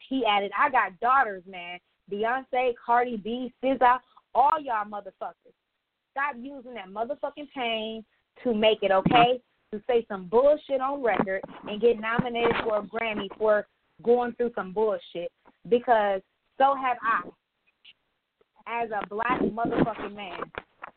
He 0.08 0.24
added, 0.24 0.50
I 0.58 0.70
got 0.70 0.98
daughters, 1.00 1.42
man. 1.46 1.78
Beyonce, 2.10 2.72
Cardi 2.84 3.16
B, 3.18 3.52
SZA, 3.62 3.98
all 4.34 4.58
y'all 4.60 4.86
motherfuckers. 4.86 5.54
Stop 6.12 6.36
using 6.38 6.74
that 6.74 6.88
motherfucking 6.88 7.48
pain 7.54 8.04
to 8.42 8.54
make 8.54 8.82
it 8.82 8.90
okay 8.90 9.40
to 9.72 9.82
say 9.86 10.06
some 10.08 10.26
bullshit 10.26 10.80
on 10.80 11.02
record 11.02 11.42
and 11.68 11.80
get 11.80 12.00
nominated 12.00 12.54
for 12.64 12.78
a 12.78 12.82
Grammy 12.82 13.28
for 13.36 13.66
going 14.02 14.32
through 14.32 14.52
some 14.54 14.72
bullshit 14.72 15.30
because 15.68 16.22
so 16.56 16.74
have 16.74 16.96
I 17.02 17.28
as 18.66 18.90
a 18.90 19.06
black 19.08 19.40
motherfucking 19.40 20.14
man. 20.14 20.40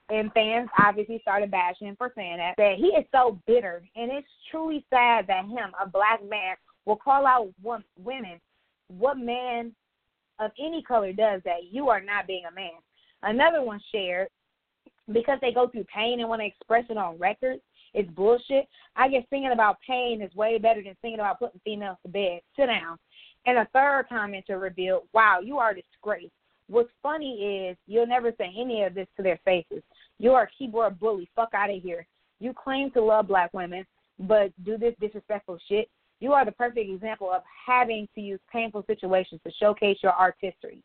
And 0.10 0.32
fans 0.34 0.70
obviously 0.78 1.20
started 1.22 1.52
bashing 1.52 1.88
him 1.88 1.96
for 1.96 2.12
saying 2.16 2.38
that. 2.38 2.56
That 2.58 2.76
he 2.76 2.88
is 2.88 3.06
so 3.14 3.40
bitter, 3.48 3.82
and 3.96 4.12
it's 4.12 4.28
truly 4.50 4.86
sad 4.90 5.26
that 5.28 5.46
him, 5.46 5.72
a 5.82 5.88
black 5.88 6.20
man, 6.28 6.56
will 6.86 6.98
call 6.98 7.26
out 7.26 7.50
women. 7.64 8.42
What 8.98 9.18
man 9.18 9.74
of 10.40 10.52
any 10.60 10.84
color 10.84 11.14
does 11.14 11.42
that? 11.46 11.66
You 11.70 11.90
are 11.90 12.02
not 12.02 12.28
being 12.28 12.44
a 12.50 12.54
man. 12.54 12.72
Another 13.24 13.62
one 13.62 13.80
shared 13.92 14.30
because 15.12 15.40
they 15.42 15.52
go 15.52 15.68
through 15.68 15.86
pain 15.86 16.20
and 16.20 16.30
want 16.30 16.42
to 16.42 16.46
express 16.46 16.86
it 16.90 16.98
on 16.98 17.18
record. 17.18 17.60
It's 17.94 18.10
bullshit. 18.12 18.68
I 18.96 19.10
guess 19.10 19.24
singing 19.30 19.52
about 19.52 19.78
pain 19.86 20.22
is 20.22 20.34
way 20.36 20.58
better 20.58 20.82
than 20.82 20.96
singing 21.02 21.20
about 21.20 21.40
putting 21.40 21.60
females 21.64 21.98
to 22.04 22.12
bed. 22.12 22.42
Sit 22.56 22.68
down. 22.68 22.98
And 23.46 23.58
a 23.58 23.68
third 23.74 24.06
commenter 24.10 24.62
revealed, 24.62 25.08
"Wow, 25.14 25.40
you 25.40 25.58
are 25.58 25.74
disgrace. 25.74 26.32
What's 26.68 26.92
funny 27.04 27.68
is 27.68 27.78
you'll 27.88 28.08
never 28.08 28.32
say 28.38 28.54
any 28.56 28.84
of 28.84 28.94
this 28.94 29.08
to 29.18 29.24
their 29.24 29.38
faces. 29.44 29.84
You're 30.20 30.44
a 30.44 30.50
keyboard 30.58 31.00
bully. 31.00 31.30
Fuck 31.36 31.54
out 31.54 31.70
of 31.70 31.82
here. 31.82 32.08
You 32.40 32.54
claim 32.54 32.92
to 32.92 33.02
love 33.02 33.28
black 33.28 33.54
women, 33.54 33.86
but 34.20 34.52
do 34.64 34.78
this 34.78 34.96
disrespectful 35.00 35.60
shit. 35.68 35.90
You 36.22 36.34
are 36.34 36.46
the 36.46 36.52
perfect 36.52 36.88
example 36.88 37.32
of 37.34 37.42
having 37.68 38.08
to 38.14 38.22
use 38.22 38.40
painful 38.54 38.86
situations 38.86 39.42
to 39.44 39.52
showcase 39.60 39.98
your 40.04 40.12
artistry. 40.12 40.84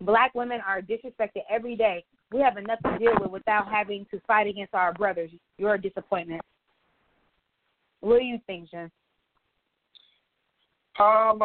Black 0.00 0.32
women 0.34 0.60
are 0.66 0.80
disrespected 0.80 1.42
every 1.50 1.74
day. 1.74 2.04
We 2.32 2.40
have 2.40 2.56
enough 2.56 2.78
to 2.84 2.96
deal 2.96 3.12
with 3.20 3.32
without 3.32 3.68
having 3.68 4.06
to 4.12 4.20
fight 4.28 4.46
against 4.46 4.74
our 4.74 4.94
brothers. 4.94 5.30
You're 5.58 5.74
a 5.74 5.80
disappointment. 5.80 6.40
What 8.00 8.20
do 8.20 8.24
you 8.24 8.38
think, 8.46 8.70
Jen? 8.70 8.90
Um, 11.00 11.42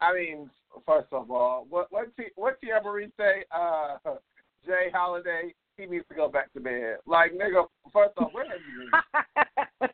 I 0.00 0.14
mean, 0.14 0.48
first 0.86 1.08
of 1.10 1.30
all, 1.32 1.66
what 1.68 1.88
what 1.90 2.16
T, 2.16 2.26
what 2.36 2.60
Tia 2.60 2.80
Marie 2.82 3.10
say? 3.18 3.44
Uh, 3.50 3.96
J 4.64 4.72
Holiday, 4.94 5.52
he 5.76 5.86
needs 5.86 6.06
to 6.08 6.14
go 6.14 6.28
back 6.28 6.52
to 6.52 6.60
bed. 6.60 6.98
Like 7.06 7.32
nigga, 7.32 7.66
first 7.92 8.12
off, 8.18 8.32
where 8.32 8.46
have 8.48 8.60
you 8.70 9.88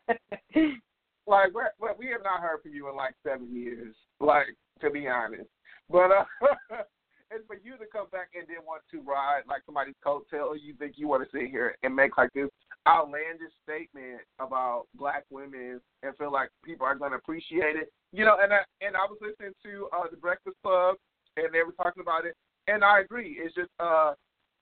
been? 0.55 0.80
like 1.27 1.53
we 1.99 2.07
have 2.09 2.22
not 2.22 2.41
heard 2.41 2.62
from 2.62 2.72
you 2.72 2.89
in 2.89 2.97
like 2.97 3.14
seven 3.22 3.55
years. 3.55 3.95
Like 4.20 4.57
to 4.81 4.91
be 4.91 5.09
honest, 5.09 5.49
but 5.91 6.11
uh, 6.11 6.25
and 7.31 7.45
for 7.47 7.57
you 7.57 7.77
to 7.79 7.87
come 7.91 8.07
back 8.12 8.29
and 8.35 8.47
then 8.49 8.64
want 8.66 8.83
to 8.91 9.01
ride 9.01 9.43
like 9.49 9.62
somebody's 9.66 9.95
coattail, 10.05 10.55
you 10.61 10.75
think 10.75 10.95
you 10.97 11.09
want 11.09 11.25
to 11.25 11.37
sit 11.37 11.51
here 11.51 11.77
and 11.83 11.95
make 11.95 12.16
like 12.16 12.33
this 12.35 12.49
outlandish 12.87 13.53
statement 13.62 14.20
about 14.39 14.85
black 14.95 15.25
women 15.31 15.81
and 16.03 16.16
feel 16.16 16.33
like 16.33 16.51
people 16.64 16.87
are 16.87 16.95
going 16.95 17.12
to 17.12 17.18
appreciate 17.18 17.77
it. 17.77 17.93
You 18.12 18.25
know, 18.25 18.37
and 18.41 18.53
I, 18.53 18.61
and 18.81 18.97
I 18.97 19.05
was 19.09 19.18
listening 19.20 19.55
to 19.64 19.89
uh, 19.97 20.09
the 20.11 20.16
Breakfast 20.16 20.57
Club 20.62 20.97
and 21.37 21.53
they 21.53 21.62
were 21.62 21.72
talking 21.72 22.03
about 22.03 22.25
it, 22.25 22.37
and 22.68 22.85
I 22.85 23.01
agree. 23.01 23.39
It's 23.41 23.55
just 23.55 23.70
uh, 23.81 24.14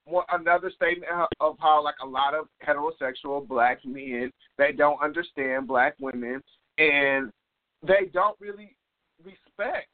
one, 0.05 0.25
another 0.33 0.71
statement 0.75 1.11
of 1.41 1.57
how 1.61 1.83
like 1.83 1.95
a 2.03 2.07
lot 2.07 2.35
of 2.35 2.47
heterosexual 2.67 3.47
black 3.47 3.85
men 3.85 4.31
they 4.59 4.73
don't 4.73 5.03
understand 5.03 5.69
black 5.69 5.95
women 6.01 6.43
and 6.79 7.31
they 7.87 8.11
don't 8.13 8.39
really 8.41 8.77
respect 9.25 9.89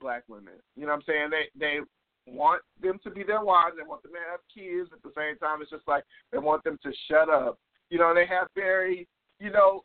black 0.00 0.22
women. 0.28 0.54
You 0.76 0.82
know 0.82 0.92
what 0.92 0.96
I'm 0.96 1.02
saying? 1.06 1.30
They 1.30 1.48
they 1.58 1.80
want 2.26 2.62
them 2.80 2.98
to 3.04 3.10
be 3.10 3.22
their 3.22 3.42
wives. 3.42 3.76
They 3.76 3.88
want 3.88 4.02
them 4.02 4.12
to 4.12 4.30
have 4.30 4.40
kids. 4.54 4.90
At 4.92 5.02
the 5.02 5.12
same 5.16 5.36
time, 5.38 5.62
it's 5.62 5.70
just 5.70 5.88
like 5.88 6.04
they 6.32 6.38
want 6.38 6.64
them 6.64 6.78
to 6.82 6.92
shut 7.10 7.28
up. 7.28 7.58
You 7.90 7.98
know, 7.98 8.14
they 8.14 8.26
have 8.26 8.48
very, 8.54 9.08
you 9.40 9.50
know, 9.50 9.84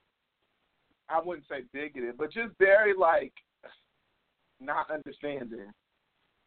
I 1.09 1.21
wouldn't 1.23 1.47
say 1.47 1.63
bigoted, 1.71 2.17
but 2.17 2.31
just 2.31 2.53
very 2.59 2.93
like 2.97 3.33
not 4.59 4.91
understanding 4.91 5.71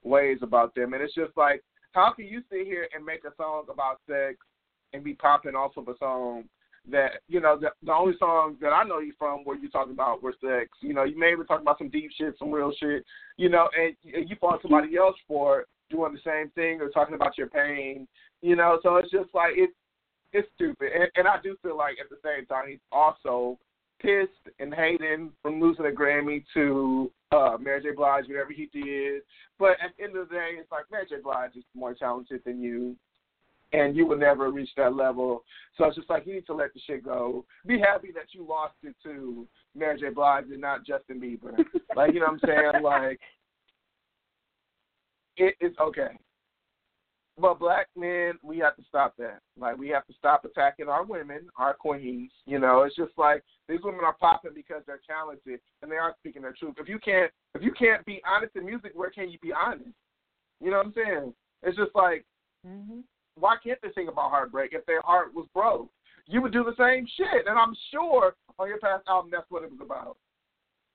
ways 0.02 0.38
about 0.42 0.74
them. 0.74 0.94
And 0.94 1.02
it's 1.02 1.14
just 1.14 1.36
like, 1.36 1.62
how 1.96 2.12
can 2.12 2.26
you 2.26 2.42
sit 2.50 2.66
here 2.66 2.86
and 2.94 3.04
make 3.04 3.24
a 3.24 3.34
song 3.38 3.64
about 3.70 4.00
sex 4.06 4.36
and 4.92 5.02
be 5.02 5.14
popping 5.14 5.54
off 5.54 5.76
of 5.78 5.88
a 5.88 5.96
song 5.98 6.44
that 6.88 7.22
you 7.26 7.40
know 7.40 7.58
the, 7.58 7.70
the 7.82 7.92
only 7.92 8.14
song 8.18 8.56
that 8.60 8.68
I 8.68 8.84
know 8.84 9.00
you 9.00 9.14
from 9.18 9.44
where 9.44 9.56
you 9.56 9.68
talking 9.70 9.94
about 9.94 10.22
were 10.22 10.34
sex. 10.40 10.68
You 10.80 10.92
know, 10.92 11.04
you 11.04 11.18
may 11.18 11.32
even 11.32 11.46
talk 11.46 11.62
about 11.62 11.78
some 11.78 11.88
deep 11.88 12.10
shit, 12.16 12.36
some 12.38 12.52
real 12.52 12.70
shit. 12.78 13.02
You 13.38 13.48
know, 13.48 13.68
and, 13.76 13.96
you 14.04 14.36
find 14.40 14.58
somebody 14.62 14.96
else 14.96 15.16
for 15.26 15.64
doing 15.90 16.12
the 16.12 16.20
same 16.24 16.50
thing 16.50 16.80
or 16.80 16.90
talking 16.90 17.14
about 17.14 17.38
your 17.38 17.48
pain. 17.48 18.06
You 18.42 18.56
know, 18.56 18.78
so 18.82 18.96
it's 18.96 19.10
just 19.10 19.30
like 19.34 19.52
it's 19.56 19.72
it's 20.32 20.48
stupid. 20.54 20.90
And, 20.94 21.10
and 21.16 21.26
I 21.26 21.38
do 21.42 21.56
feel 21.62 21.78
like 21.78 21.96
at 21.98 22.10
the 22.10 22.18
same 22.22 22.44
time 22.46 22.68
he's 22.68 22.78
also 22.92 23.58
pissed 24.00 24.54
and 24.60 24.74
hating 24.74 25.32
from 25.42 25.60
losing 25.60 25.86
a 25.86 25.90
Grammy 25.90 26.44
to 26.52 27.10
uh 27.36 27.58
Mary 27.58 27.82
J. 27.82 27.92
Blige, 27.92 28.28
whatever 28.28 28.52
he 28.52 28.70
did. 28.72 29.22
But 29.58 29.72
at 29.82 29.96
the 29.96 30.04
end 30.04 30.16
of 30.16 30.28
the 30.28 30.34
day, 30.34 30.50
it's 30.58 30.70
like 30.72 30.84
Mary 30.90 31.06
J. 31.08 31.16
Blige 31.22 31.56
is 31.56 31.64
more 31.74 31.94
talented 31.94 32.42
than 32.44 32.60
you 32.60 32.96
and 33.72 33.96
you 33.96 34.06
will 34.06 34.16
never 34.16 34.50
reach 34.50 34.70
that 34.76 34.94
level. 34.94 35.44
So 35.76 35.86
it's 35.86 35.96
just 35.96 36.08
like 36.10 36.26
you 36.26 36.34
need 36.34 36.46
to 36.46 36.54
let 36.54 36.72
the 36.72 36.80
shit 36.86 37.04
go. 37.04 37.44
Be 37.66 37.78
happy 37.78 38.12
that 38.14 38.26
you 38.32 38.46
lost 38.46 38.74
it 38.82 38.94
to 39.02 39.46
Mary 39.74 39.98
J. 39.98 40.10
Blige 40.10 40.44
and 40.50 40.60
not 40.60 40.86
Justin 40.86 41.20
Bieber. 41.20 41.56
like 41.96 42.14
you 42.14 42.20
know 42.20 42.26
what 42.26 42.40
I'm 42.44 42.72
saying? 42.72 42.82
Like 42.82 43.20
it's 45.36 45.78
okay. 45.78 46.18
But 47.38 47.58
black 47.58 47.88
men, 47.94 48.34
we 48.42 48.58
have 48.58 48.76
to 48.76 48.82
stop 48.88 49.14
that. 49.18 49.40
Like 49.58 49.76
we 49.76 49.88
have 49.90 50.06
to 50.06 50.14
stop 50.14 50.44
attacking 50.44 50.88
our 50.88 51.04
women, 51.04 51.48
our 51.58 51.74
queens. 51.74 52.32
You 52.46 52.58
know, 52.58 52.82
it's 52.82 52.96
just 52.96 53.12
like 53.18 53.44
these 53.68 53.80
women 53.84 54.04
are 54.04 54.16
popping 54.18 54.52
because 54.54 54.82
they're 54.86 55.00
talented 55.06 55.60
and 55.82 55.90
they 55.90 55.96
are 55.96 56.14
speaking 56.18 56.42
their 56.42 56.54
truth. 56.58 56.76
If 56.78 56.88
you 56.88 56.98
can't, 56.98 57.30
if 57.54 57.62
you 57.62 57.72
can't 57.72 58.04
be 58.06 58.22
honest 58.26 58.56
in 58.56 58.64
music, 58.64 58.92
where 58.94 59.10
can 59.10 59.28
you 59.28 59.38
be 59.40 59.52
honest? 59.52 59.90
You 60.60 60.70
know 60.70 60.78
what 60.78 60.86
I'm 60.86 60.94
saying? 60.94 61.34
It's 61.62 61.76
just 61.76 61.94
like 61.94 62.24
Mm-hmm 62.66 63.00
why 63.38 63.56
can't 63.62 63.78
they 63.82 63.88
sing 63.94 64.08
about 64.08 64.30
heartbreak 64.30 64.72
if 64.72 64.84
their 64.86 65.02
heart 65.02 65.34
was 65.34 65.46
broke? 65.54 65.90
You 66.26 66.42
would 66.42 66.52
do 66.52 66.64
the 66.64 66.74
same 66.78 67.06
shit, 67.16 67.46
and 67.46 67.58
I'm 67.58 67.76
sure 67.92 68.34
on 68.58 68.68
your 68.68 68.78
past 68.78 69.04
album 69.08 69.30
that's 69.30 69.48
what 69.50 69.62
it 69.62 69.70
was 69.70 69.80
about. 69.80 70.16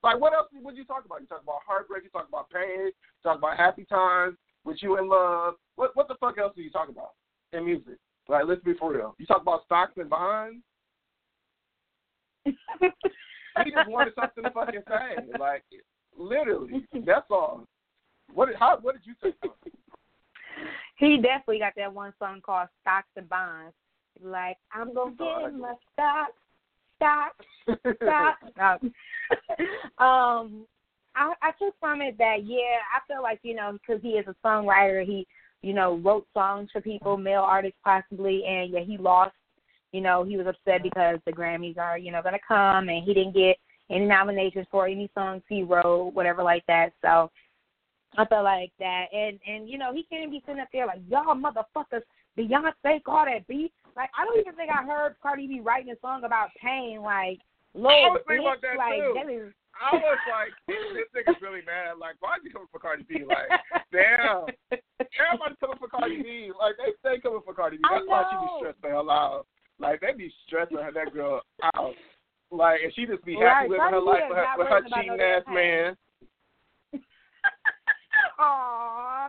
Like, 0.02 0.20
what 0.20 0.34
else 0.34 0.48
would 0.52 0.76
you 0.76 0.84
talk 0.84 1.04
about? 1.06 1.20
You 1.20 1.26
talk 1.26 1.42
about 1.42 1.60
heartbreak. 1.66 2.02
You 2.02 2.10
talk 2.10 2.28
about 2.28 2.50
pain. 2.50 2.86
You 2.86 3.22
talk 3.22 3.38
about 3.38 3.56
happy 3.56 3.84
times 3.84 4.36
with 4.64 4.78
you 4.80 4.98
in 4.98 5.08
love. 5.08 5.54
What 5.76 5.90
what 5.94 6.08
the 6.08 6.16
fuck 6.20 6.38
else 6.38 6.52
do 6.56 6.62
you 6.62 6.70
talk 6.70 6.88
about 6.88 7.10
in 7.52 7.64
music? 7.64 7.98
Like, 8.28 8.44
let's 8.46 8.62
be 8.62 8.74
for 8.74 8.92
real. 8.92 9.14
You 9.18 9.26
talk 9.26 9.42
about 9.42 9.64
stocks 9.64 9.94
and 9.96 10.08
bonds. 10.08 10.62
he 12.44 12.52
just 13.70 13.88
wanted 13.88 14.14
something 14.18 14.44
to 14.44 14.50
fucking 14.50 14.82
say. 14.88 15.38
Like, 15.38 15.64
literally, 16.16 16.86
that's 17.06 17.26
all. 17.30 17.64
What 18.32 18.46
did 18.46 18.56
how 18.56 18.78
what 18.80 18.94
did 18.94 19.02
you 19.06 19.14
say? 19.22 19.34
he 20.96 21.16
definitely 21.16 21.58
got 21.58 21.72
that 21.76 21.92
one 21.92 22.12
song 22.18 22.40
called 22.44 22.68
Stocks 22.80 23.08
and 23.16 23.28
Bonds. 23.28 23.74
Like 24.22 24.56
I'm 24.72 24.94
gonna 24.94 25.12
get 25.12 25.58
my 25.58 25.74
stocks, 25.92 26.32
stocks, 26.96 27.44
stocks. 28.54 28.84
um, 29.98 30.66
I, 31.14 31.32
I 31.42 31.50
took 31.52 31.74
from 31.80 32.00
it 32.00 32.16
that 32.18 32.44
yeah, 32.44 32.80
I 32.94 33.00
feel 33.06 33.22
like 33.22 33.40
you 33.42 33.54
know 33.54 33.72
because 33.72 34.02
he 34.02 34.10
is 34.10 34.26
a 34.26 34.46
songwriter, 34.46 35.04
he 35.04 35.26
you 35.62 35.74
know 35.74 35.96
wrote 35.96 36.26
songs 36.34 36.70
for 36.72 36.80
people, 36.80 37.16
male 37.16 37.42
artists 37.42 37.78
possibly, 37.84 38.44
and 38.46 38.72
yeah, 38.72 38.80
he 38.80 38.96
lost. 38.98 39.34
You 39.92 40.00
know, 40.00 40.24
he 40.24 40.38
was 40.38 40.46
upset 40.46 40.82
because 40.82 41.18
the 41.26 41.32
Grammys 41.32 41.76
are 41.78 41.98
you 41.98 42.12
know 42.12 42.22
gonna 42.22 42.38
come, 42.46 42.88
and 42.88 43.04
he 43.04 43.12
didn't 43.12 43.34
get 43.34 43.56
any 43.90 44.06
nominations 44.06 44.66
for 44.70 44.86
any 44.86 45.10
songs 45.14 45.42
he 45.48 45.62
wrote, 45.62 46.14
whatever 46.14 46.42
like 46.42 46.64
that. 46.66 46.92
So 47.02 47.30
I 48.16 48.24
felt 48.26 48.44
like 48.44 48.72
that, 48.78 49.06
and 49.12 49.38
and 49.46 49.68
you 49.68 49.78
know 49.78 49.92
he 49.92 50.04
can't 50.04 50.30
be 50.30 50.42
sitting 50.46 50.60
up 50.60 50.68
there 50.72 50.86
like 50.86 51.00
y'all 51.08 51.34
motherfuckers, 51.34 52.02
Beyonce, 52.38 52.72
that 52.82 53.46
B. 53.48 53.70
Like 53.96 54.10
I 54.18 54.24
don't 54.24 54.40
even 54.40 54.54
think 54.54 54.70
I 54.70 54.84
heard 54.84 55.16
Cardi 55.22 55.46
B 55.46 55.60
writing 55.60 55.92
a 55.92 56.00
song 56.00 56.24
about 56.24 56.48
pain. 56.60 57.02
Like 57.02 57.40
Lord, 57.74 57.94
I 57.94 58.08
was 58.08 58.22
thinking 58.26 58.46
bitch, 58.46 58.58
about 58.58 58.62
that 58.62 58.78
like, 58.78 59.00
too. 59.00 59.14
That 59.14 59.32
is, 59.32 59.52
I 59.80 59.96
was 59.96 60.18
like, 60.28 60.52
this 60.68 61.08
nigga's 61.16 61.40
really 61.40 61.64
mad. 61.66 61.98
Like, 61.98 62.16
why 62.20 62.36
is 62.36 62.42
he 62.44 62.50
coming 62.50 62.68
for 62.70 62.78
Cardi 62.78 63.04
B? 63.08 63.24
Like, 63.24 63.48
damn. 63.92 64.46
Everybody's 64.70 65.58
coming 65.60 65.78
for 65.78 65.88
Cardi 65.88 66.22
B. 66.22 66.52
Like, 66.58 66.76
they 66.76 66.92
stay 67.00 67.20
coming 67.20 67.40
for 67.44 67.54
Cardi 67.54 67.76
B. 67.78 67.82
That's 67.90 68.04
why 68.06 68.24
she 68.30 68.36
be 68.36 68.48
stressed 68.58 68.82
the 68.82 68.88
hell 68.88 69.10
out. 69.10 69.46
Like, 69.78 70.00
they 70.00 70.12
be 70.12 70.32
stressing 70.46 70.76
her, 70.76 70.92
that 70.92 71.12
girl 71.12 71.42
out. 71.74 71.94
Like, 72.50 72.80
and 72.84 72.92
she 72.94 73.06
just 73.06 73.24
be 73.24 73.36
Right, 73.36 73.66
happy 73.66 73.70
living 73.70 73.90
her 73.90 73.90
Cardi 73.90 74.04
B 74.04 74.10
life 74.10 74.28
with 74.28 74.38
her, 74.38 74.54
with 74.58 74.68
her 74.68 74.82
cheating 74.92 75.20
ass 75.20 75.42
man. 75.48 75.96
Aw, 78.38 79.28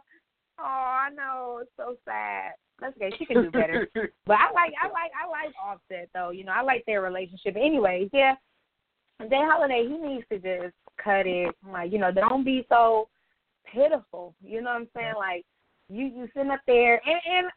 aw, 0.60 0.98
I 1.06 1.10
know 1.16 1.60
it's 1.62 1.72
so 1.78 1.96
sad. 2.06 2.52
That's 2.80 2.96
okay. 2.98 3.12
She 3.18 3.26
can 3.26 3.44
do 3.44 3.52
better. 3.52 3.88
But 4.26 4.38
I 4.38 4.52
like, 4.54 4.74
I 4.82 4.88
like, 4.88 5.12
I 5.14 5.28
like 5.30 5.54
Offset 5.64 6.10
though. 6.14 6.32
You 6.32 6.44
know, 6.44 6.52
I 6.52 6.62
like 6.62 6.84
their 6.86 7.02
relationship. 7.02 7.56
Anyways, 7.56 8.10
yeah. 8.14 8.36
J 9.22 9.30
Holiday, 9.32 9.88
he 9.88 9.98
needs 9.98 10.26
to 10.30 10.38
just 10.38 10.74
cut 11.02 11.26
it. 11.26 11.54
Like, 11.70 11.92
you 11.92 12.00
know, 12.00 12.12
don't 12.12 12.44
be 12.44 12.66
so 12.70 13.08
pitiful. 13.72 14.36
You 14.44 14.62
know 14.62 14.72
what 14.72 14.82
I'm 14.82 14.88
saying? 14.96 15.14
Like, 15.18 15.46
you 15.90 16.06
you 16.06 16.28
sitting 16.34 16.52
up 16.52 16.62
there, 16.68 17.02
and 17.06 17.22
and 17.26 17.48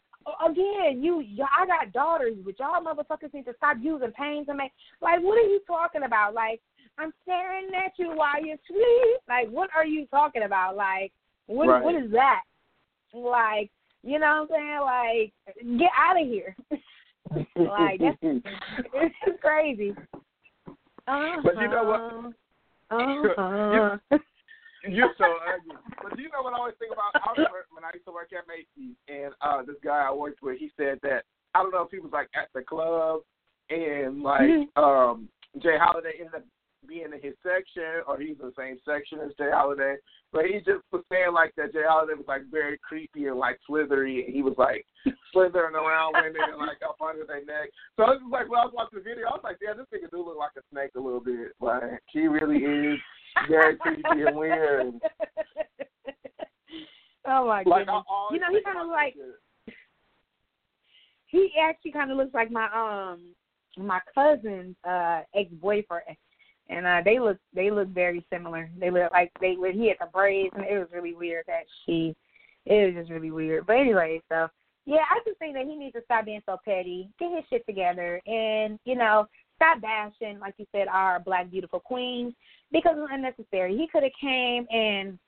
again, 0.50 1.02
you 1.02 1.20
y'all 1.20 1.46
I 1.58 1.66
got 1.66 1.92
daughters, 1.92 2.34
but 2.44 2.58
y'all 2.58 2.82
motherfuckers 2.82 3.32
need 3.32 3.46
to 3.46 3.54
stop 3.56 3.76
using 3.80 4.12
pain 4.12 4.44
and 4.48 4.56
make. 4.56 4.72
Like, 5.00 5.20
what 5.22 5.38
are 5.38 5.48
you 5.48 5.60
talking 5.66 6.02
about? 6.04 6.34
Like, 6.34 6.60
I'm 6.98 7.12
staring 7.22 7.68
at 7.74 7.92
you 7.98 8.10
while 8.14 8.44
you 8.44 8.56
sleep. 8.66 9.20
Like, 9.28 9.48
what 9.48 9.70
are 9.74 9.86
you 9.86 10.06
talking 10.06 10.42
about? 10.42 10.76
Like, 10.76 11.12
what 11.46 11.68
Right. 11.68 11.82
what 11.82 11.94
is 11.94 12.10
that? 12.12 12.42
Like, 13.12 13.70
you 14.02 14.18
know 14.18 14.46
what 14.48 14.58
I'm 14.58 14.66
saying? 14.66 14.80
Like, 14.80 15.78
get 15.78 15.90
out 15.96 16.20
of 16.20 16.26
here. 16.26 16.56
like 17.56 18.00
that's 18.00 18.18
it's 18.22 19.40
crazy. 19.40 19.94
Uh-huh. 21.06 21.40
But 21.42 21.60
you 21.60 21.68
know 21.68 21.84
what? 21.84 22.00
Uh-huh. 22.90 23.96
You're 24.88 25.14
so 25.18 25.24
ugly. 25.24 25.76
But 26.02 26.16
do 26.16 26.22
you 26.22 26.30
know 26.30 26.42
what 26.42 26.54
I 26.54 26.58
always 26.58 26.74
think 26.78 26.92
about? 26.92 27.10
I 27.14 27.32
remember 27.32 27.66
when 27.72 27.84
I 27.84 27.90
used 27.92 28.06
to 28.06 28.12
work 28.12 28.30
at 28.32 28.46
Macy's, 28.46 28.94
and 29.08 29.34
uh 29.40 29.62
this 29.62 29.76
guy 29.82 30.06
I 30.06 30.12
worked 30.12 30.42
with, 30.42 30.58
he 30.58 30.70
said 30.76 31.00
that 31.02 31.24
I 31.54 31.62
don't 31.62 31.72
know 31.72 31.82
if 31.82 31.90
he 31.90 31.98
was 31.98 32.12
like 32.12 32.28
at 32.34 32.48
the 32.54 32.62
club, 32.62 33.22
and 33.70 34.22
like 34.22 34.42
Mhm. 34.42 34.76
um 34.76 35.28
J 35.58 35.76
Holiday 35.78 36.12
ended 36.20 36.34
up 36.36 36.44
being 36.86 37.12
in 37.12 37.20
his 37.22 37.34
section, 37.42 38.02
or 38.06 38.18
he's 38.18 38.36
in 38.40 38.46
the 38.46 38.52
same 38.56 38.78
section 38.84 39.20
as 39.20 39.32
J 39.38 39.50
Holiday. 39.52 39.96
But 40.32 40.46
he 40.46 40.58
just 40.58 40.82
was 40.92 41.02
saying 41.10 41.32
like 41.32 41.54
that 41.56 41.72
J 41.72 41.80
Holiday 41.86 42.14
was 42.14 42.26
like 42.28 42.42
very 42.50 42.78
creepy 42.82 43.26
and 43.26 43.38
like 43.38 43.58
slithery, 43.66 44.24
and 44.24 44.34
he 44.34 44.42
was 44.42 44.54
like 44.58 44.84
slithering 45.32 45.74
around 45.74 46.14
women 46.14 46.42
and 46.52 46.58
like 46.58 46.78
up 46.84 46.96
under 47.00 47.24
their 47.26 47.44
neck. 47.44 47.70
So 47.96 48.04
I 48.04 48.10
was 48.10 48.20
just 48.20 48.32
like 48.32 48.48
when 48.50 48.60
I 48.60 48.64
was 48.64 48.74
watching 48.74 48.98
the 48.98 49.04
video, 49.04 49.26
I 49.28 49.32
was 49.32 49.44
like, 49.44 49.58
yeah, 49.62 49.74
this 49.74 49.86
nigga 49.92 50.10
do 50.10 50.24
look 50.24 50.38
like 50.38 50.56
a 50.58 50.62
snake 50.72 50.90
a 50.96 51.00
little 51.00 51.20
bit. 51.20 51.52
Like 51.60 52.02
he 52.12 52.26
really 52.26 52.58
is 52.58 52.98
very 53.48 53.76
creepy 53.76 54.22
and 54.26 54.36
weird. 54.36 54.94
oh 57.26 57.46
my 57.46 57.62
Like 57.64 57.86
goodness. 57.86 58.04
You 58.30 58.38
know, 58.40 58.50
he 58.50 58.62
kind 58.62 58.78
of 58.80 58.88
like 58.88 59.14
shit. 59.14 59.74
he 61.26 61.52
actually 61.60 61.92
kind 61.92 62.10
of 62.10 62.16
looks 62.16 62.34
like 62.34 62.50
my 62.50 62.66
um 62.74 63.34
my 63.78 64.00
cousin's 64.14 64.76
uh 64.88 65.20
ex 65.34 65.50
boyfriend, 65.60 66.16
and 66.68 66.86
uh 66.86 67.00
they 67.04 67.18
look 67.18 67.38
they 67.54 67.70
look 67.70 67.88
very 67.88 68.24
similar. 68.32 68.70
They 68.78 68.90
look 68.90 69.10
like 69.12 69.30
they 69.40 69.56
he 69.72 69.88
had 69.88 69.96
the 70.00 70.10
braids, 70.12 70.54
and 70.56 70.64
it 70.64 70.78
was 70.78 70.88
really 70.92 71.14
weird 71.14 71.44
that 71.46 71.64
she. 71.84 72.14
It 72.64 72.94
was 72.94 73.02
just 73.02 73.12
really 73.12 73.30
weird. 73.30 73.66
But 73.66 73.76
anyway, 73.76 74.20
so 74.28 74.48
yeah, 74.86 75.04
I 75.10 75.20
just 75.24 75.38
think 75.38 75.54
that 75.54 75.66
he 75.66 75.76
needs 75.76 75.94
to 75.94 76.02
stop 76.04 76.24
being 76.24 76.42
so 76.46 76.58
petty, 76.64 77.08
get 77.18 77.34
his 77.34 77.44
shit 77.48 77.66
together, 77.66 78.20
and 78.26 78.78
you 78.84 78.96
know 78.96 79.26
stop 79.56 79.80
bashing 79.80 80.38
like 80.38 80.54
you 80.58 80.66
said 80.70 80.86
our 80.88 81.18
black 81.20 81.50
beautiful 81.50 81.80
queens 81.80 82.34
because 82.72 82.94
it's 82.96 83.10
unnecessary. 83.12 83.76
He 83.76 83.88
could 83.88 84.02
have 84.02 84.12
came 84.20 84.66
and 84.70 85.18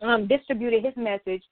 um 0.00 0.26
distributed 0.26 0.84
his 0.84 0.96
message 0.96 1.42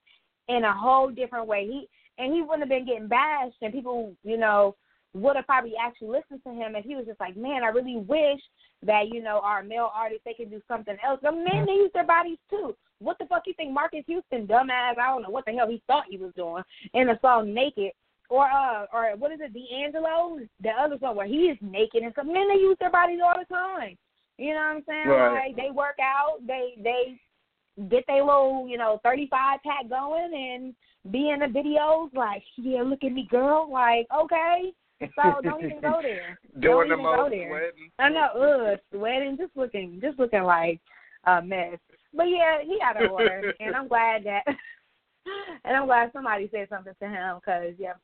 in 0.48 0.64
a 0.64 0.72
whole 0.72 1.10
different 1.10 1.46
way. 1.46 1.66
He 1.66 1.88
and 2.18 2.34
he 2.34 2.42
wouldn't 2.42 2.60
have 2.60 2.68
been 2.68 2.86
getting 2.86 3.08
bashed, 3.08 3.56
and 3.62 3.72
people, 3.72 4.14
you 4.22 4.36
know, 4.36 4.76
would 5.14 5.36
have 5.36 5.46
probably 5.46 5.72
actually 5.80 6.08
listened 6.08 6.40
to 6.44 6.52
him 6.52 6.76
if 6.76 6.84
he 6.84 6.96
was 6.96 7.06
just 7.06 7.20
like, 7.20 7.36
man, 7.36 7.64
I 7.64 7.68
really 7.68 7.96
wish 7.96 8.40
that 8.84 9.08
you 9.12 9.22
know 9.22 9.40
our 9.42 9.62
male 9.62 9.90
artists 9.94 10.22
they 10.24 10.34
can 10.34 10.48
do 10.48 10.60
something 10.68 10.96
else. 11.04 11.20
The 11.22 11.32
men 11.32 11.66
they 11.66 11.72
use 11.72 11.90
their 11.92 12.06
bodies 12.06 12.38
too. 12.48 12.76
What 12.98 13.18
the 13.18 13.26
fuck 13.26 13.42
you 13.46 13.54
think 13.54 13.72
Marques 13.72 14.04
Houston, 14.06 14.46
dumbass? 14.46 14.98
I 14.98 15.08
don't 15.08 15.22
know 15.22 15.30
what 15.30 15.44
the 15.46 15.52
hell 15.52 15.68
he 15.68 15.82
thought 15.86 16.04
he 16.08 16.18
was 16.18 16.32
doing 16.36 16.62
in 16.94 17.06
the 17.06 17.18
song 17.22 17.52
Naked. 17.52 17.92
Or 18.28 18.46
uh, 18.46 18.86
or 18.92 19.16
what 19.16 19.32
is 19.32 19.40
it, 19.42 19.52
D'Angelo? 19.52 20.38
The 20.62 20.70
other 20.70 20.96
song 21.00 21.16
where 21.16 21.26
he 21.26 21.50
is 21.50 21.58
naked 21.60 22.02
and 22.04 22.12
some 22.14 22.32
men 22.32 22.48
they 22.48 22.60
use 22.60 22.76
their 22.78 22.90
bodies 22.90 23.18
all 23.24 23.34
the 23.36 23.52
time. 23.52 23.98
You 24.38 24.54
know 24.54 24.60
what 24.60 24.76
I'm 24.76 24.84
saying? 24.86 25.08
Right. 25.08 25.46
Like 25.48 25.56
they 25.56 25.70
work 25.70 25.96
out, 26.00 26.38
they 26.46 26.74
they 26.82 27.20
get 27.88 28.04
their 28.06 28.24
little, 28.24 28.66
you 28.68 28.78
know, 28.78 29.00
35 29.02 29.60
pack 29.64 29.88
going 29.88 30.32
and 30.32 31.12
be 31.12 31.30
in 31.30 31.40
the 31.40 31.46
videos 31.46 32.12
like, 32.14 32.42
yeah, 32.56 32.82
look 32.82 33.02
at 33.04 33.12
me, 33.12 33.26
girl. 33.30 33.68
Like, 33.70 34.06
okay. 34.14 34.72
So 35.00 35.40
don't 35.42 35.64
even 35.64 35.80
go 35.80 36.00
there. 36.02 36.38
Doing 36.60 36.88
don't 36.88 36.88
the 36.88 36.94
even 36.94 37.04
go 37.04 37.28
there. 37.30 37.48
sweating. 37.48 37.90
I 37.98 38.08
know, 38.10 38.72
ugh, 38.72 38.78
sweating, 38.92 39.36
just 39.38 39.56
looking, 39.56 39.98
just 40.02 40.18
looking 40.18 40.42
like 40.42 40.80
a 41.24 41.42
mess. 41.42 41.78
But 42.14 42.24
yeah, 42.24 42.58
he 42.62 42.78
out 42.84 43.02
of 43.02 43.10
order, 43.10 43.52
and 43.60 43.74
I'm 43.74 43.88
glad 43.88 44.24
that, 44.24 44.42
and 45.64 45.76
I'm 45.76 45.86
glad 45.86 46.10
somebody 46.12 46.48
said 46.52 46.68
something 46.68 46.92
to 47.00 47.08
him 47.08 47.36
because 47.36 47.74
yeah, 47.78 47.94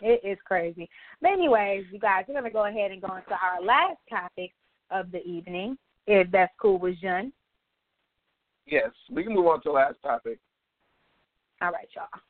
it 0.00 0.20
is 0.24 0.38
crazy. 0.44 0.88
But 1.20 1.32
anyways, 1.32 1.86
you 1.90 1.98
guys, 1.98 2.24
we're 2.28 2.34
gonna 2.34 2.50
go 2.50 2.66
ahead 2.66 2.90
and 2.90 3.00
go 3.00 3.14
into 3.16 3.32
our 3.32 3.62
last 3.62 3.98
topic 4.10 4.52
of 4.90 5.10
the 5.10 5.22
evening, 5.24 5.78
if 6.06 6.30
that's 6.30 6.52
cool 6.60 6.78
with 6.78 7.00
Jun. 7.00 7.32
Yes, 8.66 8.90
we 9.10 9.24
can 9.24 9.34
move 9.34 9.46
on 9.46 9.62
to 9.62 9.68
the 9.70 9.72
last 9.72 9.96
topic. 10.02 10.38
All 11.60 11.70
right, 11.70 11.88
y'all. 11.94 12.20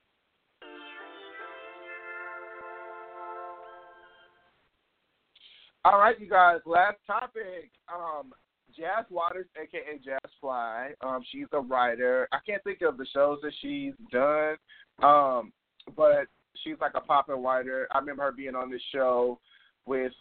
All 5.85 5.99
right, 5.99 6.19
you 6.21 6.29
guys. 6.29 6.61
Last 6.65 6.99
topic. 7.07 7.71
Um, 7.93 8.33
Jas 8.77 9.05
Waters, 9.11 9.47
aka 9.61 9.99
Jazz 10.05 10.31
Fly. 10.41 10.93
Um, 11.01 11.25
she's 11.31 11.47
a 11.53 11.61
writer. 11.61 12.29
I 12.33 12.39
can't 12.47 12.63
think 12.63 12.83
of 12.83 12.97
the 12.97 13.07
shows 13.13 13.39
that 13.43 13.53
she's 13.61 13.93
done. 14.13 14.57
Um, 15.03 15.53
but 15.97 16.27
she's 16.63 16.77
like 16.81 16.93
a 16.95 17.01
poppin' 17.01 17.43
writer. 17.43 17.89
I 17.91 17.99
remember 17.99 18.23
her 18.23 18.33
being 18.33 18.55
on 18.55 18.71
this 18.71 18.83
show 18.93 19.41
with. 19.85 20.13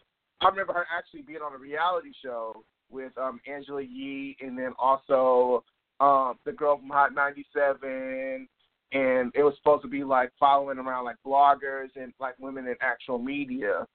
I 0.41 0.49
remember 0.49 0.74
her 0.74 0.88
actually 0.97 1.22
being 1.22 1.41
on 1.41 1.53
a 1.53 1.57
reality 1.59 2.12
show 2.24 2.64
with 2.89 3.16
um 3.20 3.39
Angela 3.45 3.84
Yee, 3.84 4.38
and 4.41 4.57
then 4.57 4.74
also 4.80 5.64
um 5.99 6.39
the 6.43 6.51
girl 6.51 6.78
from 6.78 6.89
Hot 6.89 7.14
97. 7.14 8.47
And 8.93 9.32
it 9.36 9.43
was 9.43 9.53
supposed 9.57 9.84
to 9.84 9.88
be 9.88 10.03
like 10.03 10.32
following 10.39 10.80
around 10.80 11.05
like 11.05 11.18
bloggers 11.26 11.89
and 11.95 12.14
like 12.20 12.34
women 12.39 12.66
in 12.66 12.76
actual 12.82 13.20
media. 13.20 13.86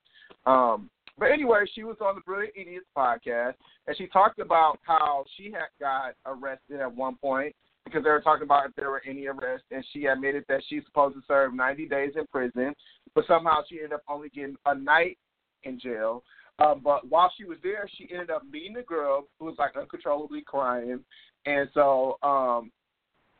Um, 0.47 0.89
but 1.19 1.27
anyway, 1.27 1.65
she 1.75 1.85
was 1.85 1.97
on 2.01 2.15
the 2.15 2.21
Brilliant 2.21 2.55
Idiots 2.57 2.87
podcast, 2.97 3.55
and 3.87 3.97
she 3.97 4.07
talked 4.09 4.39
about 4.39 4.79
how 4.83 5.25
she 5.37 5.51
had 5.51 5.69
got 5.81 6.15
arrested 6.27 6.81
at 6.81 6.95
one 6.95 7.17
point 7.17 7.55
because 7.85 8.03
they 8.03 8.11
were 8.11 8.21
talking 8.21 8.43
about 8.43 8.67
if 8.67 8.75
there 8.75 8.91
were 8.91 9.03
any 9.09 9.27
arrests, 9.27 9.67
and 9.71 9.85
she 9.93 10.07
admitted 10.07 10.45
that 10.49 10.61
she's 10.69 10.85
supposed 10.85 11.15
to 11.15 11.23
serve 11.27 11.55
90 11.55 11.87
days 11.87 12.13
in 12.17 12.27
prison, 12.27 12.75
but 13.15 13.25
somehow 13.27 13.61
she 13.69 13.77
ended 13.77 13.95
up 13.95 14.03
only 14.09 14.29
getting 14.29 14.57
a 14.67 14.75
night 14.75 15.17
in 15.63 15.79
jail. 15.79 16.23
Um, 16.59 16.81
but 16.83 17.09
while 17.09 17.33
she 17.37 17.45
was 17.45 17.59
there, 17.63 17.89
she 17.97 18.09
ended 18.11 18.31
up 18.31 18.43
meeting 18.51 18.77
a 18.77 18.83
girl 18.83 19.29
who 19.39 19.47
was 19.47 19.55
like 19.59 19.77
uncontrollably 19.77 20.43
crying, 20.47 21.01
and 21.45 21.69
so 21.75 22.19
um, 22.23 22.73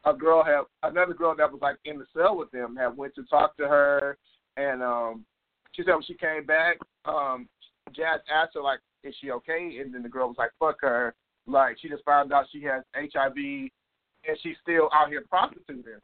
a 0.05 0.15
girl 0.15 0.45
had 0.45 0.63
another 0.89 1.15
girl 1.15 1.35
that 1.37 1.51
was 1.51 1.61
like 1.61 1.77
in 1.85 1.99
the 1.99 2.07
cell 2.17 2.37
with 2.37 2.51
them 2.53 2.77
had 2.77 2.97
went 2.97 3.15
to 3.17 3.25
talk 3.25 3.57
to 3.57 3.67
her, 3.67 4.17
and 4.57 4.83
um, 4.83 5.25
she 5.73 5.83
said 5.83 5.95
when 5.95 6.03
she 6.03 6.15
came 6.15 6.45
back, 6.47 6.77
um, 7.05 7.49
Jas 7.95 8.21
asked 8.33 8.55
her 8.55 8.63
like, 8.63 8.81
"Is 9.05 9.15
she 9.21 9.31
okay?" 9.31 9.79
And 9.81 9.95
then 9.95 10.03
the 10.03 10.09
girl 10.09 10.29
was 10.29 10.39
like, 10.39 10.51
"Fuck 10.59 10.81
her." 10.81 11.15
Like 11.47 11.79
she 11.81 11.89
just 11.89 12.05
found 12.05 12.33
out 12.33 12.47
she 12.51 12.63
has 12.63 12.83
HIV, 12.95 13.37
and 13.37 14.39
she's 14.43 14.57
still 14.63 14.89
out 14.93 15.09
here 15.09 15.25
prostituting. 15.29 16.01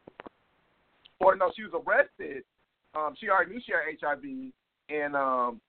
Or 1.19 1.37
no, 1.37 1.51
she 1.55 1.63
was 1.63 1.73
arrested. 1.87 2.45
Um, 2.95 3.15
she 3.19 3.29
already 3.29 3.53
knew 3.53 3.61
she 3.65 3.73
had 3.73 3.97
HIV, 4.01 4.25
and 4.89 5.17
um, 5.17 5.61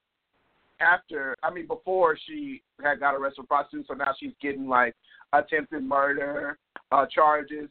after, 0.79 1.35
I 1.43 1.51
mean, 1.51 1.67
before 1.67 2.17
she 2.27 2.61
had 2.83 2.99
got 2.99 3.15
arrested 3.15 3.41
for 3.41 3.47
prostitution, 3.47 3.85
so 3.87 3.93
now 3.93 4.13
she's 4.19 4.33
getting 4.41 4.67
like 4.67 4.95
attempted 5.31 5.83
murder 5.83 6.57
uh, 6.91 7.05
charges. 7.13 7.69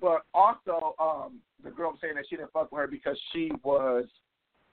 But 0.00 0.22
also, 0.34 0.94
um, 0.98 1.38
the 1.62 1.70
girl 1.70 1.90
was 1.90 1.98
saying 2.00 2.14
that 2.16 2.24
she 2.28 2.36
didn't 2.36 2.52
fuck 2.52 2.70
with 2.72 2.80
her 2.80 2.86
because 2.86 3.18
she 3.32 3.50
was 3.62 4.04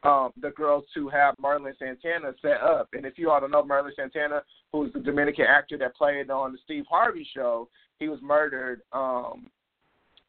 um, 0.04 0.32
the 0.40 0.52
girls 0.52 0.84
to 0.94 1.10
have 1.10 1.36
Merlin 1.40 1.74
Santana 1.80 2.34
set 2.42 2.62
up. 2.62 2.90
And 2.94 3.06
if 3.06 3.18
you 3.18 3.32
all 3.32 3.40
don't 3.40 3.52
know 3.52 3.66
Merlin 3.66 3.94
Santana, 3.96 4.44
who's 4.72 4.94
the 4.94 5.00
Dominican 5.00 5.46
actor 5.46 5.78
that 5.80 5.96
played 5.96 6.30
on 6.30 6.52
the 6.52 6.60
Steve 6.64 6.86
Harvey 6.90 7.28
show, 7.34 7.68
he 8.00 8.08
was 8.10 8.20
murdered 8.22 8.82
um, 8.94 9.48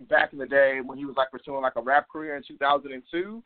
back 0.08 0.32
in 0.32 0.38
the 0.38 0.46
day 0.46 0.80
when 0.84 0.98
he 0.98 1.04
was 1.04 1.16
like 1.16 1.30
pursuing 1.30 1.62
like 1.62 1.76
a 1.76 1.82
rap 1.82 2.08
career 2.08 2.36
in 2.36 2.42
2002. 2.46 3.42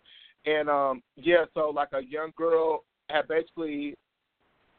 And 0.46 0.68
um, 0.68 1.02
yeah, 1.16 1.44
so 1.54 1.70
like 1.70 1.88
a 1.92 2.02
young 2.02 2.32
girl 2.36 2.84
had 3.08 3.28
basically 3.28 3.96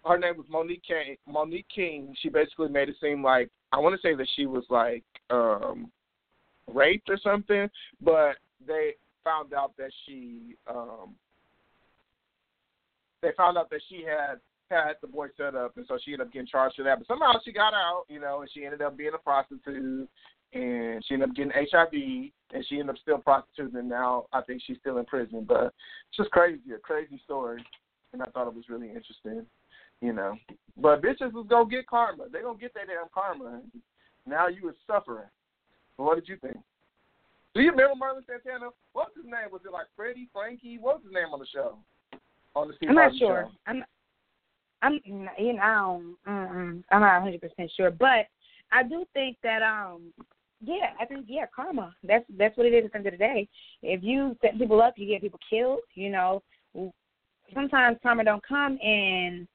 her 0.06 0.18
name 0.18 0.38
was 0.38 0.46
Monique 0.50 0.84
King. 0.88 1.16
Monique 1.28 1.68
King. 1.74 2.16
She 2.22 2.30
basically 2.30 2.70
made 2.70 2.90
it 2.90 2.96
seem 3.02 3.24
like 3.24 3.50
I 3.72 3.80
want 3.80 3.96
to 3.96 4.02
say 4.02 4.16
that 4.16 4.28
she 4.36 4.46
was 4.46 4.64
like 4.70 5.04
um 5.30 5.92
raped 6.74 7.10
or 7.10 7.20
something, 7.22 7.70
but 8.02 8.38
they 8.66 8.94
found 9.24 9.54
out 9.54 9.74
that 9.78 9.92
she 10.06 10.56
um 10.70 11.16
they 13.22 13.30
found 13.38 13.58
out 13.58 13.70
that 13.70 13.82
she 13.90 14.04
had 14.04 14.40
had 14.70 14.94
the 15.02 15.08
boy 15.08 15.28
set 15.38 15.56
up, 15.56 15.76
and 15.78 15.86
so 15.88 15.98
she 16.04 16.14
ended 16.14 16.28
up 16.28 16.34
getting 16.34 16.48
charged 16.48 16.78
for 16.78 16.84
that. 16.84 16.98
But 16.98 17.08
somehow 17.08 17.34
she 17.44 17.52
got 17.52 17.74
out, 17.74 18.04
you 18.08 18.20
know, 18.20 18.42
and 18.42 18.50
she 18.54 18.66
ended 18.66 18.82
up 18.82 18.98
being 18.98 19.12
a 19.14 19.18
prostitute, 19.18 20.10
and 20.54 21.06
she 21.06 21.14
ended 21.14 21.30
up 21.30 21.36
getting 21.36 21.52
HIV, 21.52 21.94
and 22.54 22.66
she 22.68 22.80
ended 22.80 22.96
up 22.96 23.02
still 23.02 23.18
prostituting. 23.18 23.78
And 23.78 23.90
now 23.90 24.26
I 24.34 24.42
think 24.42 24.62
she's 24.66 24.78
still 24.80 24.98
in 24.98 25.06
prison. 25.06 25.46
But 25.48 25.74
it's 26.10 26.18
just 26.18 26.32
crazy, 26.32 26.72
a 26.74 26.80
crazy 26.80 27.20
story, 27.26 27.64
and 28.14 28.22
I 28.22 28.26
thought 28.26 28.48
it 28.48 28.56
was 28.56 28.70
really 28.70 28.88
interesting, 28.88 29.46
you 30.02 30.14
know. 30.14 30.36
But 30.78 31.04
bitches 31.04 31.34
was 31.34 31.48
gonna 31.50 31.70
get 31.70 31.88
karma. 31.88 32.30
They 32.32 32.42
gonna 32.42 32.58
get 32.58 32.74
their 32.74 32.86
damn 32.86 33.08
karma. 33.14 33.62
Now 34.26 34.48
you 34.48 34.70
is 34.70 34.76
suffering. 34.88 35.28
What 35.98 36.16
did 36.16 36.30
you 36.30 36.38
think? 36.38 36.58
Do 37.54 37.62
you 37.62 37.72
remember 37.72 37.96
Merlin 37.96 38.24
Santana? 38.26 38.70
What's 38.94 39.16
his 39.16 39.26
name? 39.26 39.52
Was 39.52 39.62
it 39.66 39.74
like 39.74 39.88
Freddie, 39.96 40.30
Frankie? 40.32 40.78
What 40.80 40.98
was 40.98 41.04
his 41.04 41.14
name 41.14 41.34
on 41.34 41.40
the 41.40 41.46
show? 41.52 41.78
On 42.56 42.68
the 42.68 42.74
Steve 42.76 42.90
I'm 42.90 42.96
not 42.96 43.16
sure. 43.18 43.50
Show? 43.50 43.58
I'm, 43.68 43.84
I'm, 44.82 45.00
you 45.38 45.54
know, 45.54 46.02
I'm 46.26 46.84
not 46.92 47.22
100 47.22 47.42
percent 47.42 47.72
sure, 47.76 47.92
but 47.92 48.28
I 48.72 48.84
do 48.84 49.06
think 49.14 49.38
that, 49.44 49.62
um, 49.62 50.14
yeah, 50.64 50.92
I 51.00 51.06
think 51.06 51.26
yeah, 51.28 51.46
karma. 51.56 51.96
That's 52.04 52.26
that's 52.38 52.56
what 52.58 52.68
it 52.68 52.74
is 52.74 52.86
at 52.86 52.92
the 52.92 52.98
end 52.98 53.08
of 53.08 53.14
the 53.14 53.18
day. 53.18 53.48
If 53.82 54.04
you 54.04 54.38
set 54.42 54.58
people 54.58 54.82
up, 54.82 54.94
you 54.98 55.08
get 55.08 55.22
people 55.22 55.40
killed. 55.50 55.80
You 55.96 56.12
know, 56.12 56.44
sometimes 57.54 57.98
karma 58.04 58.24
don't 58.24 58.46
come 58.46 58.78
and 58.84 59.48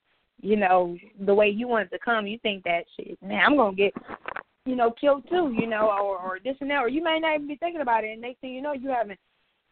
you 0.43 0.57
know, 0.57 0.97
the 1.21 1.35
way 1.35 1.49
you 1.49 1.67
want 1.67 1.87
it 1.87 1.97
to 1.97 1.99
come. 2.05 2.27
You 2.27 2.39
think 2.39 2.65
that 2.65 2.85
shit, 2.97 3.21
man, 3.23 3.43
I'm 3.45 3.57
gonna 3.57 3.75
get, 3.75 3.95
you 4.65 4.77
know, 4.77 4.93
killed 5.01 5.25
too. 5.29 5.55
You 5.59 5.67
know, 5.67 5.91
or 5.91 6.19
or 6.19 6.39
this 6.43 6.57
and 6.61 6.71
that, 6.71 6.83
or 6.83 6.89
you 6.89 7.03
may 7.03 7.19
not 7.19 7.37
even 7.37 7.49
be 7.49 7.57
thinking 7.57 7.81
about 7.81 8.05
it, 8.05 8.11
and 8.13 8.21
next 8.21 8.41
thing 8.41 8.53
you 8.53 8.63
know, 8.63 8.73
you 8.73 8.91
haven't 8.91 9.19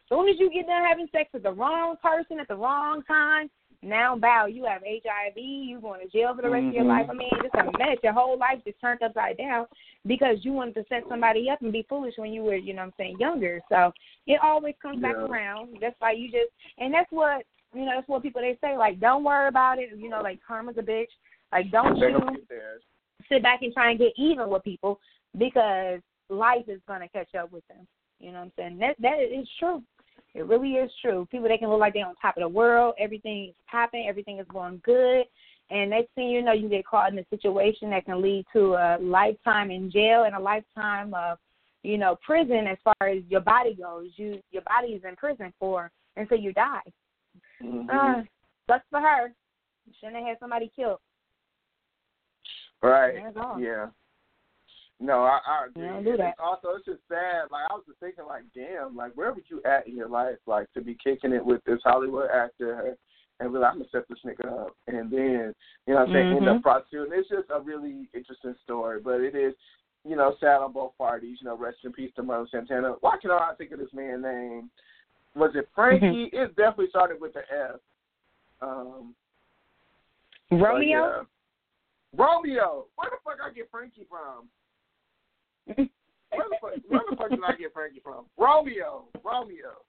soon 0.09 0.29
as 0.29 0.35
you 0.39 0.49
get 0.51 0.67
done 0.67 0.83
having 0.83 1.07
sex 1.11 1.29
with 1.33 1.43
the 1.43 1.51
wrong 1.51 1.95
person 2.01 2.39
at 2.39 2.47
the 2.47 2.55
wrong 2.55 3.01
time, 3.07 3.49
now 3.85 4.17
bow, 4.17 4.47
you 4.47 4.65
have 4.65 4.81
HIV, 4.81 5.37
you 5.37 5.79
going 5.79 6.01
to 6.01 6.07
jail 6.11 6.33
for 6.35 6.41
the 6.41 6.49
rest 6.49 6.67
of 6.67 6.73
your 6.73 6.85
life. 6.85 7.03
Mm-hmm. 7.03 7.11
I 7.11 7.13
mean, 7.13 7.29
just 7.43 7.53
a 7.53 7.77
mess. 7.77 7.97
Your 8.03 8.13
whole 8.13 8.37
life 8.37 8.59
just 8.65 8.81
turned 8.81 9.03
upside 9.03 9.37
down 9.37 9.67
because 10.07 10.37
you 10.41 10.53
wanted 10.53 10.75
to 10.75 10.85
set 10.89 11.03
somebody 11.07 11.49
up 11.51 11.61
and 11.61 11.71
be 11.71 11.85
foolish 11.87 12.15
when 12.17 12.33
you 12.33 12.43
were, 12.43 12.55
you 12.55 12.73
know 12.73 12.81
what 12.81 12.87
I'm 12.87 12.93
saying, 12.97 13.17
younger. 13.19 13.61
So 13.69 13.91
it 14.25 14.39
always 14.41 14.73
comes 14.81 15.01
back 15.01 15.15
around. 15.15 15.77
That's 15.81 15.95
why 15.99 16.13
you 16.13 16.31
just 16.31 16.51
and 16.79 16.93
that's 16.93 17.11
what 17.11 17.43
you 17.75 17.85
know, 17.85 17.91
that's 17.95 18.07
what 18.07 18.23
people 18.23 18.41
they 18.41 18.57
say, 18.61 18.77
like, 18.77 18.99
don't 18.99 19.23
worry 19.23 19.49
about 19.49 19.79
it, 19.79 19.89
you 19.97 20.09
know, 20.09 20.21
like 20.21 20.39
karma's 20.45 20.77
a 20.77 20.81
bitch. 20.81 21.05
Like 21.51 21.69
don't 21.71 21.97
you 21.97 22.11
gonna 22.11 22.31
get 22.31 22.49
theirs. 22.49 22.81
sit 23.29 23.43
back 23.43 23.61
and 23.61 23.73
try 23.73 23.91
and 23.91 23.99
get 23.99 24.13
even 24.17 24.49
with 24.49 24.63
people 24.63 24.99
because 25.37 25.99
life 26.29 26.67
is 26.67 26.81
gonna 26.87 27.09
catch 27.09 27.35
up 27.35 27.51
with 27.51 27.67
them. 27.67 27.85
You 28.19 28.31
know 28.31 28.39
what 28.39 28.45
I'm 28.45 28.51
saying? 28.57 28.77
That 28.79 28.95
that 28.99 29.19
is 29.21 29.47
true. 29.59 29.83
It 30.33 30.45
really 30.45 30.73
is 30.73 30.91
true. 31.01 31.27
People 31.31 31.47
they 31.47 31.57
can 31.57 31.69
look 31.69 31.79
like 31.79 31.93
they're 31.93 32.05
on 32.05 32.15
top 32.15 32.37
of 32.37 32.41
the 32.41 32.49
world, 32.49 32.95
everything 32.99 33.49
is 33.49 33.55
popping, 33.69 34.05
everything 34.07 34.39
is 34.39 34.47
going 34.49 34.81
good, 34.83 35.25
and 35.69 35.89
next 35.89 36.13
thing 36.13 36.27
you 36.29 36.41
know, 36.41 36.51
you 36.51 36.69
get 36.69 36.85
caught 36.85 37.11
in 37.11 37.19
a 37.19 37.25
situation 37.29 37.89
that 37.89 38.05
can 38.05 38.21
lead 38.21 38.45
to 38.53 38.73
a 38.73 38.97
lifetime 39.01 39.71
in 39.71 39.89
jail 39.89 40.23
and 40.23 40.35
a 40.35 40.39
lifetime 40.39 41.13
of, 41.13 41.37
you 41.83 41.97
know, 41.97 42.17
prison 42.25 42.67
as 42.67 42.77
far 42.83 43.07
as 43.07 43.23
your 43.29 43.41
body 43.41 43.75
goes. 43.75 44.09
You 44.15 44.39
your 44.51 44.63
body 44.63 44.93
is 44.93 45.03
in 45.07 45.15
prison 45.15 45.53
for 45.59 45.91
until 46.17 46.37
you 46.37 46.53
die. 46.53 46.81
Mhm. 47.61 47.89
Uh, 47.89 48.23
sucks 48.67 48.87
for 48.89 49.01
her. 49.01 49.33
Shouldn't 49.99 50.17
have 50.17 50.25
had 50.25 50.39
somebody 50.39 50.71
killed. 50.75 50.99
Right. 52.81 53.15
Yeah. 53.59 53.89
No, 54.99 55.23
I, 55.23 55.39
I 55.45 55.65
agree. 55.67 55.83
Yeah, 55.85 56.01
do 56.01 56.09
And 56.11 56.19
that. 56.19 56.29
it's 56.29 56.39
also, 56.41 56.69
it's 56.77 56.85
just 56.85 57.01
sad. 57.09 57.51
Like 57.51 57.65
I 57.69 57.73
was 57.73 57.83
just 57.85 57.99
thinking, 57.99 58.25
like, 58.27 58.43
damn, 58.55 58.95
like 58.95 59.11
where 59.15 59.33
would 59.33 59.43
you 59.49 59.61
at 59.65 59.87
in 59.87 59.95
your 59.97 60.07
life, 60.07 60.37
like 60.47 60.71
to 60.73 60.81
be 60.81 60.95
kicking 61.03 61.33
it 61.33 61.45
with 61.45 61.63
this 61.65 61.79
Hollywood 61.83 62.29
actor 62.33 62.95
and 63.41 63.51
be 63.51 63.59
like, 63.59 63.73
I'm 63.73 63.79
gonna 63.79 63.89
set 63.91 64.07
this 64.07 64.19
nigga 64.25 64.47
up, 64.65 64.75
and 64.87 65.11
then 65.11 65.53
you 65.85 65.93
know, 65.93 65.99
what 65.99 66.07
I'm 66.09 66.13
saying, 66.13 66.37
end 66.37 66.45
Mhm. 66.45 66.55
up 66.57 66.61
prostituting. 66.63 67.11
It's 67.19 67.27
just 67.27 67.49
a 67.53 67.59
really 67.59 68.07
interesting 68.13 68.55
story, 68.63 69.01
but 69.01 69.19
it 69.19 69.35
is, 69.35 69.53
you 70.05 70.15
know, 70.15 70.35
sad 70.39 70.61
on 70.61 70.71
both 70.71 70.97
parties. 70.97 71.39
You 71.41 71.47
know, 71.49 71.57
rest 71.57 71.79
in 71.83 71.91
peace 71.91 72.13
to 72.15 72.23
Merlin 72.23 72.47
Santana. 72.49 72.93
Why 73.01 73.17
can 73.21 73.31
I 73.31 73.53
think 73.57 73.71
of 73.73 73.79
this 73.79 73.91
man's 73.93 74.23
name? 74.23 74.69
Was 75.35 75.51
it 75.55 75.67
Frankie? 75.75 76.05
Mm-hmm. 76.31 76.35
It 76.37 76.55
definitely 76.55 76.87
started 76.89 77.19
with 77.19 77.33
the 77.33 77.41
F. 77.51 77.81
Um, 78.61 79.13
but 80.49 80.55
Romeo? 80.55 80.87
yeah. 80.87 81.23
Romeo. 82.15 82.85
Where 82.95 83.09
the 83.09 83.17
fuck 83.25 83.39
I 83.45 83.51
get 83.53 83.69
Frankie 83.69 84.07
from? 84.09 84.47
Where 85.65 86.49
the 86.49 86.57
fuck, 86.61 86.71
where 86.87 87.01
the 87.09 87.15
fuck 87.15 87.29
did 87.29 87.39
I 87.45 87.55
get 87.55 87.73
Frankie 87.73 88.01
from? 88.03 88.25
Romeo, 88.37 89.05
Romeo. 89.23 89.81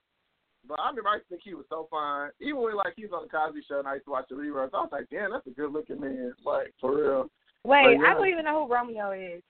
But 0.68 0.80
I 0.80 0.88
remember 0.90 1.10
I 1.10 1.14
used 1.14 1.28
to 1.28 1.34
think 1.34 1.42
he 1.44 1.54
was 1.54 1.66
so 1.68 1.86
fine. 1.90 2.30
Even 2.40 2.62
when 2.62 2.76
like 2.76 2.94
he 2.96 3.04
was 3.04 3.12
on 3.12 3.22
the 3.22 3.28
Cosby 3.28 3.62
Show 3.68 3.78
and 3.78 3.88
I 3.88 3.94
used 3.94 4.06
to 4.06 4.10
watch 4.10 4.26
the 4.28 4.34
reruns, 4.34 4.74
I 4.74 4.80
was 4.80 4.88
like, 4.90 5.08
damn, 5.10 5.30
that's 5.30 5.46
a 5.46 5.50
good 5.50 5.72
looking 5.72 6.00
man. 6.00 6.34
Like 6.44 6.74
for 6.80 6.96
real. 6.96 7.30
Wait, 7.64 7.98
yeah. 8.00 8.06
I 8.06 8.14
don't 8.14 8.28
even 8.28 8.44
know 8.44 8.66
who 8.66 8.72
Romeo 8.72 9.12
is. 9.12 9.42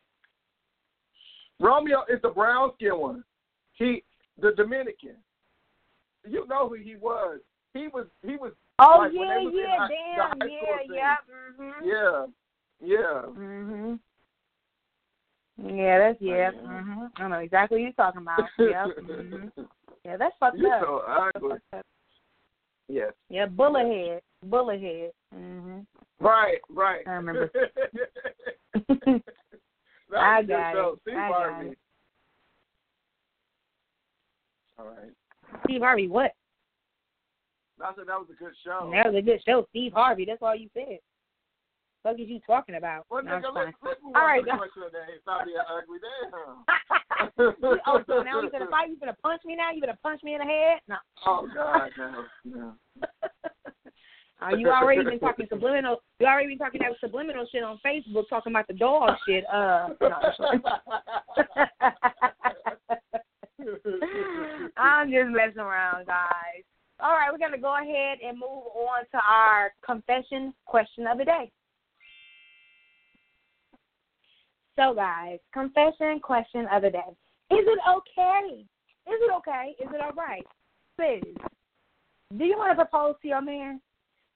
Romeo 1.61 2.05
is 2.12 2.20
the 2.22 2.29
brown 2.29 2.72
skin 2.74 2.99
one. 2.99 3.24
He, 3.74 4.03
the 4.41 4.53
Dominican. 4.57 5.16
You 6.29 6.47
know 6.49 6.68
who 6.68 6.74
he 6.74 6.97
was. 6.97 7.41
He 7.72 7.89
was. 7.89 8.07
He 8.22 8.37
was. 8.37 8.53
Oh 8.79 8.99
like, 8.99 9.12
yeah, 9.14 9.39
was 9.39 9.55
yeah, 9.57 9.89
damn, 9.89 10.39
the 10.39 10.45
high 10.45 10.59
school 10.59 10.95
yeah, 10.95 11.16
yeah, 11.16 11.16
mhm. 11.59 11.72
Yeah. 11.83 12.27
Yeah. 12.81 13.22
Mhm. 13.31 13.99
Yeah, 15.62 15.98
that's 15.98 16.20
yeah. 16.20 16.50
Mhm. 16.52 17.11
I 17.16 17.20
don't 17.20 17.30
know 17.30 17.38
exactly 17.38 17.78
what 17.78 17.82
you're 17.82 17.92
talking 17.92 18.22
about. 18.22 18.40
Yep. 18.59 18.96
mhm. 18.98 19.50
Yeah, 20.04 20.16
that's 20.16 20.34
fucked 20.38 20.59
You're 20.59 20.74
up. 20.74 20.82
so 20.82 21.02
ugly. 21.34 21.59
up. 21.72 21.86
Yes. 22.88 23.12
Yeah, 23.28 23.46
bullet 23.46 23.86
head, 23.86 24.22
bullet 24.44 24.80
head. 24.80 25.11
Mhm. 25.34 25.86
Right, 26.20 26.59
right. 26.70 27.07
I 27.07 27.12
remember. 27.12 27.50
I 30.16 30.42
got 30.42 30.76
it. 30.76 30.98
Steve 31.02 31.16
I 31.16 31.28
got 31.28 31.50
Harvey. 31.50 31.68
it. 31.70 31.78
All 34.78 34.86
right. 34.86 35.12
Steve 35.64 35.80
Harvey, 35.80 36.07
what? 36.09 36.32
I 37.82 37.92
said 37.94 38.07
that 38.07 38.18
was 38.18 38.28
a 38.30 38.34
good 38.42 38.52
show. 38.64 38.90
That 38.92 39.07
was 39.12 39.16
a 39.18 39.22
good 39.22 39.40
show. 39.46 39.66
Steve 39.70 39.92
Harvey. 39.92 40.24
That's 40.24 40.42
all 40.42 40.54
you 40.54 40.68
said. 40.74 40.98
What 42.07 42.20
is 42.20 42.28
you 42.28 42.38
talking 42.46 42.76
about? 42.76 43.04
Well, 43.11 43.24
No, 43.24 43.32
nigga, 43.32 43.52
let's, 43.52 43.76
move 43.82 44.14
All 44.14 44.22
right, 44.22 44.38
to 44.38 44.44
the 44.44 44.52
now- 44.52 44.59
question 44.59 44.82
day. 44.92 45.18
Stop 45.22 45.44
being 45.44 45.59
ugly. 45.59 45.98
Damn. 45.98 47.82
oh, 47.84 48.00
so 48.07 48.22
now 48.22 48.42
you 48.42 48.48
gonna 48.48 48.68
fight? 48.70 48.90
You 48.90 48.96
gonna 49.00 49.16
punch 49.24 49.42
me 49.44 49.57
now? 49.57 49.72
You 49.72 49.80
gonna 49.80 49.98
punch 50.04 50.22
me 50.22 50.34
in 50.34 50.38
the 50.38 50.44
head? 50.44 50.78
No. 50.86 50.96
Oh, 51.26 51.48
God, 51.52 51.90
no. 51.98 52.24
no. 52.44 52.74
Uh, 54.38 54.54
you 54.54 54.68
already 54.68 55.02
been 55.02 55.18
talking 55.18 55.46
subliminal. 55.48 55.96
You 56.20 56.26
already 56.26 56.48
been 56.48 56.59
talking 56.59 56.82
that 56.82 56.92
subliminal 57.00 57.46
shit 57.50 57.62
on 57.62 57.80
Facebook, 57.84 58.28
talking 58.28 58.52
about 58.52 58.68
the 58.68 58.74
dog 58.74 59.16
shit. 59.26 59.44
Uh, 59.50 59.88
no, 59.98 60.11
I'm 64.76 65.11
just 65.11 65.30
messing 65.30 65.59
around, 65.59 66.07
guys. 66.07 66.62
All 67.00 67.12
right, 67.12 67.32
we're 67.32 67.38
gonna 67.38 67.57
go 67.57 67.76
ahead 67.80 68.18
and 68.22 68.38
move 68.38 68.66
on 68.76 69.07
to 69.12 69.18
our 69.26 69.72
confession 69.82 70.52
question 70.66 71.07
of 71.07 71.16
the 71.16 71.24
day. 71.24 71.50
So, 74.77 74.95
guys, 74.95 75.39
confession 75.53 76.20
question 76.20 76.66
of 76.70 76.83
the 76.83 76.91
day: 76.91 76.99
Is 77.51 77.64
it 77.66 77.79
okay? 77.89 78.64
Is 79.07 79.20
it 79.20 79.33
okay? 79.39 79.74
Is 79.81 79.89
it 79.93 80.01
all 80.01 80.12
right? 80.12 80.47
Sis, 81.01 81.22
do 82.37 82.45
you 82.45 82.57
want 82.59 82.77
to 82.77 82.85
propose 82.85 83.14
to 83.22 83.29
your 83.29 83.41
man? 83.41 83.81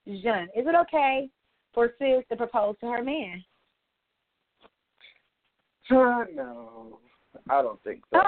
Jean, 0.06 0.48
is 0.56 0.66
it 0.66 0.74
okay 0.74 1.28
for 1.74 1.92
sis 1.98 2.24
to 2.30 2.36
propose 2.36 2.76
to 2.80 2.86
her 2.86 3.02
man? 3.02 3.44
Uh, 5.90 6.24
no, 6.34 7.00
I 7.48 7.62
don't 7.62 7.82
think 7.82 8.02
so. 8.12 8.20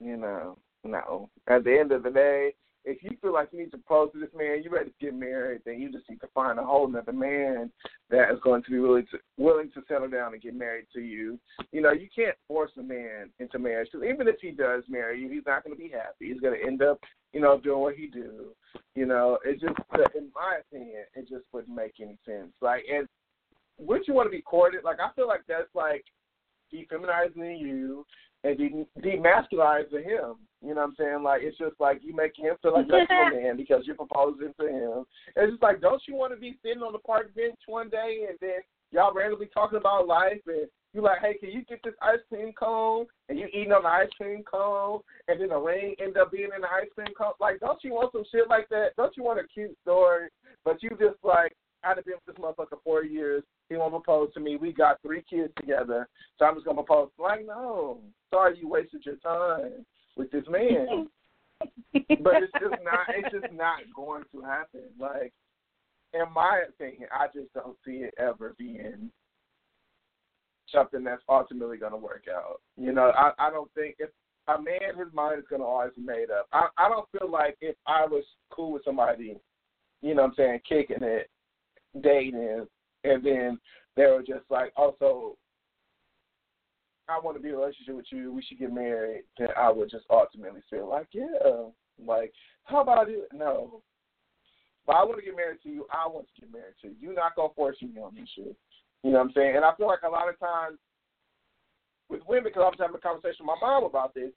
you 0.00 0.16
know, 0.16 0.58
no. 0.84 1.30
At 1.46 1.64
the 1.64 1.78
end 1.78 1.92
of 1.92 2.02
the 2.02 2.10
day, 2.10 2.54
if 2.84 3.02
you 3.02 3.10
feel 3.20 3.32
like 3.32 3.48
you 3.52 3.58
need 3.58 3.70
to 3.72 3.78
propose 3.78 4.12
to 4.12 4.20
this 4.20 4.30
man, 4.36 4.62
you 4.62 4.70
ready 4.70 4.90
to 4.90 4.96
get 5.00 5.14
married, 5.14 5.60
then 5.64 5.80
you 5.80 5.92
just 5.92 6.08
need 6.08 6.20
to 6.20 6.28
find 6.34 6.58
a 6.58 6.64
whole 6.64 6.90
other 6.96 7.12
man 7.12 7.70
that 8.10 8.30
is 8.32 8.38
going 8.42 8.62
to 8.62 8.70
be 8.70 8.78
willing 8.78 9.06
to 9.10 9.18
willing 9.36 9.70
to 9.72 9.82
settle 9.88 10.08
down 10.08 10.32
and 10.32 10.42
get 10.42 10.54
married 10.54 10.86
to 10.94 11.00
you. 11.00 11.38
You 11.72 11.82
know, 11.82 11.92
you 11.92 12.08
can't 12.14 12.36
force 12.46 12.70
a 12.78 12.82
man 12.82 13.30
into 13.38 13.58
marriage 13.58 13.88
because 13.92 14.06
even 14.08 14.28
if 14.28 14.36
he 14.40 14.50
does 14.50 14.84
marry 14.88 15.20
you, 15.20 15.28
he's 15.28 15.46
not 15.46 15.64
going 15.64 15.76
to 15.76 15.82
be 15.82 15.90
happy. 15.90 16.28
He's 16.32 16.40
going 16.40 16.58
to 16.58 16.66
end 16.66 16.82
up, 16.82 16.98
you 17.32 17.40
know, 17.40 17.60
doing 17.60 17.80
what 17.80 17.96
he 17.96 18.06
do. 18.06 18.54
You 18.94 19.06
know, 19.06 19.38
it 19.44 19.60
just, 19.60 19.78
in 20.14 20.30
my 20.34 20.58
opinion, 20.60 21.04
it 21.14 21.28
just 21.28 21.44
wouldn't 21.52 21.74
make 21.74 21.94
any 22.00 22.18
sense. 22.26 22.52
Like, 22.60 22.84
and 22.92 23.06
would 23.78 24.02
you 24.06 24.14
want 24.14 24.26
to 24.26 24.36
be 24.36 24.42
courted? 24.42 24.84
Like, 24.84 24.98
I 25.00 25.12
feel 25.14 25.28
like 25.28 25.42
that's 25.46 25.68
like 25.74 26.04
defeminizing 26.72 27.60
you 27.60 28.04
and 28.44 28.56
de- 28.56 28.86
demasculizing 29.00 30.04
him. 30.04 30.36
You 30.60 30.74
know 30.74 30.82
what 30.82 30.88
I'm 30.88 30.94
saying? 30.98 31.22
Like 31.22 31.42
it's 31.42 31.58
just 31.58 31.78
like 31.78 32.00
you 32.02 32.14
make 32.14 32.32
him 32.36 32.56
feel 32.62 32.74
like 32.74 32.88
less 32.88 33.06
of 33.10 33.32
a 33.32 33.40
man 33.40 33.56
because 33.56 33.82
you're 33.86 33.96
proposing 33.96 34.52
to 34.60 34.66
him. 34.66 35.04
It's 35.36 35.52
just 35.52 35.62
like, 35.62 35.80
don't 35.80 36.02
you 36.06 36.14
want 36.14 36.32
to 36.32 36.40
be 36.40 36.58
sitting 36.62 36.82
on 36.82 36.92
the 36.92 36.98
park 36.98 37.34
bench 37.34 37.58
one 37.66 37.88
day 37.88 38.26
and 38.28 38.38
then 38.40 38.60
y'all 38.90 39.14
randomly 39.14 39.48
talking 39.54 39.78
about 39.78 40.08
life 40.08 40.40
and 40.46 40.66
you're 40.94 41.04
like, 41.04 41.20
hey, 41.20 41.34
can 41.38 41.50
you 41.50 41.64
get 41.64 41.80
this 41.84 41.94
ice 42.00 42.18
cream 42.28 42.52
cone? 42.58 43.06
And 43.28 43.38
you 43.38 43.46
eating 43.48 43.72
on 43.72 43.82
the 43.82 43.88
ice 43.88 44.08
cream 44.16 44.42
cone, 44.42 45.00
and 45.28 45.40
then 45.40 45.50
the 45.50 45.58
ring 45.58 45.94
end 46.02 46.16
up 46.16 46.32
being 46.32 46.48
in 46.54 46.62
the 46.62 46.66
ice 46.66 46.88
cream 46.94 47.12
cone. 47.16 47.34
Like, 47.38 47.60
don't 47.60 47.78
you 47.84 47.92
want 47.92 48.12
some 48.12 48.24
shit 48.32 48.48
like 48.48 48.68
that? 48.70 48.96
Don't 48.96 49.14
you 49.16 49.22
want 49.22 49.38
a 49.38 49.46
cute 49.52 49.76
story? 49.82 50.28
But 50.64 50.82
you 50.82 50.90
just 50.90 51.22
like, 51.22 51.52
I've 51.84 52.04
been 52.04 52.14
with 52.14 52.36
this 52.36 52.42
motherfucker 52.42 52.78
four 52.84 53.04
years. 53.04 53.42
He 53.68 53.76
won't 53.76 53.92
propose 53.92 54.32
to 54.34 54.40
me. 54.40 54.56
We 54.56 54.72
got 54.72 55.00
three 55.02 55.22
kids 55.28 55.52
together, 55.58 56.08
so 56.38 56.44
I'm 56.44 56.54
just 56.54 56.66
gonna 56.66 56.82
propose. 56.82 57.10
Like, 57.18 57.46
no, 57.46 57.98
sorry, 58.32 58.58
you 58.58 58.68
wasted 58.68 59.04
your 59.04 59.16
time 59.16 59.84
with 60.16 60.30
this 60.30 60.44
man. 60.48 61.08
but 61.92 62.42
it's 62.42 62.52
just 62.60 62.82
not. 62.84 63.06
It's 63.08 63.32
just 63.32 63.52
not 63.52 63.80
going 63.94 64.22
to 64.32 64.42
happen. 64.42 64.82
Like, 64.98 65.32
in 66.14 66.32
my 66.34 66.62
opinion, 66.68 67.08
I 67.12 67.26
just 67.26 67.52
don't 67.52 67.76
see 67.84 68.04
it 68.04 68.14
ever 68.18 68.54
being 68.58 69.10
something 70.72 71.02
that's 71.02 71.22
ultimately 71.28 71.78
going 71.78 71.92
to 71.92 71.98
work 71.98 72.24
out. 72.32 72.60
You 72.76 72.92
know, 72.92 73.12
I 73.16 73.32
I 73.38 73.50
don't 73.50 73.72
think 73.74 73.96
if 73.98 74.10
a 74.46 74.60
man 74.60 74.96
his 74.96 75.12
mind 75.12 75.38
is 75.38 75.46
going 75.48 75.60
to 75.60 75.66
always 75.66 75.92
be 75.96 76.02
made 76.02 76.30
up. 76.30 76.46
I 76.52 76.68
I 76.76 76.88
don't 76.88 77.08
feel 77.16 77.30
like 77.30 77.56
if 77.60 77.76
I 77.86 78.06
was 78.06 78.24
cool 78.50 78.72
with 78.72 78.84
somebody, 78.84 79.36
you 80.02 80.14
know, 80.14 80.22
what 80.22 80.28
I'm 80.28 80.34
saying 80.36 80.60
kicking 80.68 81.02
it, 81.02 81.28
dating, 82.02 82.66
and 83.04 83.24
then 83.24 83.58
they 83.96 84.06
were 84.06 84.22
just 84.26 84.44
like, 84.50 84.72
also, 84.76 85.36
I 87.08 87.18
want 87.18 87.36
to 87.36 87.42
be 87.42 87.48
in 87.48 87.54
a 87.54 87.58
relationship 87.58 87.96
with 87.96 88.06
you. 88.12 88.32
We 88.32 88.42
should 88.42 88.58
get 88.58 88.72
married. 88.72 89.24
Then 89.38 89.48
I 89.56 89.70
would 89.70 89.90
just 89.90 90.04
ultimately 90.10 90.60
feel 90.68 90.88
like, 90.88 91.08
yeah, 91.12 91.24
like 92.04 92.32
how 92.64 92.82
about 92.82 93.08
it? 93.08 93.28
No. 93.32 93.82
But 94.86 94.96
I 94.96 95.04
want 95.04 95.18
to 95.18 95.24
get 95.24 95.36
married 95.36 95.58
to 95.62 95.68
you. 95.68 95.86
I 95.92 96.06
want 96.06 96.26
to 96.34 96.40
get 96.40 96.52
married 96.52 96.74
to 96.82 96.88
you. 96.88 96.94
You're 97.00 97.14
not 97.14 97.34
gonna 97.34 97.52
force 97.54 97.76
me 97.82 98.00
on 98.00 98.14
this 98.14 98.28
shit. 98.34 98.56
You 99.02 99.10
know 99.10 99.18
what 99.18 99.26
I'm 99.26 99.32
saying? 99.32 99.56
And 99.56 99.64
I 99.64 99.74
feel 99.76 99.86
like 99.86 100.02
a 100.04 100.08
lot 100.08 100.28
of 100.28 100.38
times 100.38 100.78
with 102.08 102.20
women, 102.26 102.44
because 102.44 102.62
I 102.62 102.68
was 102.68 102.76
having 102.78 102.96
a 102.96 103.00
conversation 103.00 103.46
with 103.46 103.56
my 103.60 103.66
mom 103.66 103.84
about 103.84 104.14
this 104.14 104.32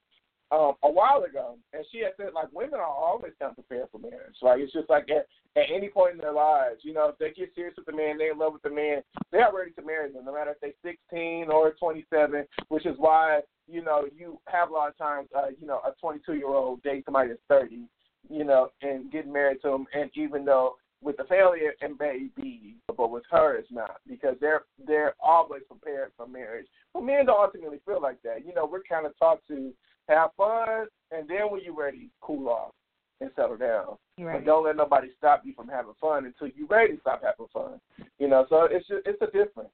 um, 0.52 0.74
a 0.84 0.92
while 0.92 1.24
ago, 1.24 1.58
and 1.74 1.86
she 1.92 2.00
had 2.00 2.12
said 2.18 2.34
like 2.36 2.52
women 2.52 2.80
are 2.80 2.86
always 2.86 3.32
kind 3.40 3.52
of 3.52 3.56
prepared 3.56 3.88
for 3.92 4.00
marriage. 4.00 4.36
Like 4.42 4.60
it's 4.60 4.74
just 4.74 4.90
like 4.90 5.08
at, 5.10 5.28
at 5.56 5.72
any 5.74 5.90
point 5.90 6.14
in 6.14 6.18
their 6.18 6.34
lives, 6.34 6.82
you 6.84 6.94
know, 6.94 7.10
if 7.10 7.18
they 7.18 7.32
get 7.32 7.56
serious 7.56 7.76
with 7.78 7.86
the 7.86 7.96
man, 7.96 8.18
they're 8.18 8.34
in 8.34 8.38
love 8.38 8.54
with 8.54 8.62
the 8.62 8.70
man, 8.70 9.02
they 9.32 9.40
are 9.40 9.56
ready 9.56 9.72
to 9.72 9.82
marry 9.82 10.12
them, 10.12 10.26
no 10.26 10.34
matter 10.34 10.52
if 10.52 10.60
they're 10.60 10.94
16 11.10 11.50
or 11.50 11.72
27. 11.80 12.46
Which 12.68 12.86
is 12.86 12.96
why 12.98 13.42
you 13.68 13.82
know 13.82 14.06
you 14.16 14.40
have 14.48 14.70
a 14.70 14.74
lot 14.74 14.90
of 14.90 14.98
times, 14.98 15.30
uh, 15.36 15.48
you 15.60 15.66
know, 15.66 15.80
a 15.86 15.94
22 16.02 16.34
year 16.34 16.48
old 16.48 16.84
date 16.84 17.06
somebody 17.06 17.30
that's 17.30 17.42
30, 17.48 17.88
you 18.30 18.44
know, 18.44 18.70
and 18.82 19.12
getting 19.12 19.32
married 19.32 19.62
to 19.62 19.70
them, 19.70 19.86
and 19.94 20.10
even 20.16 20.44
though 20.44 20.76
with 21.02 21.18
the 21.18 21.24
failure 21.24 21.74
may 22.00 22.28
be, 22.36 22.76
but 22.96 23.10
with 23.10 23.24
her 23.32 23.56
it's 23.56 23.72
not 23.72 23.98
because 24.08 24.36
they're 24.40 24.64
they're 24.86 25.16
always 25.24 25.64
prepared 25.68 26.12
for 26.16 26.28
marriage. 26.28 26.68
But 26.94 27.04
men 27.04 27.26
don't 27.26 27.42
ultimately 27.42 27.80
feel 27.86 28.02
like 28.02 28.22
that. 28.24 28.46
You 28.46 28.54
know, 28.54 28.68
we're 28.70 28.84
kind 28.84 29.06
of 29.06 29.18
taught 29.18 29.40
to 29.48 29.74
have 30.12 30.32
fun, 30.38 30.88
and 31.12 31.28
then 31.28 31.50
when 31.50 31.62
you're 31.64 31.76
ready, 31.76 32.10
cool 32.22 32.50
off 32.50 32.72
and 33.20 33.30
settle 33.36 33.58
down. 33.58 33.98
Right. 34.20 34.40
But 34.40 34.46
don't 34.46 34.66
let 34.66 34.76
nobody 34.76 35.10
stop 35.18 35.42
you 35.46 35.54
from 35.54 35.68
having 35.68 35.94
fun 36.00 36.26
until 36.26 36.48
you're 36.56 36.68
ready 36.68 36.96
to 36.96 37.00
stop 37.02 37.22
having 37.24 37.48
fun. 37.54 37.80
You 38.20 38.28
know, 38.28 38.46
so 38.50 38.68
it's 38.70 38.88
just, 38.88 39.02
it's 39.06 39.22
a 39.22 39.26
difference. 39.28 39.70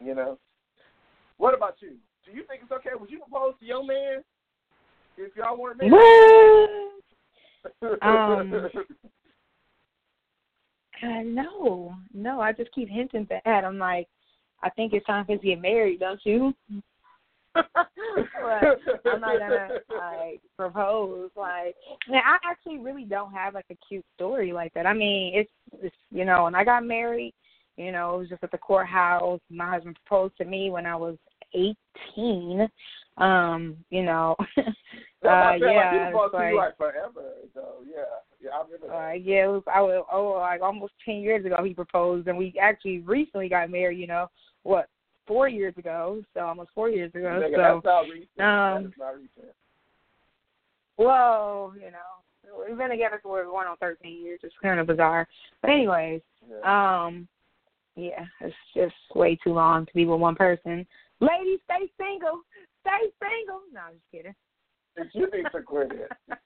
You 0.00 0.14
know. 0.14 0.38
What 1.38 1.54
about 1.54 1.76
you? 1.80 1.96
Do 2.24 2.36
you 2.36 2.44
think 2.48 2.62
it's 2.62 2.72
okay? 2.72 2.90
Would 2.98 3.10
you 3.10 3.20
propose 3.20 3.54
to 3.60 3.66
your 3.66 3.84
man 3.84 4.22
if 5.16 5.34
y'all 5.36 5.58
weren't 5.58 5.78
married? 5.78 6.78
um, 8.02 8.52
uh, 11.02 11.22
no, 11.24 11.94
no. 12.12 12.40
I 12.40 12.52
just 12.52 12.72
keep 12.72 12.88
hinting 12.88 13.26
to 13.26 13.40
that. 13.44 13.64
I'm 13.64 13.78
like, 13.78 14.08
I 14.62 14.70
think 14.70 14.92
it's 14.92 15.06
time 15.06 15.24
for 15.24 15.34
us 15.34 15.40
to 15.40 15.46
get 15.46 15.60
married, 15.60 16.00
don't 16.00 16.20
you? 16.24 16.54
but 17.74 19.12
I'm 19.12 19.20
not 19.20 19.38
gonna 19.38 19.68
like 19.90 20.40
propose. 20.56 21.30
Like, 21.36 21.74
man, 22.08 22.22
I 22.26 22.36
actually 22.48 22.78
really 22.78 23.04
don't 23.04 23.32
have 23.32 23.54
like 23.54 23.66
a 23.70 23.76
cute 23.88 24.04
story 24.14 24.52
like 24.52 24.72
that. 24.74 24.86
I 24.86 24.92
mean, 24.92 25.32
it's, 25.34 25.50
it's 25.82 25.96
you 26.10 26.24
know, 26.24 26.44
when 26.44 26.54
I 26.54 26.64
got 26.64 26.84
married, 26.84 27.34
you 27.76 27.92
know, 27.92 28.16
it 28.16 28.18
was 28.18 28.28
just 28.28 28.42
at 28.42 28.50
the 28.50 28.58
courthouse. 28.58 29.40
My 29.50 29.70
husband 29.70 29.96
proposed 30.04 30.36
to 30.38 30.44
me 30.44 30.70
when 30.70 30.86
I 30.86 30.96
was 30.96 31.16
18. 31.54 32.68
Um, 33.16 33.76
you 33.90 34.04
know, 34.04 34.36
uh, 34.58 34.62
That's 35.22 35.34
I'm 35.34 35.60
saying, 35.60 35.74
yeah, 35.74 35.78
like, 35.78 35.90
people 35.90 36.06
it's 36.06 36.12
supposed 36.12 36.32
to 36.32 36.38
like, 36.38 36.54
like 36.54 36.76
forever. 36.76 37.32
So 37.54 37.64
yeah, 37.88 38.02
yeah, 38.40 38.50
I 38.50 38.62
remember 38.62 38.86
that. 38.86 38.94
uh, 38.94 39.12
yeah, 39.12 39.44
it 39.44 39.48
was, 39.48 39.62
I 39.72 39.80
was 39.80 40.04
oh 40.12 40.38
like 40.38 40.62
almost 40.62 40.92
ten 41.04 41.16
years 41.16 41.44
ago 41.44 41.56
he 41.64 41.74
proposed, 41.74 42.28
and 42.28 42.38
we 42.38 42.54
actually 42.60 43.00
recently 43.00 43.48
got 43.48 43.70
married. 43.70 43.98
You 43.98 44.06
know 44.06 44.28
what? 44.62 44.88
Four 45.28 45.46
years 45.48 45.74
ago, 45.76 46.22
so 46.34 46.40
almost 46.40 46.70
four 46.74 46.88
years 46.88 47.14
ago. 47.14 47.26
Nigga, 47.40 47.54
so 47.54 47.60
that's 47.60 47.84
not 47.84 48.00
recent. 48.02 48.40
um, 48.40 48.82
that's 48.84 48.98
not 48.98 49.14
recent. 49.14 49.54
whoa, 50.96 51.72
you 51.76 51.90
know, 51.90 52.64
we've 52.66 52.78
been 52.78 52.90
together 52.90 53.20
for 53.22 53.44
going 53.44 53.68
on 53.68 53.76
thirteen 53.76 54.24
years. 54.24 54.40
It's 54.42 54.54
kind 54.62 54.80
of 54.80 54.86
bizarre, 54.86 55.28
but 55.60 55.70
anyways, 55.70 56.22
Yeah. 56.50 57.04
um, 57.06 57.28
yeah, 57.94 58.24
it's 58.40 58.56
just 58.74 58.94
way 59.14 59.36
too 59.44 59.52
long 59.52 59.84
to 59.86 59.92
be 59.94 60.06
with 60.06 60.18
one 60.20 60.34
person. 60.34 60.86
Ladies, 61.20 61.60
stay 61.64 61.90
single. 61.98 62.40
Stay 62.80 63.12
single. 63.20 63.60
No, 63.72 63.80
I'm 63.80 63.94
just 63.94 64.10
kidding. 64.10 64.34
you 65.12 65.28
need 65.30 65.46
to 65.52 65.62
quit 65.62 65.92
it. 65.92 66.10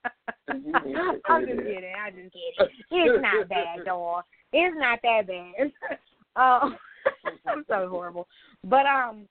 You 0.49 0.59
need 0.59 0.73
to 0.73 1.21
I'm 1.29 1.47
just 1.47 1.61
it. 1.61 1.65
kidding. 1.65 1.93
I'm 2.05 2.15
just 2.15 2.35
kidding. 2.35 3.15
It's 3.15 3.23
not 3.23 3.49
bad, 3.49 3.85
dog. 3.87 4.25
It's 4.53 4.77
not 4.77 4.99
that 5.03 5.27
bad. 5.27 5.73
um, 6.37 6.77
I'm 7.47 7.65
so 7.69 7.89
horrible. 7.89 8.29
But 8.65 8.87
um, 8.87 9.27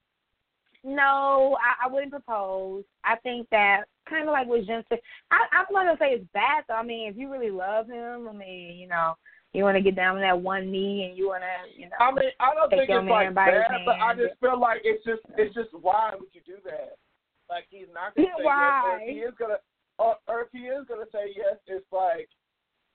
no, 0.83 1.57
I, 1.61 1.87
I 1.87 1.91
wouldn't 1.91 2.11
propose. 2.11 2.83
I 3.03 3.15
think 3.17 3.47
that 3.51 3.83
kind 4.09 4.27
of 4.27 4.31
like 4.31 4.47
what 4.47 4.65
Jen 4.65 4.83
said. 4.89 4.99
I, 5.29 5.37
I'm 5.57 5.65
not 5.71 5.85
gonna 5.85 5.97
say 5.99 6.15
it's 6.15 6.27
bad. 6.33 6.63
Though. 6.67 6.75
I 6.75 6.83
mean, 6.83 7.09
if 7.09 7.17
you 7.17 7.31
really 7.31 7.51
love 7.51 7.87
him, 7.87 8.27
I 8.27 8.33
mean, 8.33 8.77
you 8.77 8.87
know, 8.87 9.15
you 9.53 9.63
want 9.63 9.75
to 9.77 9.83
get 9.83 9.95
down 9.95 10.15
on 10.15 10.21
that 10.21 10.39
one 10.39 10.71
knee 10.71 11.07
and 11.07 11.17
you 11.17 11.27
want 11.27 11.43
to, 11.43 11.79
you 11.79 11.85
know. 11.85 11.97
I 11.99 12.11
mean, 12.11 12.31
I 12.39 12.53
don't 12.53 12.69
think 12.69 12.89
it's 12.89 13.09
like 13.09 13.35
bad, 13.35 13.85
but 13.85 13.99
I 13.99 14.15
just 14.15 14.39
feel 14.39 14.59
like 14.59 14.81
it's 14.83 15.03
just 15.03 15.21
it's 15.37 15.53
just 15.53 15.69
why 15.73 16.11
would 16.17 16.29
you 16.33 16.41
do 16.45 16.57
that? 16.65 16.97
Like 17.49 17.65
he's 17.69 17.91
not 17.93 18.15
gonna 18.15 18.29
say 18.37 18.43
why? 18.43 18.71
yes, 18.71 18.87
or 18.87 18.99
if 19.01 19.15
he 19.15 19.19
is 19.21 19.33
gonna, 19.37 19.59
or, 19.99 20.15
or 20.27 20.41
if 20.41 20.47
he 20.53 20.71
is 20.71 20.87
gonna 20.87 21.09
say 21.11 21.35
yes, 21.35 21.59
it's 21.67 21.85
like 21.91 22.29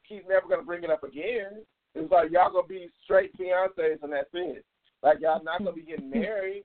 he's 0.02 0.22
never 0.28 0.48
gonna 0.48 0.62
bring 0.62 0.82
it 0.82 0.90
up 0.90 1.04
again. 1.04 1.62
It's 1.94 2.10
like 2.10 2.30
y'all 2.30 2.52
gonna 2.52 2.66
be 2.66 2.88
straight 3.04 3.36
fiancés 3.38 4.02
and 4.02 4.12
that's 4.12 4.32
it. 4.32 4.64
Like 5.02 5.18
y'all 5.20 5.42
not 5.42 5.58
gonna 5.58 5.72
be 5.72 5.82
getting 5.88 6.10
married. 6.10 6.64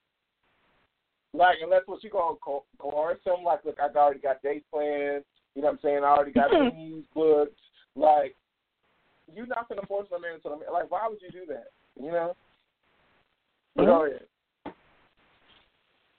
Like 1.34 1.58
unless 1.64 1.82
what 1.86 2.04
you 2.04 2.10
gonna 2.10 2.36
co- 2.44 2.66
coerce 2.78 3.20
him? 3.26 3.44
Like 3.44 3.64
look, 3.66 3.78
I 3.80 3.88
already 3.98 4.20
got 4.20 4.42
dates 4.42 4.66
planned. 4.72 5.24
You 5.56 5.62
know 5.62 5.68
what 5.68 5.74
I'm 5.74 5.80
saying? 5.82 6.00
I 6.04 6.08
already 6.08 6.32
got 6.32 6.50
things 6.72 7.06
booked. 7.14 7.60
Like 7.96 8.36
you're 9.34 9.48
not 9.48 9.70
gonna 9.70 9.86
force 9.88 10.08
my 10.12 10.20
man 10.20 10.36
into 10.36 10.50
the 10.50 10.72
like. 10.72 10.90
Why 10.90 11.08
would 11.08 11.22
you 11.22 11.32
do 11.32 11.46
that? 11.48 11.68
You 12.00 12.12
know. 12.12 12.36
But 13.76 13.86
go 13.86 14.06
ahead. 14.06 14.26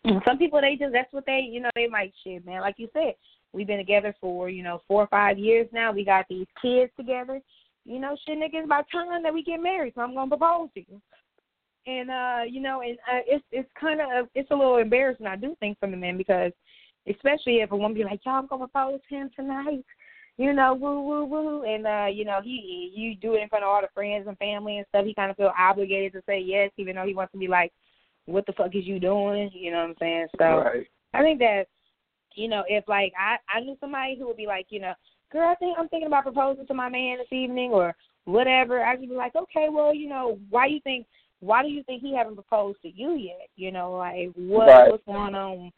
Mm-hmm. 0.07 0.19
Some 0.27 0.39
people 0.39 0.61
they 0.61 0.77
just 0.79 0.93
that's 0.93 1.13
what 1.13 1.27
they 1.27 1.47
you 1.49 1.61
know 1.61 1.71
they 1.75 1.87
might 1.87 2.13
shit 2.25 2.45
man 2.45 2.61
like 2.61 2.75
you 2.79 2.89
said 2.93 3.15
We've 3.53 3.67
been 3.67 3.79
together 3.79 4.15
for, 4.21 4.49
you 4.49 4.63
know, 4.63 4.81
four 4.89 5.03
or 5.03 5.09
five 5.09 5.39
years 5.39 5.69
now. 5.73 5.93
We 5.93 6.05
got 6.05 6.27
these 6.29 6.47
kids 6.61 6.91
together. 6.97 7.41
You 7.85 8.01
know, 8.01 8.17
shit, 8.27 8.39
nigga, 8.39 8.55
it's 8.55 8.65
about 8.65 8.87
time 8.91 9.23
that 9.23 9.35
we 9.35 9.43
get 9.43 9.61
married, 9.61 9.93
so 9.95 10.03
I'm 10.03 10.15
gonna 10.15 10.29
propose 10.29 10.69
to 10.75 10.81
you. 10.81 11.01
And 11.87 12.11
uh, 12.11 12.41
you 12.49 12.61
know, 12.61 12.80
and 12.80 12.97
uh, 13.11 13.22
it's 13.26 13.45
it's 13.51 13.68
kind 13.78 14.01
of 14.01 14.28
it's 14.35 14.51
a 14.51 14.55
little 14.55 14.76
embarrassing, 14.76 15.26
I 15.26 15.37
do 15.37 15.57
think, 15.59 15.78
for 15.80 15.91
the 15.91 15.97
men 15.97 16.16
because, 16.16 16.53
especially 17.09 17.57
if 17.57 17.72
a 17.72 17.76
woman 17.76 17.95
be 17.95 18.05
like, 18.05 18.20
"Y'all, 18.24 18.35
I'm 18.35 18.47
gonna 18.47 18.68
propose 18.68 19.01
to 19.09 19.14
him 19.14 19.30
tonight," 19.35 19.85
you 20.39 20.53
know, 20.53 20.74
woo 20.74 21.03
woo 21.03 21.24
woo, 21.24 21.62
and 21.64 21.87
uh, 21.87 22.07
you 22.12 22.24
know, 22.24 22.41
he 22.43 22.93
you 22.95 23.16
do 23.16 23.35
it 23.35 23.43
in 23.43 23.49
front 23.49 23.64
of 23.64 23.70
all 23.70 23.80
the 23.80 23.89
friends 23.95 24.26
and 24.28 24.39
family 24.39 24.78
and 24.78 24.87
stuff. 24.91 25.05
He 25.05 25.14
kind 25.14 25.30
of 25.30 25.37
feel 25.37 25.53
obligated 25.59 26.12
to 26.12 26.22
say 26.24 26.39
yes, 26.39 26.70
even 26.76 26.95
though 26.95 27.07
he 27.07 27.14
wants 27.14 27.33
to 27.33 27.39
be 27.39 27.49
like, 27.49 27.72
"What 28.26 28.47
the 28.47 28.53
fuck 28.53 28.76
is 28.76 28.87
you 28.87 29.01
doing?" 29.01 29.51
You 29.53 29.72
know 29.72 29.78
what 29.78 29.91
I'm 29.91 29.97
saying? 29.99 30.28
So 30.39 30.45
Right. 30.45 30.87
I 31.14 31.22
think 31.22 31.41
that, 31.41 31.64
you 32.37 32.49
know, 32.49 32.62
if 32.68 32.87
like 32.87 33.12
I 33.18 33.39
I 33.53 33.61
knew 33.61 33.76
somebody 33.80 34.16
who 34.16 34.28
would 34.28 34.37
be 34.37 34.47
like, 34.47 34.66
you 34.70 34.80
know, 34.80 34.95
girl, 35.33 35.49
I 35.49 35.57
think 35.57 35.76
I'm 35.78 35.89
thinking 35.89 36.07
about 36.07 36.24
proposing 36.24 36.66
to 36.66 36.74
my 36.74 36.89
man 36.89 37.18
this 37.18 37.37
evening 37.37 37.72
or 37.72 37.95
whatever, 38.24 38.85
I'd 38.85 39.01
be 39.01 39.09
like, 39.09 39.35
okay, 39.35 39.66
well, 39.70 39.95
you 39.95 40.09
know, 40.09 40.39
why 40.49 40.66
you 40.66 40.80
think 40.80 41.07
why 41.43 41.62
do 41.62 41.68
you 41.68 41.82
think 41.82 42.03
he 42.03 42.14
haven't 42.14 42.36
proposed 42.36 42.80
to 42.82 42.88
you 42.88 43.16
yet? 43.16 43.49
You 43.57 43.72
know, 43.72 43.93
like 43.93 44.30
what 44.36 44.68
Right. 44.68 44.90
what's 44.90 45.05
going 45.05 45.34
on 45.34 45.72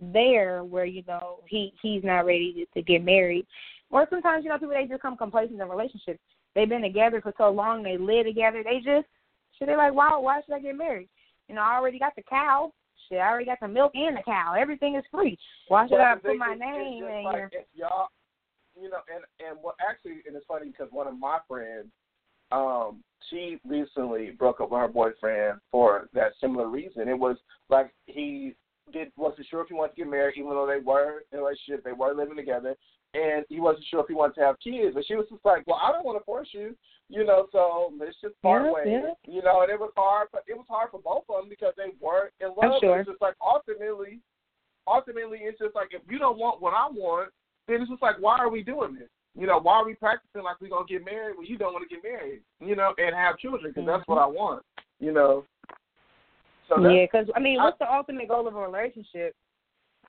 there 0.00 0.62
where 0.64 0.84
you 0.84 1.02
know 1.06 1.40
he 1.48 1.74
he's 1.82 2.04
not 2.04 2.24
ready 2.24 2.52
to, 2.74 2.80
to 2.80 2.82
get 2.82 3.04
married. 3.04 3.46
Or 3.90 4.06
sometimes 4.08 4.44
you 4.44 4.50
know 4.50 4.58
people 4.58 4.74
they 4.74 4.82
just 4.82 5.02
become 5.02 5.16
complacent 5.16 5.60
in 5.60 5.68
relationships. 5.68 6.20
They've 6.54 6.68
been 6.68 6.82
together 6.82 7.20
for 7.20 7.34
so 7.36 7.50
long, 7.50 7.82
they 7.82 7.96
live 7.96 8.26
together. 8.26 8.62
They 8.62 8.76
just 8.76 9.08
should 9.58 9.68
they 9.68 9.76
like, 9.76 9.92
why 9.92 10.16
why 10.16 10.40
should 10.46 10.54
I 10.54 10.60
get 10.60 10.76
married? 10.76 11.08
You 11.48 11.56
know, 11.56 11.62
I 11.62 11.76
already 11.76 11.98
got 11.98 12.14
the 12.14 12.22
cow. 12.22 12.72
Shit, 13.08 13.18
I 13.18 13.28
already 13.28 13.46
got 13.46 13.58
the 13.60 13.66
milk 13.66 13.92
and 13.96 14.16
the 14.16 14.22
cow. 14.22 14.54
Everything 14.56 14.94
is 14.94 15.04
free. 15.10 15.36
Why 15.66 15.88
should 15.88 15.98
I 15.98 16.14
put 16.14 16.36
my 16.36 16.54
name 16.54 17.02
in 17.02 17.24
like 17.24 17.34
here? 17.34 17.50
y'all, 17.74 18.06
you 18.80 18.88
know, 18.88 18.98
and 19.12 19.24
and 19.44 19.58
well, 19.62 19.74
actually, 19.86 20.22
and 20.28 20.36
it's 20.36 20.46
funny 20.46 20.68
because 20.68 20.92
one 20.92 21.08
of 21.08 21.18
my 21.18 21.38
friends, 21.48 21.88
um, 22.52 23.02
she 23.30 23.58
recently 23.66 24.30
broke 24.30 24.60
up 24.60 24.70
with 24.70 24.80
her 24.80 24.88
boyfriend 24.88 25.60
for 25.70 26.08
that 26.14 26.32
similar 26.40 26.68
reason. 26.68 27.08
It 27.08 27.18
was 27.18 27.36
like 27.68 27.92
he 28.06 28.54
did 28.92 29.12
wasn't 29.16 29.46
sure 29.48 29.62
if 29.62 29.68
he 29.68 29.74
wanted 29.74 29.94
to 29.94 30.02
get 30.02 30.10
married, 30.10 30.34
even 30.36 30.50
though 30.50 30.66
they 30.66 30.84
were 30.84 31.24
in 31.32 31.38
a 31.38 31.42
relationship, 31.42 31.84
they 31.84 31.92
were 31.92 32.14
living 32.14 32.36
together, 32.36 32.76
and 33.14 33.44
he 33.48 33.60
wasn't 33.60 33.84
sure 33.90 34.00
if 34.00 34.08
he 34.08 34.14
wanted 34.14 34.34
to 34.34 34.40
have 34.40 34.60
kids. 34.60 34.94
But 34.94 35.06
she 35.06 35.14
was 35.14 35.26
just 35.30 35.44
like, 35.44 35.66
"Well, 35.66 35.80
I 35.82 35.92
don't 35.92 36.04
want 36.04 36.18
to 36.18 36.24
force 36.24 36.48
you, 36.52 36.76
you 37.08 37.24
know, 37.24 37.46
so 37.52 37.92
let's 37.98 38.20
just 38.20 38.40
part 38.42 38.64
Yeah, 38.64 38.72
ways." 38.72 38.86
yeah. 38.86 39.32
You 39.32 39.42
know, 39.42 39.62
and 39.62 39.70
it 39.70 39.78
was 39.78 39.92
hard, 39.96 40.28
but 40.32 40.44
it 40.46 40.56
was 40.56 40.66
hard 40.68 40.90
for 40.90 41.00
both 41.00 41.24
of 41.28 41.42
them 41.42 41.48
because 41.48 41.74
they 41.76 41.92
weren't 42.00 42.32
in 42.40 42.48
love. 42.48 42.74
I'm 42.74 42.80
sure. 42.80 43.00
It's 43.00 43.08
just 43.08 43.22
like 43.22 43.36
ultimately, 43.40 44.20
ultimately, 44.86 45.38
it's 45.42 45.58
just 45.58 45.74
like 45.74 45.88
if 45.92 46.02
you 46.10 46.18
don't 46.18 46.38
want 46.38 46.60
what 46.60 46.74
I 46.74 46.88
want, 46.90 47.30
then 47.68 47.80
it's 47.80 47.90
just 47.90 48.02
like, 48.02 48.16
why 48.18 48.38
are 48.38 48.50
we 48.50 48.62
doing 48.62 48.94
this? 48.94 49.08
You 49.38 49.46
know, 49.46 49.58
why 49.60 49.74
are 49.76 49.86
we 49.86 49.94
practicing 49.94 50.42
like 50.42 50.60
we're 50.60 50.68
gonna 50.68 50.84
get 50.86 51.04
married 51.04 51.36
when 51.36 51.46
you 51.46 51.56
don't 51.56 51.72
want 51.72 51.88
to 51.88 51.94
get 51.94 52.04
married? 52.04 52.42
You 52.60 52.76
know, 52.76 52.92
and 52.98 53.14
have 53.14 53.38
children 53.38 53.72
because 53.72 53.86
that's 53.86 54.06
what 54.06 54.18
mm-hmm. 54.18 54.36
I 54.36 54.40
want. 54.40 54.62
You 55.00 55.12
know. 55.12 55.44
So 56.68 56.80
Yeah, 56.88 57.06
because 57.10 57.28
I 57.34 57.40
mean, 57.40 57.58
I- 57.58 57.64
what's 57.64 57.78
the 57.78 57.92
ultimate 57.92 58.28
goal 58.28 58.46
of 58.46 58.54
a 58.54 58.60
relationship? 58.60 59.34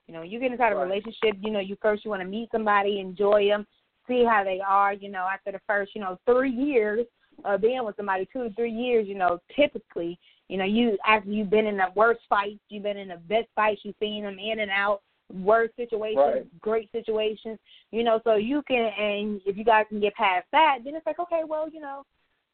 You 0.07 0.13
know, 0.13 0.21
you 0.21 0.39
get 0.39 0.51
inside 0.51 0.73
a 0.73 0.75
relationship. 0.75 1.37
You 1.39 1.51
know, 1.51 1.59
you 1.59 1.77
first 1.81 2.03
you 2.03 2.11
want 2.11 2.21
to 2.21 2.27
meet 2.27 2.49
somebody, 2.51 2.99
enjoy 2.99 3.47
them, 3.47 3.65
see 4.07 4.25
how 4.25 4.43
they 4.43 4.59
are. 4.59 4.93
You 4.93 5.09
know, 5.09 5.27
after 5.31 5.53
the 5.53 5.61
first, 5.65 5.95
you 5.95 6.01
know, 6.01 6.19
three 6.25 6.51
years 6.51 7.05
of 7.45 7.61
being 7.61 7.83
with 7.83 7.95
somebody, 7.95 8.27
two 8.31 8.41
or 8.41 8.49
three 8.51 8.71
years. 8.71 9.07
You 9.07 9.15
know, 9.15 9.39
typically, 9.55 10.19
you 10.49 10.57
know, 10.57 10.65
you 10.65 10.97
after 11.07 11.29
you've 11.29 11.49
been 11.49 11.67
in 11.67 11.77
the 11.77 11.87
worst 11.95 12.21
fights, 12.27 12.59
you've 12.67 12.83
been 12.83 12.97
in 12.97 13.07
the 13.07 13.21
best 13.29 13.47
fights, 13.55 13.81
you've 13.83 13.95
seen 13.99 14.23
them 14.23 14.37
in 14.37 14.59
and 14.59 14.71
out, 14.71 15.01
worst 15.33 15.75
situations, 15.75 16.17
Right. 16.17 16.61
great 16.61 16.91
situations. 16.91 17.59
You 17.91 18.03
know, 18.03 18.21
so 18.23 18.35
you 18.35 18.61
can, 18.67 18.91
and 18.97 19.41
if 19.45 19.57
you 19.57 19.63
guys 19.63 19.85
can 19.89 19.99
get 19.99 20.15
past 20.15 20.45
that, 20.51 20.79
then 20.83 20.95
it's 20.95 21.05
like, 21.05 21.19
okay, 21.19 21.41
well, 21.45 21.69
you 21.69 21.81
know, 21.81 22.03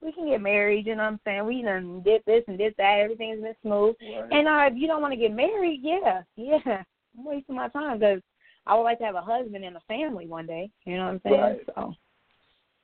we 0.02 0.12
can 0.12 0.28
get 0.28 0.42
married. 0.42 0.88
You 0.88 0.96
know 0.96 1.04
what 1.04 1.14
I'm 1.14 1.20
saying? 1.26 1.46
We 1.46 1.62
done 1.62 2.02
did 2.04 2.22
this 2.26 2.44
and 2.48 2.58
did 2.58 2.74
that. 2.78 3.00
Everything's 3.00 3.42
been 3.42 3.56
smooth. 3.62 3.96
Right. 4.02 4.32
And 4.32 4.48
uh, 4.48 4.70
if 4.72 4.78
you 4.78 4.88
don't 4.88 5.02
want 5.02 5.14
to 5.14 5.20
get 5.20 5.34
married, 5.34 5.82
yeah, 5.84 6.24
yeah, 6.36 6.58
I'm 7.18 7.26
wasting 7.26 7.56
my 7.56 7.68
time 7.70 8.00
because 8.00 8.22
I 8.66 8.76
would 8.76 8.84
like 8.84 9.00
to 9.00 9.06
have 9.06 9.16
a 9.16 9.22
husband 9.22 9.66
and 9.66 9.76
a 9.76 9.82
family 9.88 10.28
one 10.28 10.46
day. 10.46 10.70
You 10.86 10.98
know 10.98 11.06
what 11.06 11.12
I'm 11.12 11.22
saying? 11.24 11.42
Right. 11.42 11.62
So 11.76 11.94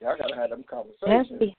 yeah, 0.00 0.08
I 0.08 0.18
gotta 0.18 0.34
have 0.34 0.50
them 0.50 0.64
conversations. 0.68 1.40
Me 1.40 1.54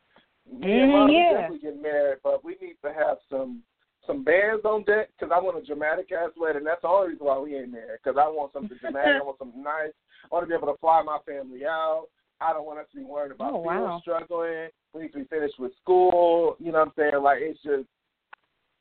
and 0.81 0.91
Mhm, 0.91 1.13
yeah. 1.13 1.41
definitely 1.41 1.59
get 1.59 1.81
married, 1.81 2.19
but 2.23 2.43
we 2.43 2.55
need 2.61 2.77
to 2.83 2.93
have 2.93 3.17
some 3.29 3.63
some 4.07 4.23
bands 4.23 4.63
on 4.65 4.83
deck 4.83 5.09
because 5.17 5.31
I 5.35 5.39
want 5.39 5.61
a 5.61 5.65
dramatic 5.65 6.11
ass 6.11 6.31
wedding. 6.37 6.63
That's 6.63 6.81
the 6.81 6.87
only 6.87 7.09
reason 7.09 7.25
why 7.27 7.37
we 7.37 7.55
ain't 7.55 7.71
married 7.71 7.99
because 8.03 8.17
I 8.19 8.27
want 8.27 8.53
something 8.53 8.77
dramatic. 8.79 9.21
I 9.21 9.23
want 9.23 9.37
something 9.37 9.61
nice. 9.61 9.91
I 10.23 10.35
want 10.35 10.43
to 10.43 10.47
be 10.47 10.55
able 10.55 10.73
to 10.73 10.79
fly 10.79 11.01
my 11.03 11.19
family 11.25 11.65
out. 11.65 12.07
I 12.39 12.53
don't 12.53 12.65
want 12.65 12.79
us 12.79 12.85
to 12.91 12.97
be 12.97 13.03
worried 13.03 13.31
about 13.31 13.53
Oh, 13.53 13.57
wow. 13.57 13.99
struggling. 14.01 14.69
We 14.93 15.03
need 15.03 15.13
to 15.13 15.19
be 15.19 15.25
finished 15.25 15.59
with 15.59 15.71
school. 15.81 16.55
You 16.59 16.71
know 16.71 16.79
what 16.79 16.87
I'm 16.87 16.93
saying? 16.97 17.23
Like 17.23 17.39
it's 17.41 17.61
just 17.61 17.85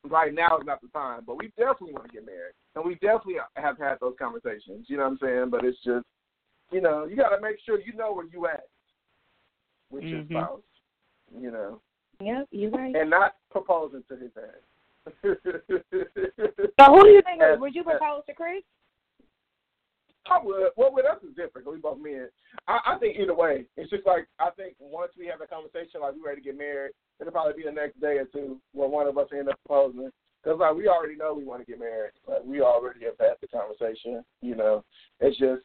right 0.09 0.33
now 0.33 0.57
is 0.57 0.65
not 0.65 0.81
the 0.81 0.87
time, 0.89 1.21
but 1.25 1.37
we 1.37 1.47
definitely 1.57 1.93
want 1.93 2.05
to 2.05 2.11
get 2.13 2.25
married, 2.25 2.53
and 2.75 2.85
we 2.85 2.95
definitely 2.95 3.35
have 3.55 3.77
had 3.77 3.95
those 3.99 4.15
conversations. 4.17 4.85
You 4.87 4.97
know 4.97 5.03
what 5.03 5.11
I'm 5.11 5.19
saying? 5.21 5.49
But 5.51 5.65
it's 5.65 5.77
just, 5.83 6.05
you 6.71 6.81
know, 6.81 7.05
you 7.05 7.15
got 7.15 7.35
to 7.35 7.41
make 7.41 7.57
sure 7.65 7.79
you 7.79 7.93
know 7.93 8.13
where 8.13 8.25
you 8.31 8.47
at 8.47 8.67
with 9.91 10.03
your 10.05 10.21
Mhm. 10.21 10.29
spouse. 10.29 10.61
You 11.37 11.51
know 11.51 11.81
yep, 12.21 12.47
you're 12.51 12.71
right. 12.71 12.95
and 12.95 13.09
not 13.09 13.35
proposing 13.51 14.03
to 14.07 14.15
his 14.15 14.31
ass. 14.37 14.61
So 16.79 16.85
who 16.93 17.03
do 17.03 17.09
you 17.09 17.21
think? 17.23 17.41
Would 17.59 17.75
you 17.75 17.83
propose 17.83 18.23
to 18.27 18.33
Chris? 18.33 18.63
I 20.29 20.39
would. 20.43 20.69
Well, 20.75 20.93
with 20.93 21.05
us 21.05 21.17
is 21.23 21.35
different. 21.35 21.65
'cause 21.65 21.73
We 21.73 21.79
both 21.79 21.99
men. 21.99 22.29
I, 22.67 22.79
I 22.85 22.97
think 22.99 23.17
either 23.17 23.33
way. 23.33 23.65
It's 23.77 23.89
just 23.89 24.05
like 24.05 24.27
I 24.39 24.49
think 24.51 24.75
once 24.79 25.11
we 25.17 25.25
have 25.27 25.41
a 25.41 25.47
conversation, 25.47 26.01
like 26.01 26.13
we 26.15 26.21
ready 26.21 26.41
to 26.41 26.45
get 26.45 26.57
married, 26.57 26.91
it'll 27.19 27.31
probably 27.31 27.53
be 27.53 27.63
the 27.63 27.71
next 27.71 27.99
day 28.01 28.17
or 28.17 28.25
two 28.25 28.59
where 28.73 28.89
one 28.89 29.07
of 29.07 29.17
us 29.17 29.29
end 29.33 29.49
up 29.49 29.59
proposing. 29.65 30.11
Because 30.43 30.59
like 30.59 30.75
we 30.75 30.87
already 30.87 31.15
know 31.15 31.33
we 31.33 31.43
want 31.45 31.61
to 31.61 31.65
get 31.65 31.79
married. 31.79 32.11
Like 32.27 32.43
we 32.45 32.61
already 32.61 33.05
have 33.05 33.17
had 33.19 33.37
the 33.41 33.47
conversation. 33.47 34.23
You 34.41 34.55
know, 34.55 34.83
it's 35.19 35.37
just 35.37 35.63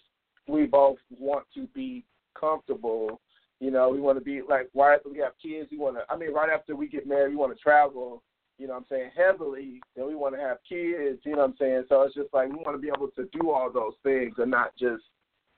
we 0.48 0.66
both 0.66 0.98
want 1.18 1.44
to 1.54 1.66
be 1.68 2.04
comfortable. 2.38 3.20
You 3.60 3.70
know, 3.70 3.90
we 3.90 4.00
want 4.00 4.18
to 4.18 4.24
be 4.24 4.42
like 4.42 4.68
right 4.74 4.94
after 4.96 5.08
we 5.08 5.18
have 5.18 5.32
kids, 5.40 5.68
we 5.70 5.78
want 5.78 5.96
to. 5.96 6.02
I 6.08 6.16
mean, 6.16 6.32
right 6.32 6.50
after 6.50 6.74
we 6.74 6.88
get 6.88 7.06
married, 7.06 7.30
we 7.30 7.36
want 7.36 7.54
to 7.56 7.62
travel. 7.62 8.22
You 8.62 8.68
know 8.68 8.74
what 8.74 8.84
I'm 8.92 8.96
saying, 8.96 9.10
heavily, 9.16 9.80
and 9.96 10.06
we 10.06 10.14
want 10.14 10.36
to 10.36 10.40
have 10.40 10.58
kids, 10.68 11.18
you 11.24 11.32
know 11.32 11.38
what 11.38 11.50
I'm 11.50 11.56
saying? 11.58 11.82
So 11.88 12.02
it's 12.02 12.14
just 12.14 12.32
like 12.32 12.48
we 12.48 12.54
want 12.54 12.76
to 12.76 12.80
be 12.80 12.92
able 12.96 13.08
to 13.08 13.28
do 13.36 13.50
all 13.50 13.72
those 13.72 13.94
things 14.04 14.36
and 14.38 14.52
not 14.52 14.70
just, 14.78 15.02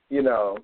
you 0.09 0.23
know, 0.23 0.57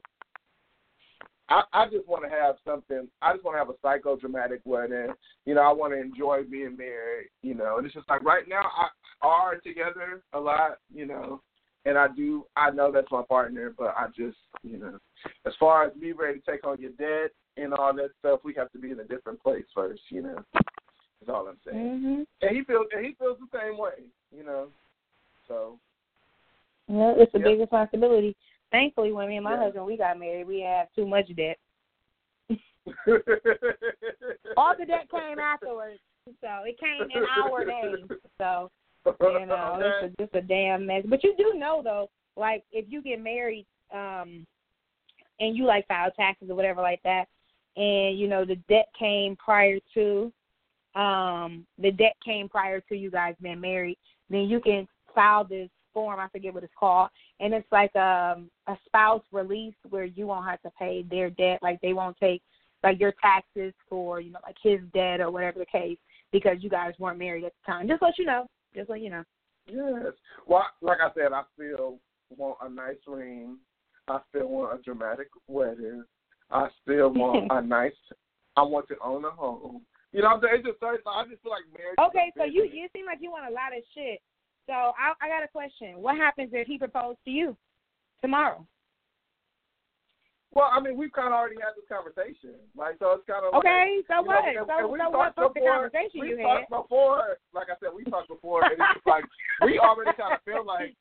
I, 1.49 1.61
I 1.71 1.85
just 1.85 2.07
want 2.07 2.23
to 2.23 2.29
have 2.31 2.55
something. 2.65 3.07
I 3.21 3.33
just 3.33 3.45
want 3.45 3.53
to 3.53 3.59
have 3.59 3.69
a 3.69 3.73
psychodramatic 3.85 4.61
wedding. 4.65 5.13
You 5.45 5.53
know, 5.53 5.61
I 5.61 5.71
want 5.71 5.93
to 5.93 6.01
enjoy 6.01 6.41
being 6.49 6.75
married. 6.75 7.29
You 7.43 7.53
know, 7.53 7.77
and 7.77 7.85
it's 7.85 7.93
just 7.93 8.09
like 8.09 8.23
right 8.23 8.49
now 8.49 8.63
I 8.75 8.87
are 9.21 9.57
together 9.57 10.23
a 10.33 10.39
lot. 10.39 10.79
You 10.91 11.05
know, 11.05 11.43
and 11.85 11.95
I 11.95 12.07
do. 12.07 12.47
I 12.55 12.71
know 12.71 12.91
that's 12.91 13.11
my 13.11 13.21
partner, 13.21 13.71
but 13.77 13.93
I 13.95 14.07
just, 14.17 14.37
you 14.63 14.79
know, 14.79 14.97
as 15.45 15.53
far 15.59 15.85
as 15.85 15.95
me 15.95 16.13
ready 16.13 16.39
to 16.39 16.51
take 16.51 16.65
on 16.65 16.81
your 16.81 16.91
debt 16.91 17.33
and 17.55 17.71
all 17.75 17.93
that 17.93 18.09
stuff, 18.17 18.39
we 18.43 18.55
have 18.55 18.71
to 18.71 18.79
be 18.79 18.89
in 18.89 18.99
a 18.99 19.05
different 19.05 19.43
place 19.43 19.65
first. 19.75 20.01
You 20.09 20.23
know, 20.23 20.43
is 21.21 21.29
all 21.29 21.47
I'm 21.47 21.57
saying. 21.65 21.77
Mm-hmm. 21.77 22.21
And 22.41 22.55
he 22.55 22.63
feels 22.63 22.87
and 22.95 23.05
he 23.05 23.13
feels 23.17 23.37
the 23.39 23.57
same 23.57 23.77
way. 23.77 24.05
You 24.35 24.43
know, 24.43 24.67
so 25.47 25.79
Yeah, 26.87 27.13
it's 27.17 27.33
a 27.35 27.37
Yep. 27.37 27.45
big 27.45 27.59
responsibility. 27.59 28.35
Thankfully, 28.71 29.11
when 29.11 29.27
me 29.29 29.37
and 29.37 29.43
my 29.43 29.53
Yeah. 29.53 29.63
husband 29.63 29.85
we 29.85 29.97
got 29.97 30.17
married, 30.17 30.47
we 30.47 30.61
have 30.61 30.91
too 30.93 31.05
much 31.05 31.33
debt. 31.35 31.57
All 34.57 34.75
the 34.77 34.85
debt 34.85 35.09
came 35.09 35.39
afterwards, 35.39 35.99
so 36.41 36.63
it 36.65 36.77
came 36.79 37.09
in 37.11 37.23
our 37.37 37.63
name. 37.65 38.09
So 38.37 38.71
you 39.05 39.45
know, 39.45 39.79
it's 40.03 40.13
a, 40.19 40.23
just 40.23 40.35
a 40.35 40.41
damn 40.41 40.85
mess. 40.85 41.03
But 41.05 41.23
you 41.23 41.35
do 41.37 41.53
know 41.55 41.81
though, 41.83 42.09
like 42.35 42.63
if 42.71 42.85
you 42.89 43.01
get 43.01 43.21
married, 43.21 43.65
um, 43.93 44.45
and 45.39 45.57
you 45.57 45.65
like 45.65 45.87
file 45.87 46.11
taxes 46.11 46.49
or 46.49 46.55
whatever 46.55 46.81
like 46.81 47.01
that, 47.03 47.25
and 47.75 48.17
you 48.17 48.27
know 48.27 48.45
the 48.45 48.57
debt 48.67 48.87
came 48.97 49.35
prior 49.35 49.79
to, 49.93 50.31
um, 50.95 51.65
the 51.77 51.91
debt 51.91 52.15
came 52.23 52.49
prior 52.49 52.81
to 52.81 52.95
you 52.95 53.11
guys 53.11 53.35
being 53.41 53.61
married, 53.61 53.97
then 54.29 54.41
you 54.41 54.59
can 54.59 54.87
file 55.13 55.43
this 55.43 55.69
form. 55.93 56.19
I 56.19 56.27
forget 56.29 56.53
what 56.53 56.63
it's 56.63 56.73
called, 56.77 57.09
and 57.39 57.53
it's 57.53 57.71
like 57.71 57.95
um 57.95 58.49
a 58.67 58.75
spouse 58.85 59.23
release 59.31 59.75
where 59.89 60.05
you 60.05 60.27
won't 60.27 60.49
have 60.49 60.61
to 60.61 60.71
pay 60.77 61.03
their 61.09 61.29
debt, 61.29 61.59
like 61.61 61.79
they 61.81 61.93
won't 61.93 62.17
take 62.17 62.41
like 62.83 62.99
your 62.99 63.13
taxes 63.21 63.73
for 63.89 64.19
you 64.19 64.31
know 64.31 64.39
like 64.43 64.57
his 64.61 64.79
debt 64.93 65.21
or 65.21 65.31
whatever 65.31 65.59
the 65.59 65.65
case 65.65 65.97
because 66.31 66.57
you 66.61 66.69
guys 66.69 66.93
weren't 66.99 67.19
married 67.19 67.43
at 67.43 67.53
the 67.53 67.71
time. 67.71 67.87
Just 67.87 68.01
let 68.01 68.17
you 68.17 68.25
know. 68.25 68.47
Just 68.73 68.89
let 68.89 69.01
you 69.01 69.09
know. 69.09 69.23
Yes. 69.67 70.13
Well, 70.47 70.65
like 70.81 70.99
I 71.03 71.13
said, 71.13 71.33
I 71.33 71.43
still 71.55 71.99
want 72.35 72.57
a 72.61 72.69
nice 72.69 72.95
ring. 73.07 73.57
I 74.07 74.19
still 74.29 74.47
want 74.47 74.79
a 74.79 74.83
dramatic 74.83 75.27
wedding. 75.47 76.03
I 76.49 76.67
still 76.81 77.13
want 77.13 77.47
a 77.51 77.61
nice. 77.61 77.91
I 78.57 78.63
want 78.63 78.87
to 78.89 78.95
own 79.03 79.25
a 79.25 79.31
home. 79.31 79.81
You 80.11 80.21
know, 80.21 80.35
what 80.35 80.35
I'm 80.35 80.41
saying? 80.43 80.55
It's 80.59 80.67
just 80.67 80.79
certain. 80.79 80.99
I 81.07 81.23
just 81.29 81.41
feel 81.41 81.51
like 81.55 81.63
marriage. 81.71 81.95
is 81.95 82.05
Okay, 82.11 82.31
so 82.35 82.43
you 82.43 82.67
you 82.67 82.87
seem 82.91 83.05
like 83.05 83.19
you 83.21 83.31
want 83.31 83.47
a 83.47 83.53
lot 83.53 83.71
of 83.75 83.83
shit. 83.95 84.19
So 84.67 84.73
I 84.73 85.15
I 85.23 85.27
got 85.31 85.43
a 85.43 85.47
question. 85.47 86.01
What 86.03 86.17
happens 86.17 86.51
if 86.51 86.67
he 86.67 86.77
proposed 86.77 87.19
to 87.25 87.31
you 87.31 87.55
tomorrow? 88.21 88.65
Well, 90.53 90.67
I 90.67 90.83
mean, 90.83 90.99
we've 90.99 91.15
kind 91.15 91.31
of 91.31 91.39
already 91.39 91.55
had 91.63 91.79
this 91.79 91.87
conversation. 91.87 92.59
Like, 92.75 92.99
so 92.99 93.15
it's 93.15 93.23
kind 93.23 93.47
of 93.47 93.55
Okay, 93.63 94.03
like, 94.03 94.07
so 94.11 94.19
what? 94.19 94.43
Know, 94.43 94.51
and- 94.51 94.67
so 94.67 94.75
and 94.83 94.91
we 94.91 94.99
so 94.99 95.07
talked 95.07 95.39
what's 95.39 95.55
the 95.55 95.63
conversation 95.63 96.19
we 96.19 96.35
you 96.35 96.37
had? 96.43 96.67
talked 96.67 96.91
before, 96.91 97.39
like 97.55 97.71
I 97.71 97.79
said, 97.79 97.95
we 97.95 98.03
talked 98.11 98.27
before, 98.27 98.59
and 98.67 98.75
it's 98.75 98.99
just 98.99 99.07
like 99.07 99.23
we 99.63 99.79
already 99.79 100.11
kind 100.19 100.35
of 100.35 100.43
feel 100.43 100.67
like 100.67 100.91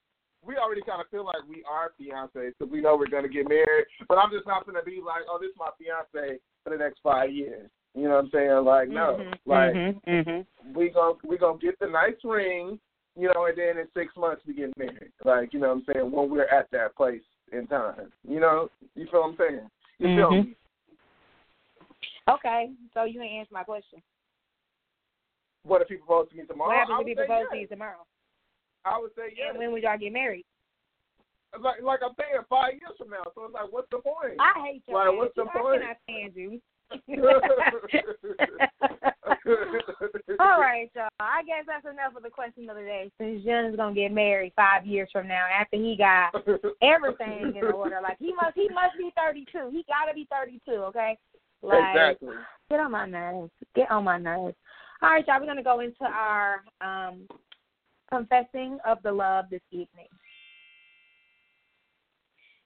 we 0.46 0.54
already 0.56 0.86
kind 0.86 1.02
of 1.02 1.10
feel 1.10 1.26
like 1.26 1.42
we 1.50 1.66
are 1.66 1.90
fiancés 1.98 2.54
because 2.56 2.70
we 2.70 2.80
know 2.80 2.94
we're 2.96 3.10
gonna 3.10 3.28
get 3.28 3.48
married. 3.50 3.90
But 4.06 4.22
I'm 4.22 4.30
just 4.30 4.46
not 4.46 4.64
gonna 4.70 4.86
be 4.86 5.02
like, 5.02 5.26
oh, 5.26 5.42
this 5.42 5.50
is 5.50 5.58
my 5.58 5.74
fiance 5.82 6.38
for 6.62 6.70
the 6.70 6.78
next 6.78 7.00
five 7.02 7.34
years. 7.34 7.68
You 7.94 8.04
know 8.04 8.16
what 8.16 8.24
I'm 8.24 8.30
saying? 8.30 8.64
Like, 8.64 8.88
no, 8.88 9.16
Mhm, 9.18 9.38
like 9.46 9.74
mhm, 9.74 10.04
mhm. 10.06 10.46
we 10.74 10.90
gonna 10.90 11.18
we 11.24 11.36
gonna 11.36 11.58
get 11.58 11.78
the 11.80 11.88
nice 11.88 12.22
ring, 12.22 12.78
you 13.16 13.32
know, 13.32 13.46
and 13.46 13.58
then 13.58 13.78
in 13.78 13.88
six 13.94 14.14
months 14.16 14.42
we 14.46 14.54
get 14.54 14.76
married. 14.78 15.12
Like, 15.24 15.52
you 15.52 15.58
know 15.58 15.68
what 15.68 15.78
I'm 15.78 15.84
saying? 15.92 16.10
When 16.10 16.30
we're 16.30 16.44
at 16.44 16.70
that 16.70 16.94
place 16.94 17.22
in 17.52 17.66
time, 17.66 18.12
you 18.26 18.38
know, 18.38 18.70
you 18.94 19.06
feel 19.10 19.22
what 19.22 19.30
I'm 19.30 19.36
saying? 19.36 19.70
You 19.98 20.06
feel 20.16 20.30
Mhm. 20.30 20.44
me? 20.46 20.56
Okay, 22.28 22.70
so 22.94 23.04
you 23.04 23.20
ain't 23.20 23.40
answer 23.40 23.54
my 23.54 23.64
question. 23.64 24.00
What 25.64 25.82
if 25.82 25.88
he 25.88 25.96
proposed 25.96 26.30
to 26.30 26.36
me 26.36 26.44
tomorrow? 26.46 26.70
what 26.70 26.78
happens 26.78 27.00
if 27.00 27.06
he 27.08 27.14
say 27.14 27.26
proposed 27.26 27.50
to 27.50 27.56
yes. 27.56 27.62
you 27.62 27.66
tomorrow? 27.66 28.06
I 28.84 28.98
would 28.98 29.14
say 29.14 29.34
yes. 29.36 29.50
And 29.50 29.58
when 29.58 29.72
would 29.72 29.82
y'all 29.82 29.98
get 29.98 30.12
married? 30.12 30.46
Like, 31.58 31.82
like 31.82 32.00
I'm 32.02 32.14
saying, 32.14 32.44
five 32.48 32.74
years 32.74 32.96
from 32.96 33.10
now. 33.10 33.24
So 33.34 33.44
it's 33.44 33.54
like, 33.54 33.72
what's 33.72 33.90
the 33.90 33.98
point? 33.98 34.38
I 34.38 34.52
hate 34.62 34.82
you. 34.86 34.94
Like, 34.94 35.12
what's 35.16 35.34
the 35.34 35.42
I 35.42 35.58
point? 35.58 35.82
cannot 35.82 35.96
stand 36.04 36.36
you. 36.36 36.62
All 40.40 40.60
right, 40.60 40.90
y'all. 40.94 41.08
I 41.20 41.42
guess 41.44 41.64
that's 41.66 41.84
enough 41.84 42.16
of 42.16 42.22
the 42.22 42.30
question 42.30 42.68
of 42.68 42.76
the 42.76 42.82
day. 42.82 43.10
Since 43.18 43.44
Jen 43.44 43.66
is 43.66 43.76
gonna 43.76 43.94
get 43.94 44.12
married 44.12 44.52
five 44.56 44.86
years 44.86 45.08
from 45.12 45.28
now, 45.28 45.46
after 45.52 45.76
he 45.76 45.96
got 45.96 46.34
everything 46.82 47.54
in 47.56 47.64
order, 47.72 48.00
like 48.02 48.16
he 48.18 48.32
must, 48.34 48.54
he 48.54 48.68
must 48.68 48.96
be 48.98 49.10
thirty-two. 49.16 49.70
He 49.70 49.84
gotta 49.88 50.14
be 50.14 50.26
thirty-two. 50.30 50.82
Okay. 50.84 51.16
Like, 51.62 51.94
exactly. 51.94 52.34
Get 52.70 52.80
on 52.80 52.90
my 52.90 53.06
nerves. 53.06 53.52
Get 53.74 53.90
on 53.90 54.04
my 54.04 54.18
nerves. 54.18 54.56
All 55.02 55.10
right, 55.10 55.26
y'all. 55.26 55.40
We're 55.40 55.46
gonna 55.46 55.62
go 55.62 55.80
into 55.80 56.04
our 56.04 56.62
um, 56.80 57.26
confessing 58.08 58.78
of 58.86 58.98
the 59.02 59.12
love 59.12 59.46
this 59.50 59.60
evening. 59.70 60.08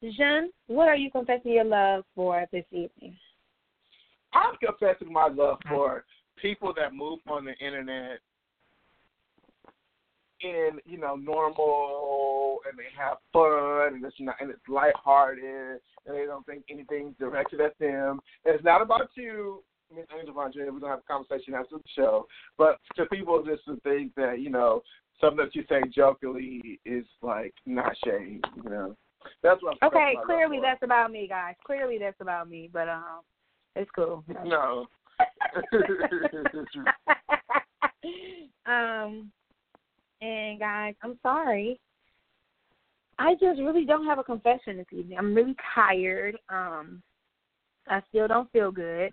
Jean, 0.02 0.50
what 0.66 0.88
are 0.88 0.96
you 0.96 1.10
confessing 1.10 1.52
your 1.52 1.64
love 1.64 2.04
for 2.14 2.44
this 2.52 2.66
evening? 2.72 3.16
I'm 4.34 4.56
confessing 4.56 5.12
my 5.12 5.28
love 5.28 5.58
for 5.68 6.04
people 6.40 6.72
that 6.76 6.94
move 6.94 7.20
on 7.28 7.44
the 7.44 7.54
internet 7.64 8.18
in 10.40 10.78
you 10.84 10.98
know 10.98 11.16
normal 11.16 12.58
and 12.68 12.78
they 12.78 12.84
have 12.96 13.18
fun 13.32 13.94
and 13.94 14.04
it's 14.04 14.16
not 14.18 14.36
and 14.40 14.50
it's 14.50 14.60
lighthearted 14.68 15.80
and 16.06 16.16
they 16.16 16.26
don't 16.26 16.44
think 16.46 16.64
anything's 16.68 17.14
directed 17.18 17.60
at 17.60 17.78
them. 17.78 18.20
And 18.44 18.54
it's 18.54 18.64
not 18.64 18.82
about 18.82 19.08
you, 19.14 19.62
Miss 19.94 20.06
Angel 20.18 20.38
Andrea. 20.38 20.72
We're 20.72 20.80
gonna 20.80 20.92
have 20.92 21.02
a 21.08 21.12
conversation 21.12 21.54
after 21.54 21.76
the 21.76 21.84
show. 21.96 22.26
But 22.58 22.78
to 22.96 23.06
people 23.06 23.42
just 23.44 23.64
to 23.66 23.76
think 23.80 24.14
that 24.16 24.40
you 24.40 24.50
know 24.50 24.82
something 25.20 25.44
that 25.44 25.54
you 25.54 25.64
say 25.68 25.82
jokingly 25.94 26.80
is 26.84 27.04
like 27.22 27.54
not 27.66 27.96
shade. 28.04 28.44
You 28.56 28.70
know, 28.70 28.96
that's 29.42 29.62
what. 29.62 29.78
I'm 29.80 29.88
Okay, 29.88 30.14
confessing 30.14 30.14
my 30.14 30.20
love 30.20 30.26
clearly 30.26 30.58
that's 30.62 30.82
about 30.82 31.10
me, 31.10 31.26
guys. 31.28 31.54
Clearly 31.64 31.98
that's 31.98 32.20
about 32.20 32.48
me, 32.48 32.68
but 32.72 32.88
um, 32.88 33.20
it's 33.76 33.90
cool. 33.94 34.24
no. 34.44 34.86
um, 38.66 39.30
and 40.20 40.58
guys, 40.58 40.94
I'm 41.02 41.18
sorry. 41.22 41.78
I 43.18 43.34
just 43.34 43.60
really 43.60 43.84
don't 43.84 44.06
have 44.06 44.18
a 44.18 44.24
confession 44.24 44.78
this 44.78 44.86
evening. 44.92 45.18
I'm 45.18 45.34
really 45.34 45.54
tired. 45.74 46.36
Um, 46.48 47.02
I 47.88 48.00
still 48.08 48.26
don't 48.26 48.50
feel 48.50 48.72
good, 48.72 49.12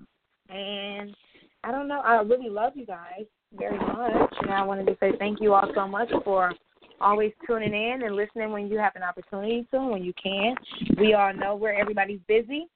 and 0.50 1.16
I 1.64 1.72
don't 1.72 1.88
know. 1.88 2.02
I 2.02 2.22
really 2.22 2.50
love 2.50 2.74
you 2.76 2.86
guys 2.86 3.26
very 3.56 3.78
much, 3.78 4.34
and 4.42 4.52
I 4.52 4.64
wanted 4.64 4.88
to 4.88 4.98
say 5.00 5.12
thank 5.20 5.42
you 5.42 5.54
all 5.54 5.70
so 5.76 5.88
much 5.88 6.10
for 6.24 6.52
always 7.00 7.32
tuning 7.46 7.74
in 7.74 8.02
and 8.04 8.16
listening 8.16 8.52
when 8.52 8.68
you 8.68 8.78
have 8.78 8.96
an 8.96 9.04
opportunity 9.04 9.68
to, 9.72 9.80
when 9.80 10.04
you 10.04 10.14
can. 10.22 10.56
We 10.98 11.14
all 11.14 11.34
know 11.34 11.56
where 11.56 11.78
everybody's 11.78 12.22
busy. 12.28 12.68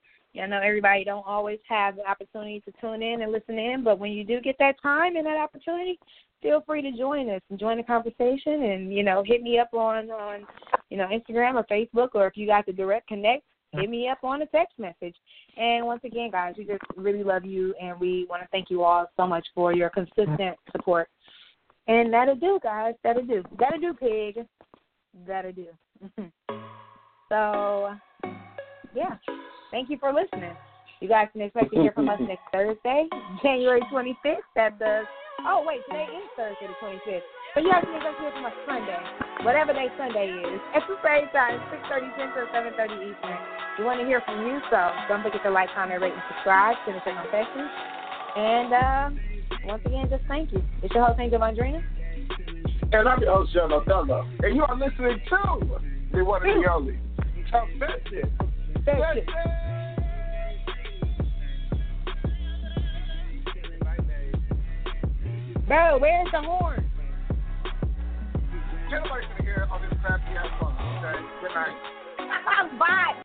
I 0.41 0.47
know 0.47 0.59
everybody 0.61 1.03
don't 1.03 1.25
always 1.25 1.59
have 1.67 1.95
the 1.95 2.07
opportunity 2.07 2.61
to 2.61 2.73
tune 2.81 3.01
in 3.01 3.21
and 3.21 3.31
listen 3.31 3.57
in, 3.57 3.83
but 3.83 3.99
when 3.99 4.11
you 4.11 4.23
do 4.23 4.41
get 4.41 4.55
that 4.59 4.81
time 4.81 5.15
and 5.15 5.25
that 5.25 5.37
opportunity, 5.37 5.99
feel 6.41 6.61
free 6.65 6.81
to 6.81 6.91
join 6.91 7.29
us 7.29 7.41
and 7.49 7.59
join 7.59 7.77
the 7.77 7.83
conversation 7.83 8.63
and, 8.63 8.93
you 8.93 9.03
know, 9.03 9.23
hit 9.25 9.41
me 9.41 9.59
up 9.59 9.73
on 9.73 10.09
on, 10.11 10.45
you 10.89 10.97
know, 10.97 11.07
Instagram 11.07 11.55
or 11.55 11.63
Facebook 11.63 12.09
or 12.13 12.27
if 12.27 12.37
you 12.37 12.47
got 12.47 12.65
the 12.65 12.73
direct 12.73 13.07
connect, 13.07 13.43
hit 13.73 13.89
me 13.89 14.07
up 14.07 14.19
on 14.23 14.41
a 14.41 14.45
text 14.47 14.77
message. 14.77 15.15
And 15.57 15.85
once 15.85 16.01
again, 16.03 16.31
guys, 16.31 16.55
we 16.57 16.65
just 16.65 16.83
really 16.95 17.23
love 17.23 17.45
you 17.45 17.73
and 17.81 17.99
we 17.99 18.25
want 18.29 18.41
to 18.41 18.47
thank 18.51 18.69
you 18.69 18.83
all 18.83 19.09
so 19.17 19.25
much 19.27 19.45
for 19.53 19.73
your 19.73 19.89
consistent 19.89 20.57
support. 20.71 21.09
And 21.87 22.11
that'll 22.13 22.35
do, 22.35 22.59
guys. 22.63 22.95
That'll 23.03 23.25
do. 23.25 23.43
That'll 23.59 23.79
do, 23.79 23.93
pig. 23.93 24.45
That'll 25.27 25.51
do. 25.51 25.67
so, 27.29 27.95
yeah. 28.95 29.17
Thank 29.75 29.91
you 29.91 29.99
for 29.99 30.15
listening. 30.15 30.55
You 31.03 31.09
guys 31.11 31.27
can 31.33 31.41
expect 31.41 31.75
to 31.75 31.81
hear 31.83 31.91
from 31.91 32.07
us 32.07 32.15
next 32.23 32.47
Thursday, 32.53 33.11
January 33.43 33.83
25th 33.91 34.47
at 34.55 34.79
the. 34.79 35.03
Oh, 35.43 35.67
wait, 35.67 35.83
today 35.91 36.07
is 36.15 36.23
Thursday 36.39 36.71
the 36.71 36.79
25th. 36.79 37.27
But 37.53 37.63
you 37.67 37.75
guys 37.75 37.83
can 37.83 37.99
expect 37.99 38.15
to 38.15 38.23
hear 38.23 38.31
from 38.31 38.45
us 38.47 38.55
Sunday, 38.63 39.03
whatever 39.43 39.75
day 39.75 39.91
Sunday 39.99 40.31
is, 40.31 40.63
at 40.71 40.87
the 40.87 40.95
same 41.03 41.27
time, 41.35 41.59
6.30 41.91 42.07
Central, 42.15 42.47
7.30 42.55 43.03
Eastern. 43.03 43.37
We 43.77 43.83
want 43.83 43.99
to 43.99 44.07
hear 44.07 44.23
from 44.23 44.47
you, 44.47 44.63
so 44.71 44.79
don't 45.11 45.21
forget 45.21 45.43
to 45.43 45.51
like, 45.51 45.67
comment, 45.75 45.99
rate, 45.99 46.15
and 46.15 46.23
subscribe. 46.31 46.79
Send 46.87 46.95
us 46.95 47.03
your 47.03 47.19
confessions. 47.19 47.71
And 48.39 48.71
uh, 48.71 49.05
once 49.67 49.83
again, 49.83 50.07
just 50.07 50.23
thank 50.31 50.55
you. 50.55 50.63
It's 50.87 50.95
your 50.95 51.03
host, 51.03 51.19
Angel 51.19 51.43
Andrina. 51.43 51.83
And 52.95 53.09
I'm 53.11 53.19
your 53.19 53.43
host, 53.43 53.51
John 53.51 53.75
Othello. 53.75 54.23
And 54.39 54.55
you 54.55 54.63
are 54.63 54.75
listening 54.79 55.19
to 55.19 55.83
the 56.15 56.23
one 56.23 56.47
and 56.47 56.63
the 56.63 56.71
only 56.71 56.95
Confession. 57.51 58.31
Thank 58.85 59.27
Bro, 65.67 65.97
where's 65.97 66.27
the 66.31 66.41
horn? 66.41 66.89
Get 68.87 68.99
away 68.99 69.21
from 69.35 69.45
here 69.45 69.67
on 69.71 69.81
this 69.81 69.99
crappy 69.99 70.23
ass 70.37 70.45
phone, 70.59 70.73
okay? 70.73 71.19
Good 71.41 71.55
night. 71.55 72.77
Bye. 72.79 73.24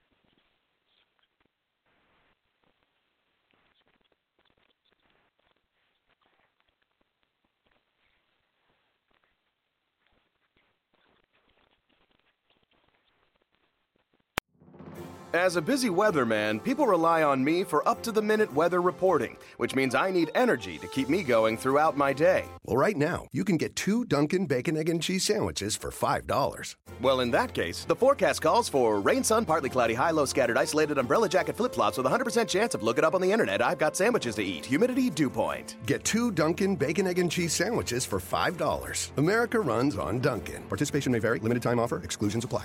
As 15.33 15.55
a 15.55 15.63
busy 15.63 15.89
weatherman, 15.89 16.61
people 16.61 16.89
rely 16.89 17.23
on 17.23 17.45
me 17.45 17.63
for 17.63 17.87
up 17.89 18.03
to 18.03 18.11
the 18.11 18.21
minute 18.21 18.53
weather 18.53 18.83
reporting, 18.83 19.37
which 19.59 19.77
means 19.77 19.95
I 19.95 20.11
need 20.11 20.33
energy 20.35 20.77
to 20.79 20.89
keep 20.89 21.09
me 21.09 21.23
going 21.23 21.57
throughout 21.57 21.97
my 21.97 22.13
day. 22.13 22.47
Well, 22.65 22.77
right 22.77 22.97
now, 22.97 23.29
you 23.31 23.45
can 23.45 23.57
get 23.57 23.77
two 23.77 24.05
Dunkin' 24.07 24.47
Bacon, 24.47 24.77
Egg, 24.77 24.89
and 24.89 25.01
Cheese 25.01 25.23
sandwiches 25.23 25.77
for 25.77 25.93
$5. 25.93 26.75
Well, 27.01 27.21
in 27.21 27.31
that 27.31 27.55
case, 27.55 27.85
the 27.85 27.95
forecast 27.95 28.43
calls 28.43 28.69
for 28.69 29.01
rain, 29.01 29.23
sun, 29.23 29.45
partly 29.45 29.71
cloudy, 29.71 29.95
high, 29.95 30.11
low, 30.11 30.25
scattered, 30.25 30.59
isolated 30.59 30.99
umbrella 30.99 31.29
jacket 31.29 31.57
flip 31.57 31.77
flops 31.77 31.97
with 31.97 32.07
a 32.07 32.11
100% 32.11 32.49
chance 32.49 32.75
of 32.75 32.83
look 32.83 32.99
it 32.99 33.05
up 33.05 33.15
on 33.15 33.21
the 33.21 33.31
internet. 33.31 33.63
I've 33.63 33.79
got 33.79 33.95
sandwiches 33.97 34.35
to 34.35 34.43
eat. 34.43 34.67
Humidity 34.67 35.11
dew 35.11 35.31
point. 35.31 35.77
Get 35.87 36.03
two 36.03 36.33
Dunkin' 36.33 36.75
Bacon, 36.75 37.07
Egg, 37.07 37.21
and 37.21 37.31
Cheese 37.31 37.53
sandwiches 37.53 38.05
for 38.05 38.19
$5. 38.19 39.11
America 39.17 39.61
runs 39.61 39.97
on 39.97 40.19
Dunkin'. 40.19 40.65
Participation 40.65 41.13
may 41.13 41.21
vary. 41.21 41.39
Limited 41.39 41.63
time 41.63 41.79
offer. 41.79 42.03
Exclusions 42.03 42.45
apply. 42.45 42.65